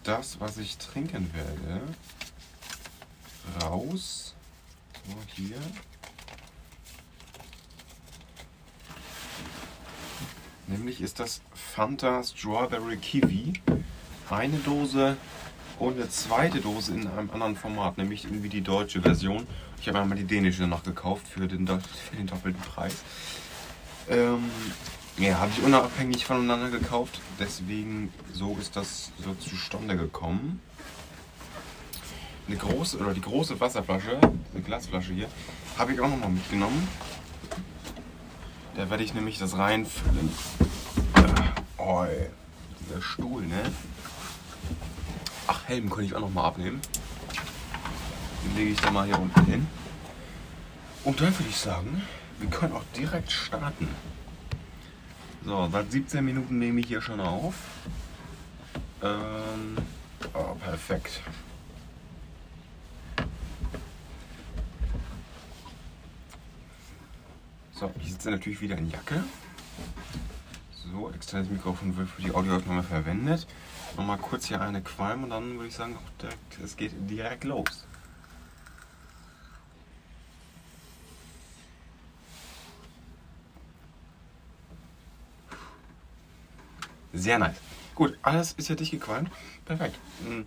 [0.03, 1.81] das, was ich trinken werde,
[3.63, 4.35] raus.
[5.07, 5.57] So, hier.
[10.67, 13.53] Nämlich ist das Fanta Strawberry Kiwi.
[14.29, 15.17] Eine Dose
[15.79, 19.45] und eine zweite Dose in einem anderen Format, nämlich irgendwie die deutsche Version.
[19.81, 23.03] Ich habe einmal die dänische noch gekauft für den, für den doppelten Preis.
[24.11, 24.51] Ähm,
[25.17, 27.21] ja, habe ich unabhängig voneinander gekauft.
[27.39, 30.61] Deswegen so ist das so zustande gekommen.
[32.47, 35.29] eine große, oder die große Wasserflasche, eine Glasflasche hier,
[35.77, 36.85] habe ich auch nochmal mitgenommen.
[38.75, 40.29] Da werde ich nämlich das reinfüllen.
[41.77, 42.05] Oh,
[42.81, 43.71] dieser Stuhl, ne?
[45.47, 46.81] Ach, Helm könnte ich auch nochmal abnehmen.
[48.43, 49.67] Den lege ich da mal hier unten hin.
[51.05, 52.01] Und dann würde ich sagen,
[52.41, 53.87] wir können auch direkt starten.
[55.45, 57.55] So, seit 17 Minuten nehme ich hier schon auf.
[59.03, 59.77] Ähm,
[60.33, 61.21] oh, perfekt.
[67.73, 69.23] So, ich sitze natürlich wieder in Jacke.
[70.91, 73.47] So, externes Mikrofon wird für die Audioaufnahme verwendet.
[73.97, 75.97] Nochmal kurz hier eine Qualm und dann würde ich sagen,
[76.63, 77.85] es geht direkt los.
[87.13, 87.57] Sehr nice.
[87.95, 89.29] Gut, alles ist ja dicht gequalmt.
[89.65, 89.97] Perfekt.
[90.25, 90.45] Hm.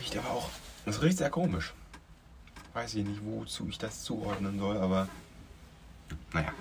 [0.00, 0.50] riecht aber auch.
[0.86, 1.72] Es riecht sehr komisch.
[2.72, 5.08] Weiß ich nicht, wozu ich das zuordnen soll, aber
[6.32, 6.52] naja.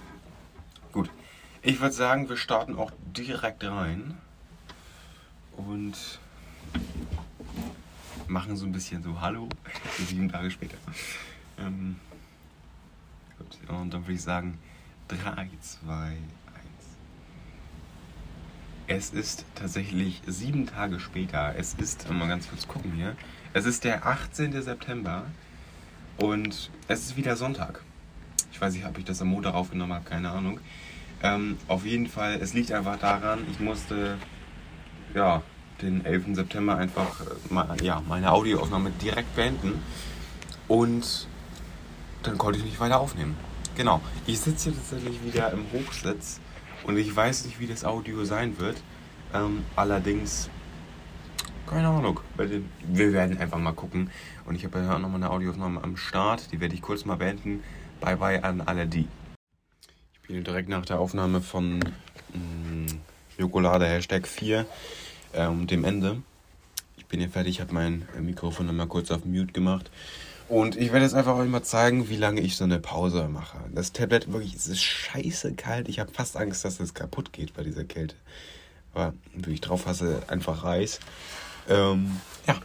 [0.92, 1.10] Gut.
[1.62, 4.18] Ich würde sagen, wir starten auch direkt rein.
[5.58, 6.20] Und
[8.28, 9.50] machen so ein bisschen so Hallo.
[9.98, 10.78] Sieben Tage später.
[11.58, 12.00] Ähm,
[13.38, 13.58] gut.
[13.70, 14.58] Und dann würde ich sagen,
[15.08, 16.18] 3, 2,
[18.88, 21.54] es ist tatsächlich sieben Tage später.
[21.58, 23.16] Es ist, mal ganz kurz gucken hier.
[23.54, 24.62] Es ist der 18.
[24.62, 25.24] September
[26.18, 27.82] und es ist wieder Sonntag.
[28.52, 30.60] Ich weiß nicht, ob ich das am Montag aufgenommen habe, keine Ahnung.
[31.22, 34.18] Ähm, auf jeden Fall, es liegt einfach daran, ich musste
[35.14, 35.42] ja,
[35.82, 36.36] den 11.
[36.36, 39.82] September einfach äh, ja, meine Audioaufnahme direkt beenden
[40.68, 41.28] und
[42.24, 43.38] dann konnte ich nicht weiter aufnehmen.
[43.76, 46.40] Genau, ich sitze hier tatsächlich wieder im Hochsitz
[46.84, 48.82] und ich weiß nicht, wie das Audio sein wird.
[49.34, 50.50] Ähm, allerdings,
[51.68, 52.20] keine Ahnung.
[52.38, 54.10] Wir werden einfach mal gucken.
[54.46, 56.52] Und ich habe ja auch nochmal eine Audioaufnahme am Start.
[56.52, 57.64] Die werde ich kurz mal beenden.
[58.00, 59.08] Bye bye an alle die.
[60.14, 62.88] Ich bin direkt nach der Aufnahme von mm,
[63.38, 64.66] Jokolade Hashtag 4
[65.34, 66.22] ähm, dem Ende.
[66.98, 69.92] Ich bin hier fertig, habe mein Mikrofon nochmal kurz auf Mute gemacht.
[70.54, 73.58] Und ich werde jetzt einfach euch mal zeigen, wie lange ich so eine Pause mache.
[73.74, 75.90] Das Tablet wirklich, es ist scheiße kalt.
[75.90, 78.14] Ich habe fast Angst, dass es kaputt geht bei dieser Kälte.
[78.94, 81.00] Aber wenn ich drauf hasse, einfach Reis.
[81.68, 82.62] Ähm, ja.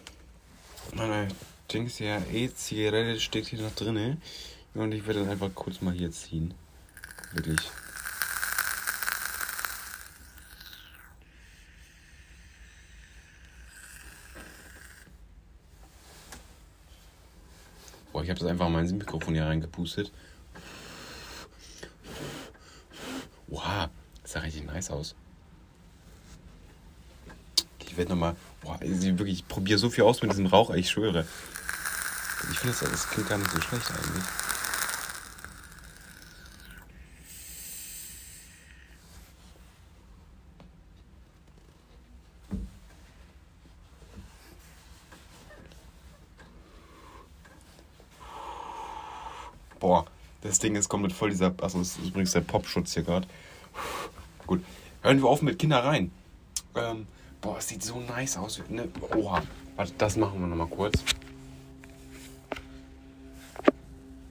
[0.95, 1.29] Meine
[1.73, 4.19] Dings ja, E-Zigarette steht hier noch drin.
[4.75, 6.53] Und ich werde dann einfach kurz mal hier ziehen.
[7.33, 7.71] Wirklich.
[18.19, 20.11] Boah, ich habe das einfach in mein Mikrofon hier reingepustet.
[23.47, 23.91] Wow,
[24.23, 25.15] das sah richtig nice aus.
[27.79, 28.35] Ich werde nochmal.
[28.61, 31.27] Boah, wirklich, ich probiere so viel aus mit diesem Rauch, ich schwöre.
[32.51, 34.25] Ich finde, das, das klingt gar nicht so schlecht eigentlich.
[49.81, 50.07] Boah,
[50.59, 51.55] das Ding ist komplett voll dieser.
[51.63, 53.29] Achso, das ist übrigens der Popschutz hier gerade.
[54.45, 54.61] Gut.
[55.03, 56.11] Hören wir auf mit Kinder rein.
[56.75, 57.07] Ähm,
[57.41, 58.61] boah, es sieht so nice aus.
[58.69, 58.89] Ne?
[59.15, 59.41] Oha.
[59.77, 61.05] Warte, das machen wir nochmal kurz.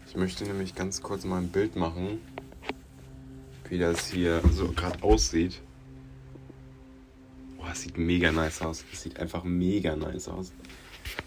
[0.06, 2.20] Ich möchte nämlich ganz kurz mal ein Bild machen,
[3.70, 5.62] wie das hier so gerade aussieht.
[7.56, 8.84] Boah, es sieht mega nice aus.
[8.92, 10.52] Es sieht einfach mega nice aus.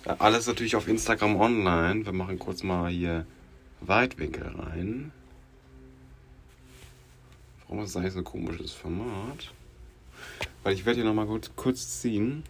[0.04, 2.04] Alles natürlich auf Instagram online.
[2.04, 3.24] Wir machen kurz mal hier
[3.80, 5.12] Weitwinkel rein.
[7.62, 9.52] Warum ist das eigentlich so ein komisches Format?
[10.62, 12.42] Weil ich werde hier nochmal kurz, kurz ziehen.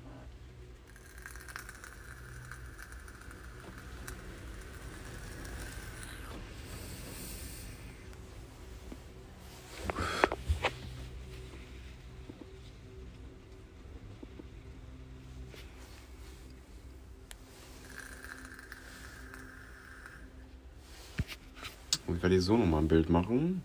[22.51, 23.63] Ich werde hier so nochmal ein Bild machen.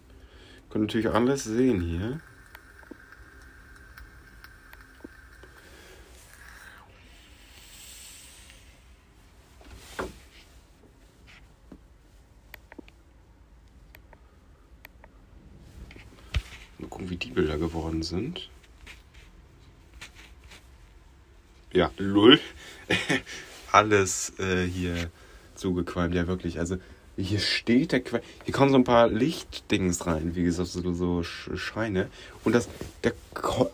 [0.69, 2.19] Könnt natürlich alles sehen hier.
[16.77, 18.51] Mal gucken, wie die Bilder geworden sind.
[21.73, 22.39] Ja, lull.
[23.71, 25.09] Alles äh, hier
[25.55, 26.59] zugequalmt, ja wirklich.
[26.59, 26.77] Also
[27.17, 28.21] hier steht der Quell.
[28.43, 32.09] Hier kommen so ein paar Lichtdings rein, wie gesagt, so, so Scheine.
[32.43, 32.67] Und das,
[33.03, 33.13] der,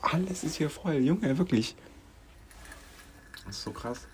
[0.01, 1.75] alles ist hier voll, Junge, wirklich.
[3.45, 4.07] Das ist so krass.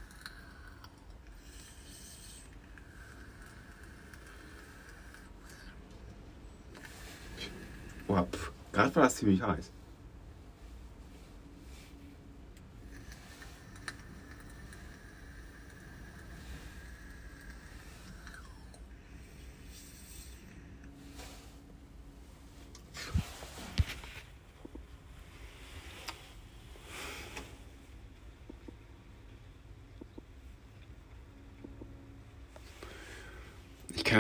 [8.08, 8.26] Boah,
[8.72, 9.72] gerade war das ziemlich heiß.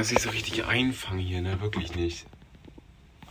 [0.08, 1.60] Kann das nicht so richtig einfangen hier, ne?
[1.60, 2.26] Wirklich nicht.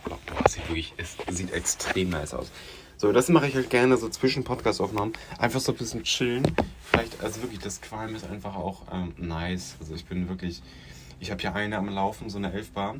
[0.03, 2.51] Aber boah, sieht wirklich, es sieht extrem nice aus.
[2.97, 5.13] So, das mache ich halt gerne so zwischen Podcast-Aufnahmen.
[5.39, 6.43] Einfach so ein bisschen chillen.
[6.83, 9.75] Vielleicht, also wirklich, das Qualm ist einfach auch ähm, nice.
[9.79, 10.61] Also ich bin wirklich,
[11.19, 12.97] ich habe hier eine am Laufen, so eine Elfbar.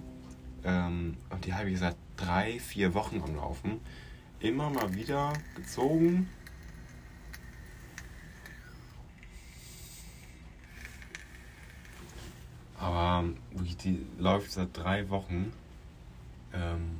[0.63, 3.79] Ähm, und die habe ich seit drei, vier Wochen am Laufen.
[4.39, 6.27] Immer mal wieder gezogen
[12.79, 13.25] Aber
[13.83, 15.53] die läuft seit drei Wochen.
[16.53, 16.99] Ähm,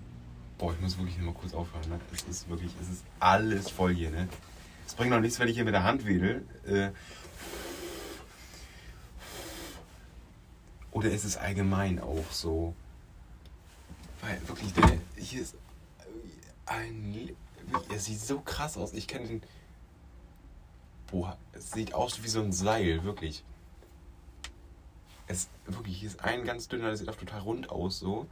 [0.57, 1.89] boah, ich muss wirklich mal kurz aufhören.
[1.89, 1.99] Ne?
[2.13, 4.11] Es ist wirklich, es ist alles voll hier.
[4.11, 4.27] Ne?
[4.85, 6.45] Es bringt noch nichts, wenn ich hier mit der Hand wedel.
[6.65, 6.91] Äh,
[10.91, 12.73] oder ist es allgemein auch so?
[14.21, 15.55] Weil wirklich, der, hier ist
[16.65, 17.35] ein.
[17.89, 18.93] Er sieht so krass aus.
[18.93, 19.41] Ich kenne den.
[21.11, 23.43] Boah, es sieht aus wie so ein Seil, wirklich.
[25.27, 28.27] Es wirklich, hier ist ein ganz dünner, der sieht auch total rund aus so.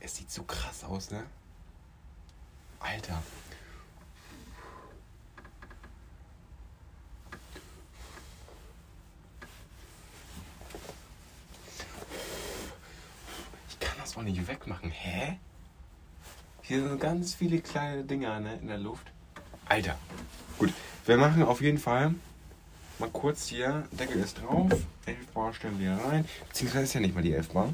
[0.00, 1.24] Es sieht so krass aus, ne?
[2.80, 3.22] Alter.
[13.68, 14.90] Ich kann das wohl nicht wegmachen.
[14.90, 15.38] Hä?
[16.62, 19.10] Hier sind ganz viele kleine Dinger ne, in der Luft.
[19.66, 19.98] Alter.
[20.56, 20.72] Gut,
[21.04, 22.14] wir machen auf jeden Fall
[23.00, 24.70] mal kurz hier, Deckel ist drauf,
[25.06, 27.72] 11 Bar stellen wir rein, beziehungsweise ist ja nicht mal die 11 Bar.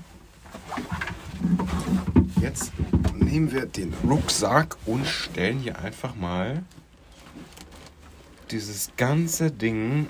[2.41, 2.73] Jetzt
[3.15, 6.63] nehmen wir den Rucksack und stellen hier einfach mal
[8.51, 10.07] dieses ganze Ding,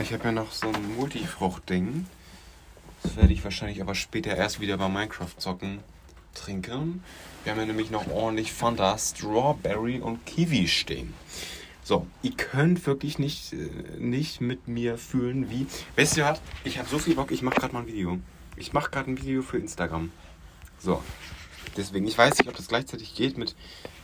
[0.00, 2.06] ich habe ja noch so ein Multifrucht-Ding,
[3.02, 5.80] das werde ich wahrscheinlich aber später erst wieder bei Minecraft zocken
[6.34, 7.04] trinken.
[7.42, 11.14] Wir haben ja nämlich noch ordentlich Fanta, Strawberry und Kiwi stehen.
[11.86, 15.66] So, ihr könnt wirklich nicht, äh, nicht mit mir fühlen, wie.
[15.96, 16.34] Weißt du?
[16.64, 18.18] Ich habe so viel Bock, ich mache gerade mal ein Video.
[18.56, 20.10] Ich mache gerade ein Video für Instagram.
[20.78, 21.02] So.
[21.76, 23.54] Deswegen, ich weiß nicht, ob das gleichzeitig geht mit,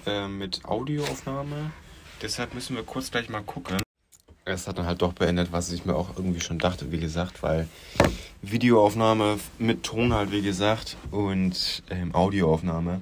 [0.05, 1.71] äh, mit Audioaufnahme.
[2.21, 3.79] Deshalb müssen wir kurz gleich mal gucken.
[4.45, 7.43] Es hat dann halt doch beendet, was ich mir auch irgendwie schon dachte, wie gesagt,
[7.43, 7.67] weil
[8.43, 13.01] Videoaufnahme mit Ton halt, wie gesagt, und ähm, Audioaufnahme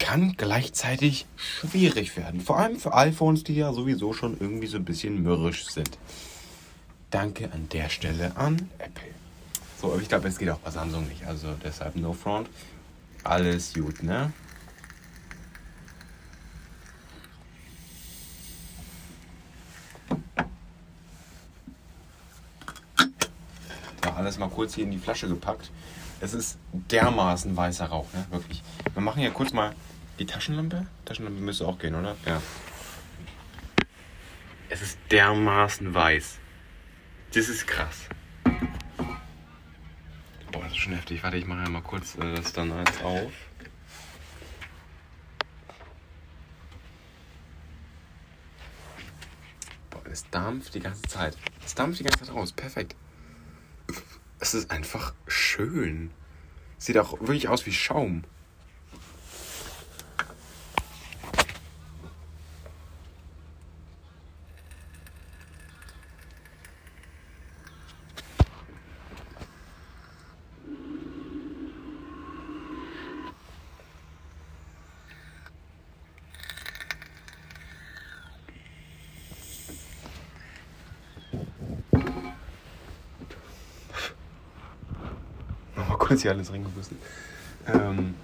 [0.00, 2.40] kann gleichzeitig schwierig werden.
[2.40, 5.98] Vor allem für iPhones, die ja sowieso schon irgendwie so ein bisschen mürrisch sind.
[7.10, 9.14] Danke an der Stelle an Apple.
[9.80, 11.24] So, aber ich glaube, es geht auch bei Samsung nicht.
[11.26, 12.48] Also deshalb No Front.
[13.22, 14.32] Alles gut, ne?
[24.04, 25.70] Ja, alles mal kurz hier in die Flasche gepackt.
[26.20, 28.26] Es ist dermaßen weißer Rauch, ne?
[28.30, 28.62] Wirklich.
[28.92, 29.74] Wir machen hier kurz mal
[30.20, 30.86] die Taschenlampe?
[31.06, 32.14] Taschenlampe müsste auch gehen, oder?
[32.26, 32.40] Ja.
[34.68, 36.38] Es ist dermaßen weiß.
[37.32, 38.06] Das ist krass.
[40.52, 41.22] Boah, das ist schon heftig.
[41.22, 43.32] Warte, ich mache ja mal kurz äh, das dann als auf.
[49.88, 51.36] Boah, es dampft die ganze Zeit.
[51.64, 52.52] Es dampft die ganze Zeit raus.
[52.52, 52.94] Perfekt.
[54.38, 56.10] Es ist einfach schön.
[56.78, 58.24] Sieht auch wirklich aus wie Schaum.
[86.20, 86.98] Kurz hier alles reingebissen.
[87.66, 88.14] Ähm,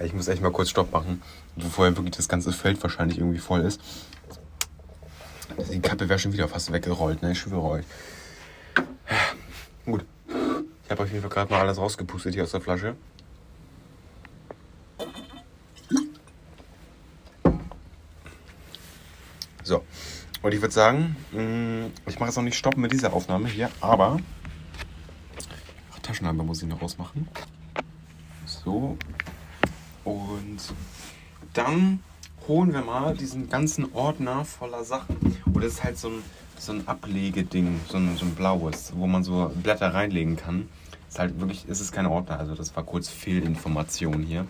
[0.00, 1.22] ich muss echt mal kurz Stopp machen,
[1.56, 3.80] bevor wirklich das ganze Feld wahrscheinlich irgendwie voll ist.
[5.70, 7.32] Die Kappe wäre schon wieder fast weggerollt, ne?
[7.32, 7.84] Ich schwöre euch.
[9.84, 10.04] Gut.
[10.84, 12.96] Ich habe auf jeden Fall gerade mal alles rausgepustet hier aus der Flasche.
[20.42, 23.70] Und ich würde sagen, mm, ich mache jetzt noch nicht stoppen mit dieser Aufnahme hier,
[23.80, 24.18] aber
[25.92, 27.28] Ach, Taschenlampe muss ich noch rausmachen.
[28.44, 28.96] So.
[30.04, 30.58] Und
[31.52, 32.00] dann
[32.46, 35.16] holen wir mal diesen ganzen Ordner voller Sachen.
[35.44, 36.22] Und das ist halt so ein,
[36.58, 40.68] so ein Ablegeding, so ein, so ein blaues, wo man so Blätter reinlegen kann.
[41.08, 44.46] Ist halt wirklich, es ist kein Ordner, also das war kurz Fehlinformation hier.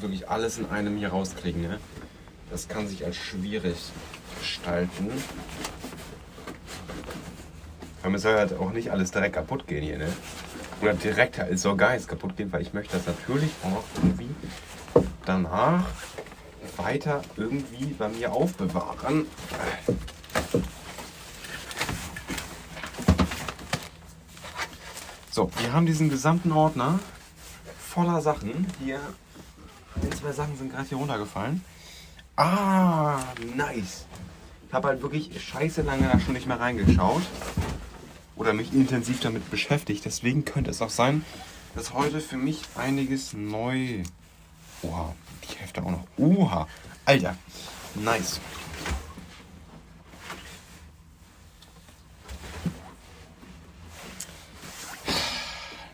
[0.00, 1.78] Wirklich alles in einem hier rauskriegen, ne?
[2.50, 3.76] Das kann sich als schwierig
[4.38, 5.10] gestalten.
[8.02, 10.08] Aber es soll halt auch nicht alles direkt kaputt gehen hier, ne?
[10.80, 14.30] Oder direkt halt so Geist kaputt gehen, weil ich möchte das natürlich auch irgendwie
[15.26, 15.86] danach
[16.78, 19.26] weiter irgendwie bei mir aufbewahren.
[25.30, 26.98] So, wir haben diesen gesamten Ordner
[27.78, 28.66] voller Sachen.
[28.82, 29.00] Hier,
[30.02, 31.64] ein, zwei Sachen sind gerade hier runtergefallen.
[32.36, 33.20] Ah,
[33.54, 34.06] nice.
[34.68, 37.22] Ich habe halt wirklich scheiße lange da schon nicht mehr reingeschaut.
[38.36, 40.04] Oder mich intensiv damit beschäftigt.
[40.04, 41.24] Deswegen könnte es auch sein,
[41.74, 44.02] dass heute für mich einiges neu.
[44.82, 45.14] Oha,
[45.44, 46.06] die Hefte auch noch.
[46.16, 46.66] Oha,
[47.04, 47.36] Alter.
[47.94, 48.40] Nice.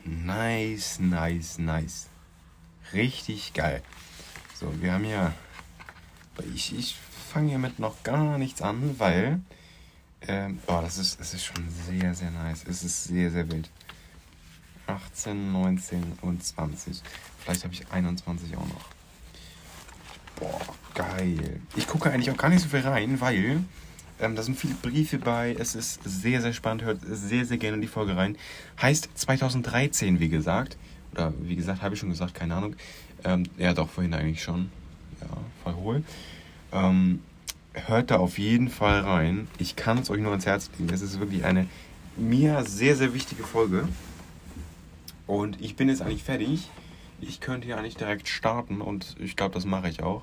[0.04, 2.08] Nice, nice, nice.
[2.92, 3.82] Richtig geil.
[4.58, 5.34] So, wir haben hier.
[6.54, 6.96] Ich, ich
[7.30, 9.40] fange hiermit noch gar nichts an, weil.
[10.26, 12.64] Ähm, oh, das ist, das ist schon sehr, sehr nice.
[12.66, 13.68] Es ist sehr, sehr wild.
[14.86, 17.02] 18, 19 und 20.
[17.38, 18.86] Vielleicht habe ich 21 auch noch.
[20.36, 21.60] Boah, geil.
[21.76, 23.62] Ich gucke eigentlich auch gar nicht so viel rein, weil
[24.20, 25.54] ähm, da sind viele Briefe bei.
[25.58, 26.82] Es ist sehr, sehr spannend.
[26.82, 28.38] Hört sehr, sehr gerne in die Folge rein.
[28.80, 30.78] Heißt 2013, wie gesagt.
[31.12, 32.74] Oder wie gesagt, habe ich schon gesagt, keine Ahnung.
[33.26, 34.70] Ähm, ja, doch, vorhin eigentlich schon.
[35.20, 35.26] Ja,
[35.64, 36.04] voll hohl.
[36.72, 37.20] Ähm,
[37.72, 39.48] hört da auf jeden Fall rein.
[39.58, 40.92] Ich kann es euch nur ans Herz legen.
[40.94, 41.66] Es ist wirklich eine
[42.16, 43.88] mir sehr, sehr wichtige Folge.
[45.26, 46.70] Und ich bin jetzt eigentlich fertig.
[47.20, 50.22] Ich könnte hier eigentlich direkt starten und ich glaube, das mache ich auch.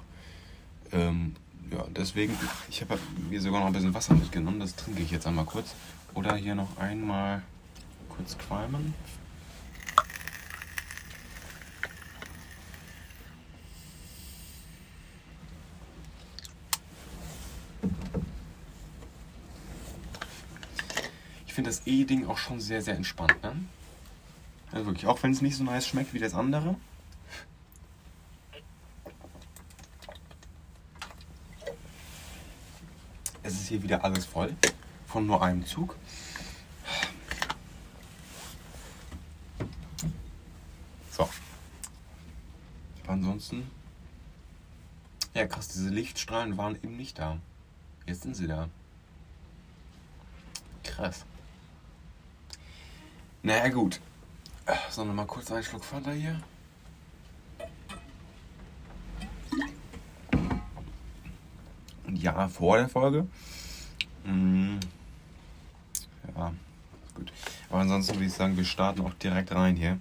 [0.94, 1.36] Ähm,
[1.72, 2.38] ja, deswegen,
[2.70, 2.98] ich habe
[3.30, 4.62] mir sogar noch ein bisschen Wasser mitgenommen.
[4.62, 5.76] Das trinke ich jetzt einmal kurz.
[6.14, 7.42] Oder hier noch einmal
[8.10, 8.94] kurz qualmen.
[21.54, 23.44] Ich finde das E-Ding auch schon sehr, sehr entspannt.
[23.44, 23.54] Ne?
[24.72, 26.76] Also wirklich, auch wenn es nicht so nice schmeckt wie das andere.
[33.44, 34.56] Es ist hier wieder alles voll.
[35.06, 35.96] Von nur einem Zug.
[41.12, 41.30] So.
[43.04, 43.70] Aber ansonsten.
[45.36, 47.38] Ja, krass, diese Lichtstrahlen waren eben nicht da.
[48.08, 48.70] Jetzt sind sie da.
[50.84, 51.26] Krass.
[53.46, 54.00] Naja, gut.
[54.90, 56.40] So, nochmal kurz einen Schluck Fanta hier.
[62.08, 63.28] Und ja, vor der Folge.
[64.24, 64.78] Mm,
[66.38, 66.54] ja,
[67.16, 67.34] gut.
[67.70, 70.00] Aber ansonsten würde ich sagen, wir starten auch direkt rein hier.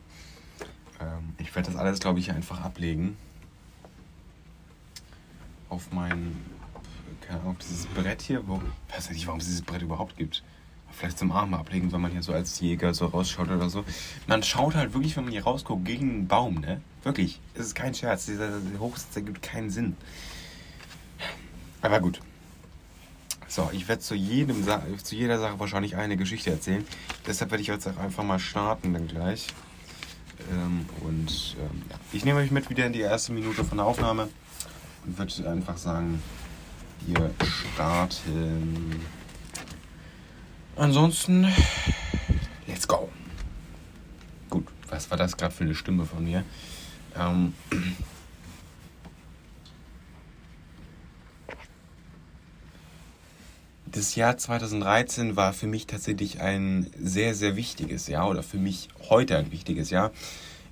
[1.01, 3.17] Ähm, ich werde das alles, glaube ich, einfach ablegen.
[5.69, 6.37] Auf mein,
[7.23, 8.47] keine Ahnung, auf dieses Brett hier.
[8.47, 10.45] Wo, ich weiß nicht, warum es dieses Brett überhaupt gibt
[10.93, 13.85] vielleicht zum Arm ablegen, wenn man hier so als Jäger so rausschaut oder so.
[14.27, 16.81] Man schaut halt wirklich, wenn man hier rausguckt, gegen einen Baum, ne?
[17.03, 17.41] Wirklich.
[17.55, 18.27] Es ist kein Scherz.
[18.27, 19.97] Dieser Hochsitz, der gibt keinen Sinn.
[21.81, 22.21] Aber gut.
[23.49, 24.65] So, ich werde zu, jedem,
[25.03, 26.87] zu jeder Sache wahrscheinlich eine Geschichte erzählen.
[27.27, 29.49] Deshalb werde ich jetzt auch einfach mal starten dann gleich.
[30.51, 31.97] Ähm, und ähm, ja.
[32.13, 34.29] ich nehme euch mit wieder in die erste Minute von der Aufnahme
[35.05, 36.23] und würde einfach sagen,
[37.07, 37.31] wir
[37.75, 39.01] starten.
[40.77, 41.47] Ansonsten,
[42.67, 43.11] let's go.
[44.49, 46.45] Gut, was war das gerade für eine Stimme von mir?
[47.15, 47.53] Ähm,
[53.85, 58.89] das Jahr 2013 war für mich tatsächlich ein sehr, sehr wichtiges Jahr oder für mich
[59.11, 60.11] heute ein wichtiges Jahr.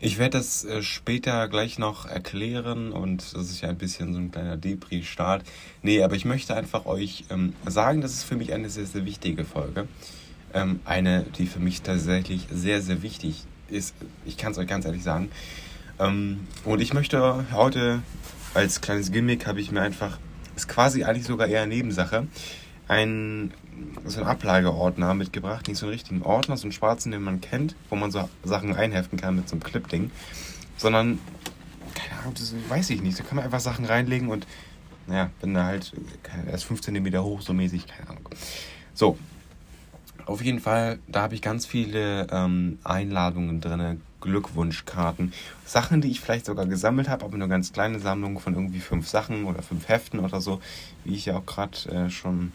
[0.02, 4.18] Ich werde das äh, später gleich noch erklären und das ist ja ein bisschen so
[4.18, 5.44] ein kleiner Depri-Start.
[5.82, 9.04] Nee, aber ich möchte einfach euch ähm, sagen, das ist für mich eine sehr, sehr
[9.04, 9.86] wichtige Folge.
[10.54, 13.94] Ähm, eine, die für mich tatsächlich sehr, sehr wichtig ist.
[14.24, 15.30] Ich kann es euch ganz ehrlich sagen.
[15.98, 18.02] Ähm, und ich möchte heute
[18.54, 20.18] als kleines Gimmick habe ich mir einfach,
[20.56, 22.26] ist quasi eigentlich sogar eher Nebensache,
[22.88, 23.52] ein
[24.04, 27.74] so einen Ablageordner mitgebracht, nicht so einen richtigen Ordner, so einen schwarzen, den man kennt,
[27.88, 30.10] wo man so Sachen einheften kann mit so einem Clip-Ding,
[30.76, 31.18] sondern,
[31.94, 34.46] keine Ahnung, das weiß ich nicht, da kann man einfach Sachen reinlegen und,
[35.06, 35.92] naja, bin da halt,
[36.46, 38.28] er ist 5 cm hoch, so mäßig, keine Ahnung.
[38.94, 39.18] So,
[40.26, 45.32] auf jeden Fall, da habe ich ganz viele ähm, Einladungen drin, Glückwunschkarten.
[45.64, 49.08] Sachen, die ich vielleicht sogar gesammelt habe, aber nur ganz kleine Sammlungen von irgendwie fünf
[49.08, 50.60] Sachen oder fünf Heften oder so,
[51.04, 52.52] wie ich ja auch gerade äh, schon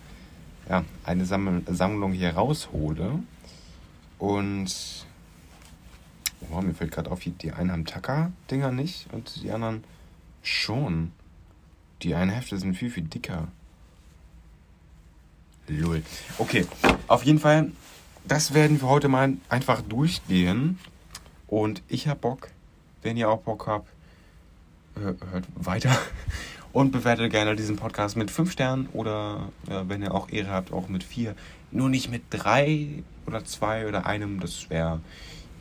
[0.69, 3.19] ja, eine Samml Sammlung hier raushole.
[4.17, 5.05] Und
[6.51, 9.83] oh, mir fällt gerade auf, die einen haben Tacker-Dinger nicht und die anderen
[10.41, 11.11] schon.
[12.01, 13.47] Die einen Hefte sind viel, viel dicker.
[15.67, 16.03] Lull.
[16.37, 16.67] Okay,
[17.07, 17.71] auf jeden Fall,
[18.27, 20.79] das werden wir heute mal einfach durchgehen.
[21.47, 22.49] Und ich habe Bock,
[23.01, 23.89] wenn ihr auch Bock habt,
[24.95, 25.97] hört weiter
[26.75, 30.73] und bewertet gerne diesen Podcast mit 5 Sternen oder ja, wenn ihr auch Ehre habt,
[30.73, 31.33] auch mit 4.
[31.71, 34.99] Nur nicht mit 3 oder 2 oder einem, das wäre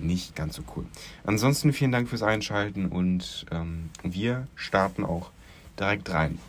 [0.01, 0.85] nicht ganz so cool.
[1.23, 5.31] Ansonsten vielen Dank fürs Einschalten und ähm, wir starten auch
[5.79, 6.41] direkt rein.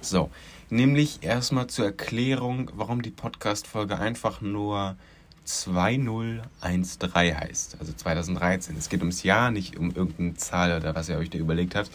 [0.00, 0.30] So,
[0.70, 4.94] nämlich erstmal zur Erklärung, warum die Podcast-Folge einfach nur
[5.42, 8.76] 2013 heißt, also 2013.
[8.76, 11.90] Es geht ums Jahr, nicht um irgendeine Zahl oder was ihr euch da überlegt habt.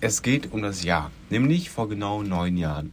[0.00, 2.92] Es geht um das Jahr, nämlich vor genau neun Jahren.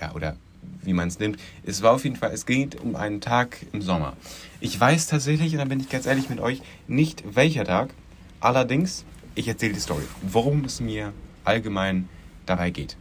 [0.00, 0.36] Ja, oder
[0.82, 1.40] wie man es nimmt.
[1.64, 4.16] Es war auf jeden Fall, es geht um einen Tag im Sommer.
[4.60, 7.92] Ich weiß tatsächlich, und da bin ich ganz ehrlich mit euch, nicht welcher Tag.
[8.38, 9.04] Allerdings,
[9.34, 11.12] ich erzähle die Story, worum es mir
[11.42, 12.08] allgemein
[12.46, 12.96] dabei geht.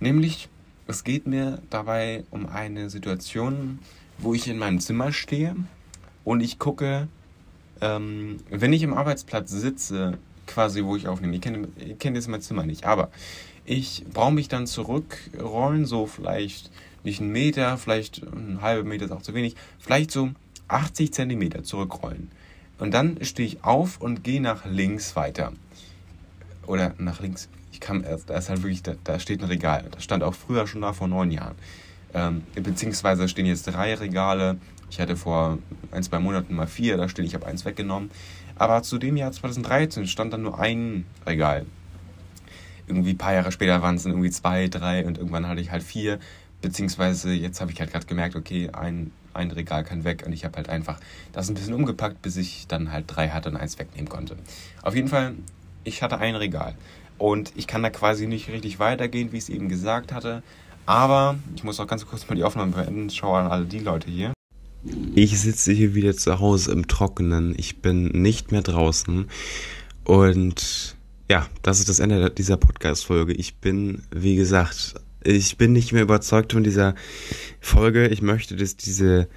[0.00, 0.48] Nämlich,
[0.86, 3.80] es geht mir dabei um eine Situation,
[4.16, 5.56] wo ich in meinem Zimmer stehe
[6.24, 7.08] und ich gucke,
[7.82, 11.34] ähm, wenn ich im Arbeitsplatz sitze, quasi wo ich aufnehme.
[11.34, 13.10] Ihr kennt, ihr kennt jetzt mein Zimmer nicht, aber
[13.64, 16.70] ich brauche mich dann zurückrollen, so vielleicht
[17.02, 20.30] nicht einen Meter, vielleicht einen halben Meter ist auch zu wenig, vielleicht so
[20.68, 22.30] 80 Zentimeter zurückrollen.
[22.78, 25.52] Und dann stehe ich auf und gehe nach links weiter.
[26.66, 29.84] Oder nach links, ich kann, da ist halt wirklich, da, da steht ein Regal.
[29.90, 31.54] Das stand auch früher schon da vor neun Jahren.
[32.14, 34.58] Ähm, beziehungsweise stehen jetzt drei Regale.
[34.90, 35.58] Ich hatte vor
[35.90, 38.10] ein, zwei Monaten mal vier, da stehe ich, habe eins weggenommen.
[38.56, 41.66] Aber zu dem Jahr 2013 stand dann nur ein Regal.
[42.86, 45.70] Irgendwie ein paar Jahre später waren es dann irgendwie zwei, drei und irgendwann hatte ich
[45.70, 46.18] halt vier.
[46.60, 50.44] Beziehungsweise jetzt habe ich halt gerade gemerkt, okay, ein, ein Regal kann weg und ich
[50.44, 50.98] habe halt einfach
[51.32, 54.36] das ein bisschen umgepackt, bis ich dann halt drei hatte und eins wegnehmen konnte.
[54.82, 55.34] Auf jeden Fall,
[55.82, 56.74] ich hatte ein Regal.
[57.18, 60.42] Und ich kann da quasi nicht richtig weitergehen, wie ich es eben gesagt hatte.
[60.86, 63.08] Aber ich muss auch ganz kurz mal die Aufnahme beenden.
[63.08, 64.33] Schau an alle die Leute hier.
[65.14, 67.54] Ich sitze hier wieder zu Hause im Trockenen.
[67.56, 69.26] Ich bin nicht mehr draußen.
[70.04, 70.96] Und
[71.30, 73.32] ja, das ist das Ende dieser Podcast-Folge.
[73.32, 76.94] Ich bin, wie gesagt, ich bin nicht mehr überzeugt von dieser
[77.60, 78.08] Folge.
[78.08, 79.28] Ich möchte, dass diese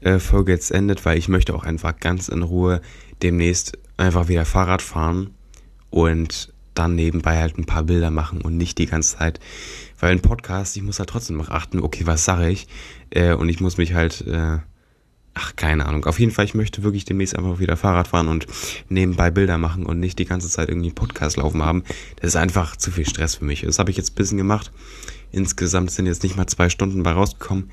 [0.00, 2.80] äh, Folge jetzt endet, weil ich möchte auch einfach ganz in Ruhe
[3.22, 5.30] demnächst einfach wieder Fahrrad fahren
[5.90, 9.40] und dann nebenbei halt ein paar Bilder machen und nicht die ganze Zeit,
[9.98, 12.66] weil ein Podcast, ich muss halt trotzdem noch achten, okay, was sage ich?
[13.10, 14.58] Äh, und ich muss mich halt, äh,
[15.36, 16.06] ach, keine Ahnung.
[16.06, 18.46] Auf jeden Fall, ich möchte wirklich demnächst einfach wieder Fahrrad fahren und
[18.88, 21.84] nebenbei Bilder machen und nicht die ganze Zeit irgendwie einen Podcast laufen haben.
[22.16, 23.60] Das ist einfach zu viel Stress für mich.
[23.60, 24.72] Das habe ich jetzt ein bisschen gemacht.
[25.32, 27.70] Insgesamt sind jetzt nicht mal zwei Stunden bei rausgekommen.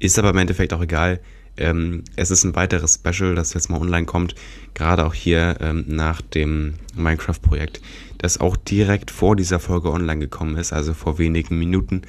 [0.00, 1.20] Ist aber im Endeffekt auch egal.
[1.56, 4.34] Ähm, es ist ein weiteres Special, das jetzt mal online kommt,
[4.74, 7.80] gerade auch hier ähm, nach dem Minecraft-Projekt,
[8.18, 12.02] das auch direkt vor dieser Folge online gekommen ist, also vor wenigen Minuten.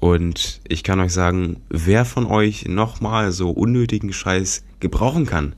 [0.00, 5.54] Und ich kann euch sagen, wer von euch nochmal so unnötigen Scheiß gebrauchen kann,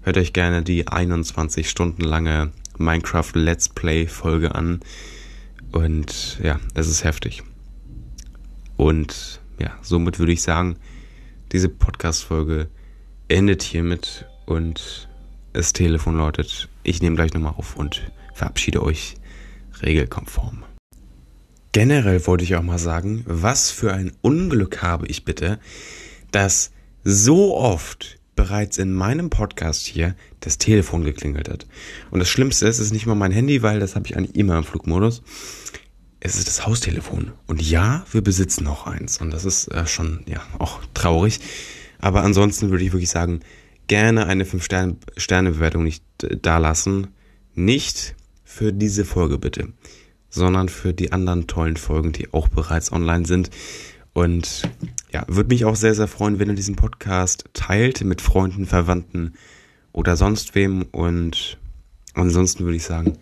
[0.00, 4.80] hört euch gerne die 21 Stunden lange Minecraft Let's Play Folge an.
[5.70, 7.42] Und ja, es ist heftig.
[8.78, 10.76] Und ja, somit würde ich sagen,
[11.52, 12.68] diese Podcast-Folge
[13.28, 15.08] endet hiermit und
[15.52, 19.16] das Telefon lautet, ich nehme gleich nochmal auf und verabschiede euch
[19.82, 20.62] regelkonform.
[21.78, 25.60] Generell wollte ich auch mal sagen, was für ein Unglück habe ich bitte,
[26.32, 26.72] dass
[27.04, 31.68] so oft bereits in meinem Podcast hier das Telefon geklingelt hat.
[32.10, 34.34] Und das Schlimmste ist, es ist nicht mal mein Handy, weil das habe ich eigentlich
[34.34, 35.22] immer im Flugmodus.
[36.18, 37.30] Es ist das Haustelefon.
[37.46, 39.18] Und ja, wir besitzen noch eins.
[39.20, 41.38] Und das ist äh, schon, ja, auch traurig.
[42.00, 43.38] Aber ansonsten würde ich wirklich sagen,
[43.86, 47.14] gerne eine 5-Sterne-Bewertung nicht äh, dalassen.
[47.54, 49.68] Nicht für diese Folge bitte,
[50.30, 53.50] sondern für die anderen tollen Folgen, die auch bereits online sind.
[54.12, 54.62] Und
[55.12, 59.34] ja, würde mich auch sehr, sehr freuen, wenn ihr diesen Podcast teilt mit Freunden, Verwandten
[59.92, 60.82] oder sonst wem.
[60.90, 61.58] Und
[62.14, 63.18] ansonsten würde ich sagen,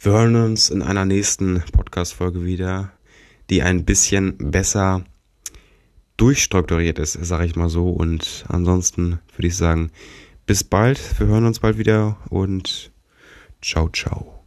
[0.00, 2.92] wir hören uns in einer nächsten Podcast-Folge wieder,
[3.50, 5.04] die ein bisschen besser
[6.16, 7.90] durchstrukturiert ist, sage ich mal so.
[7.90, 9.90] Und ansonsten würde ich sagen,
[10.46, 11.00] bis bald.
[11.18, 12.92] Wir hören uns bald wieder und
[13.60, 14.37] ciao, ciao.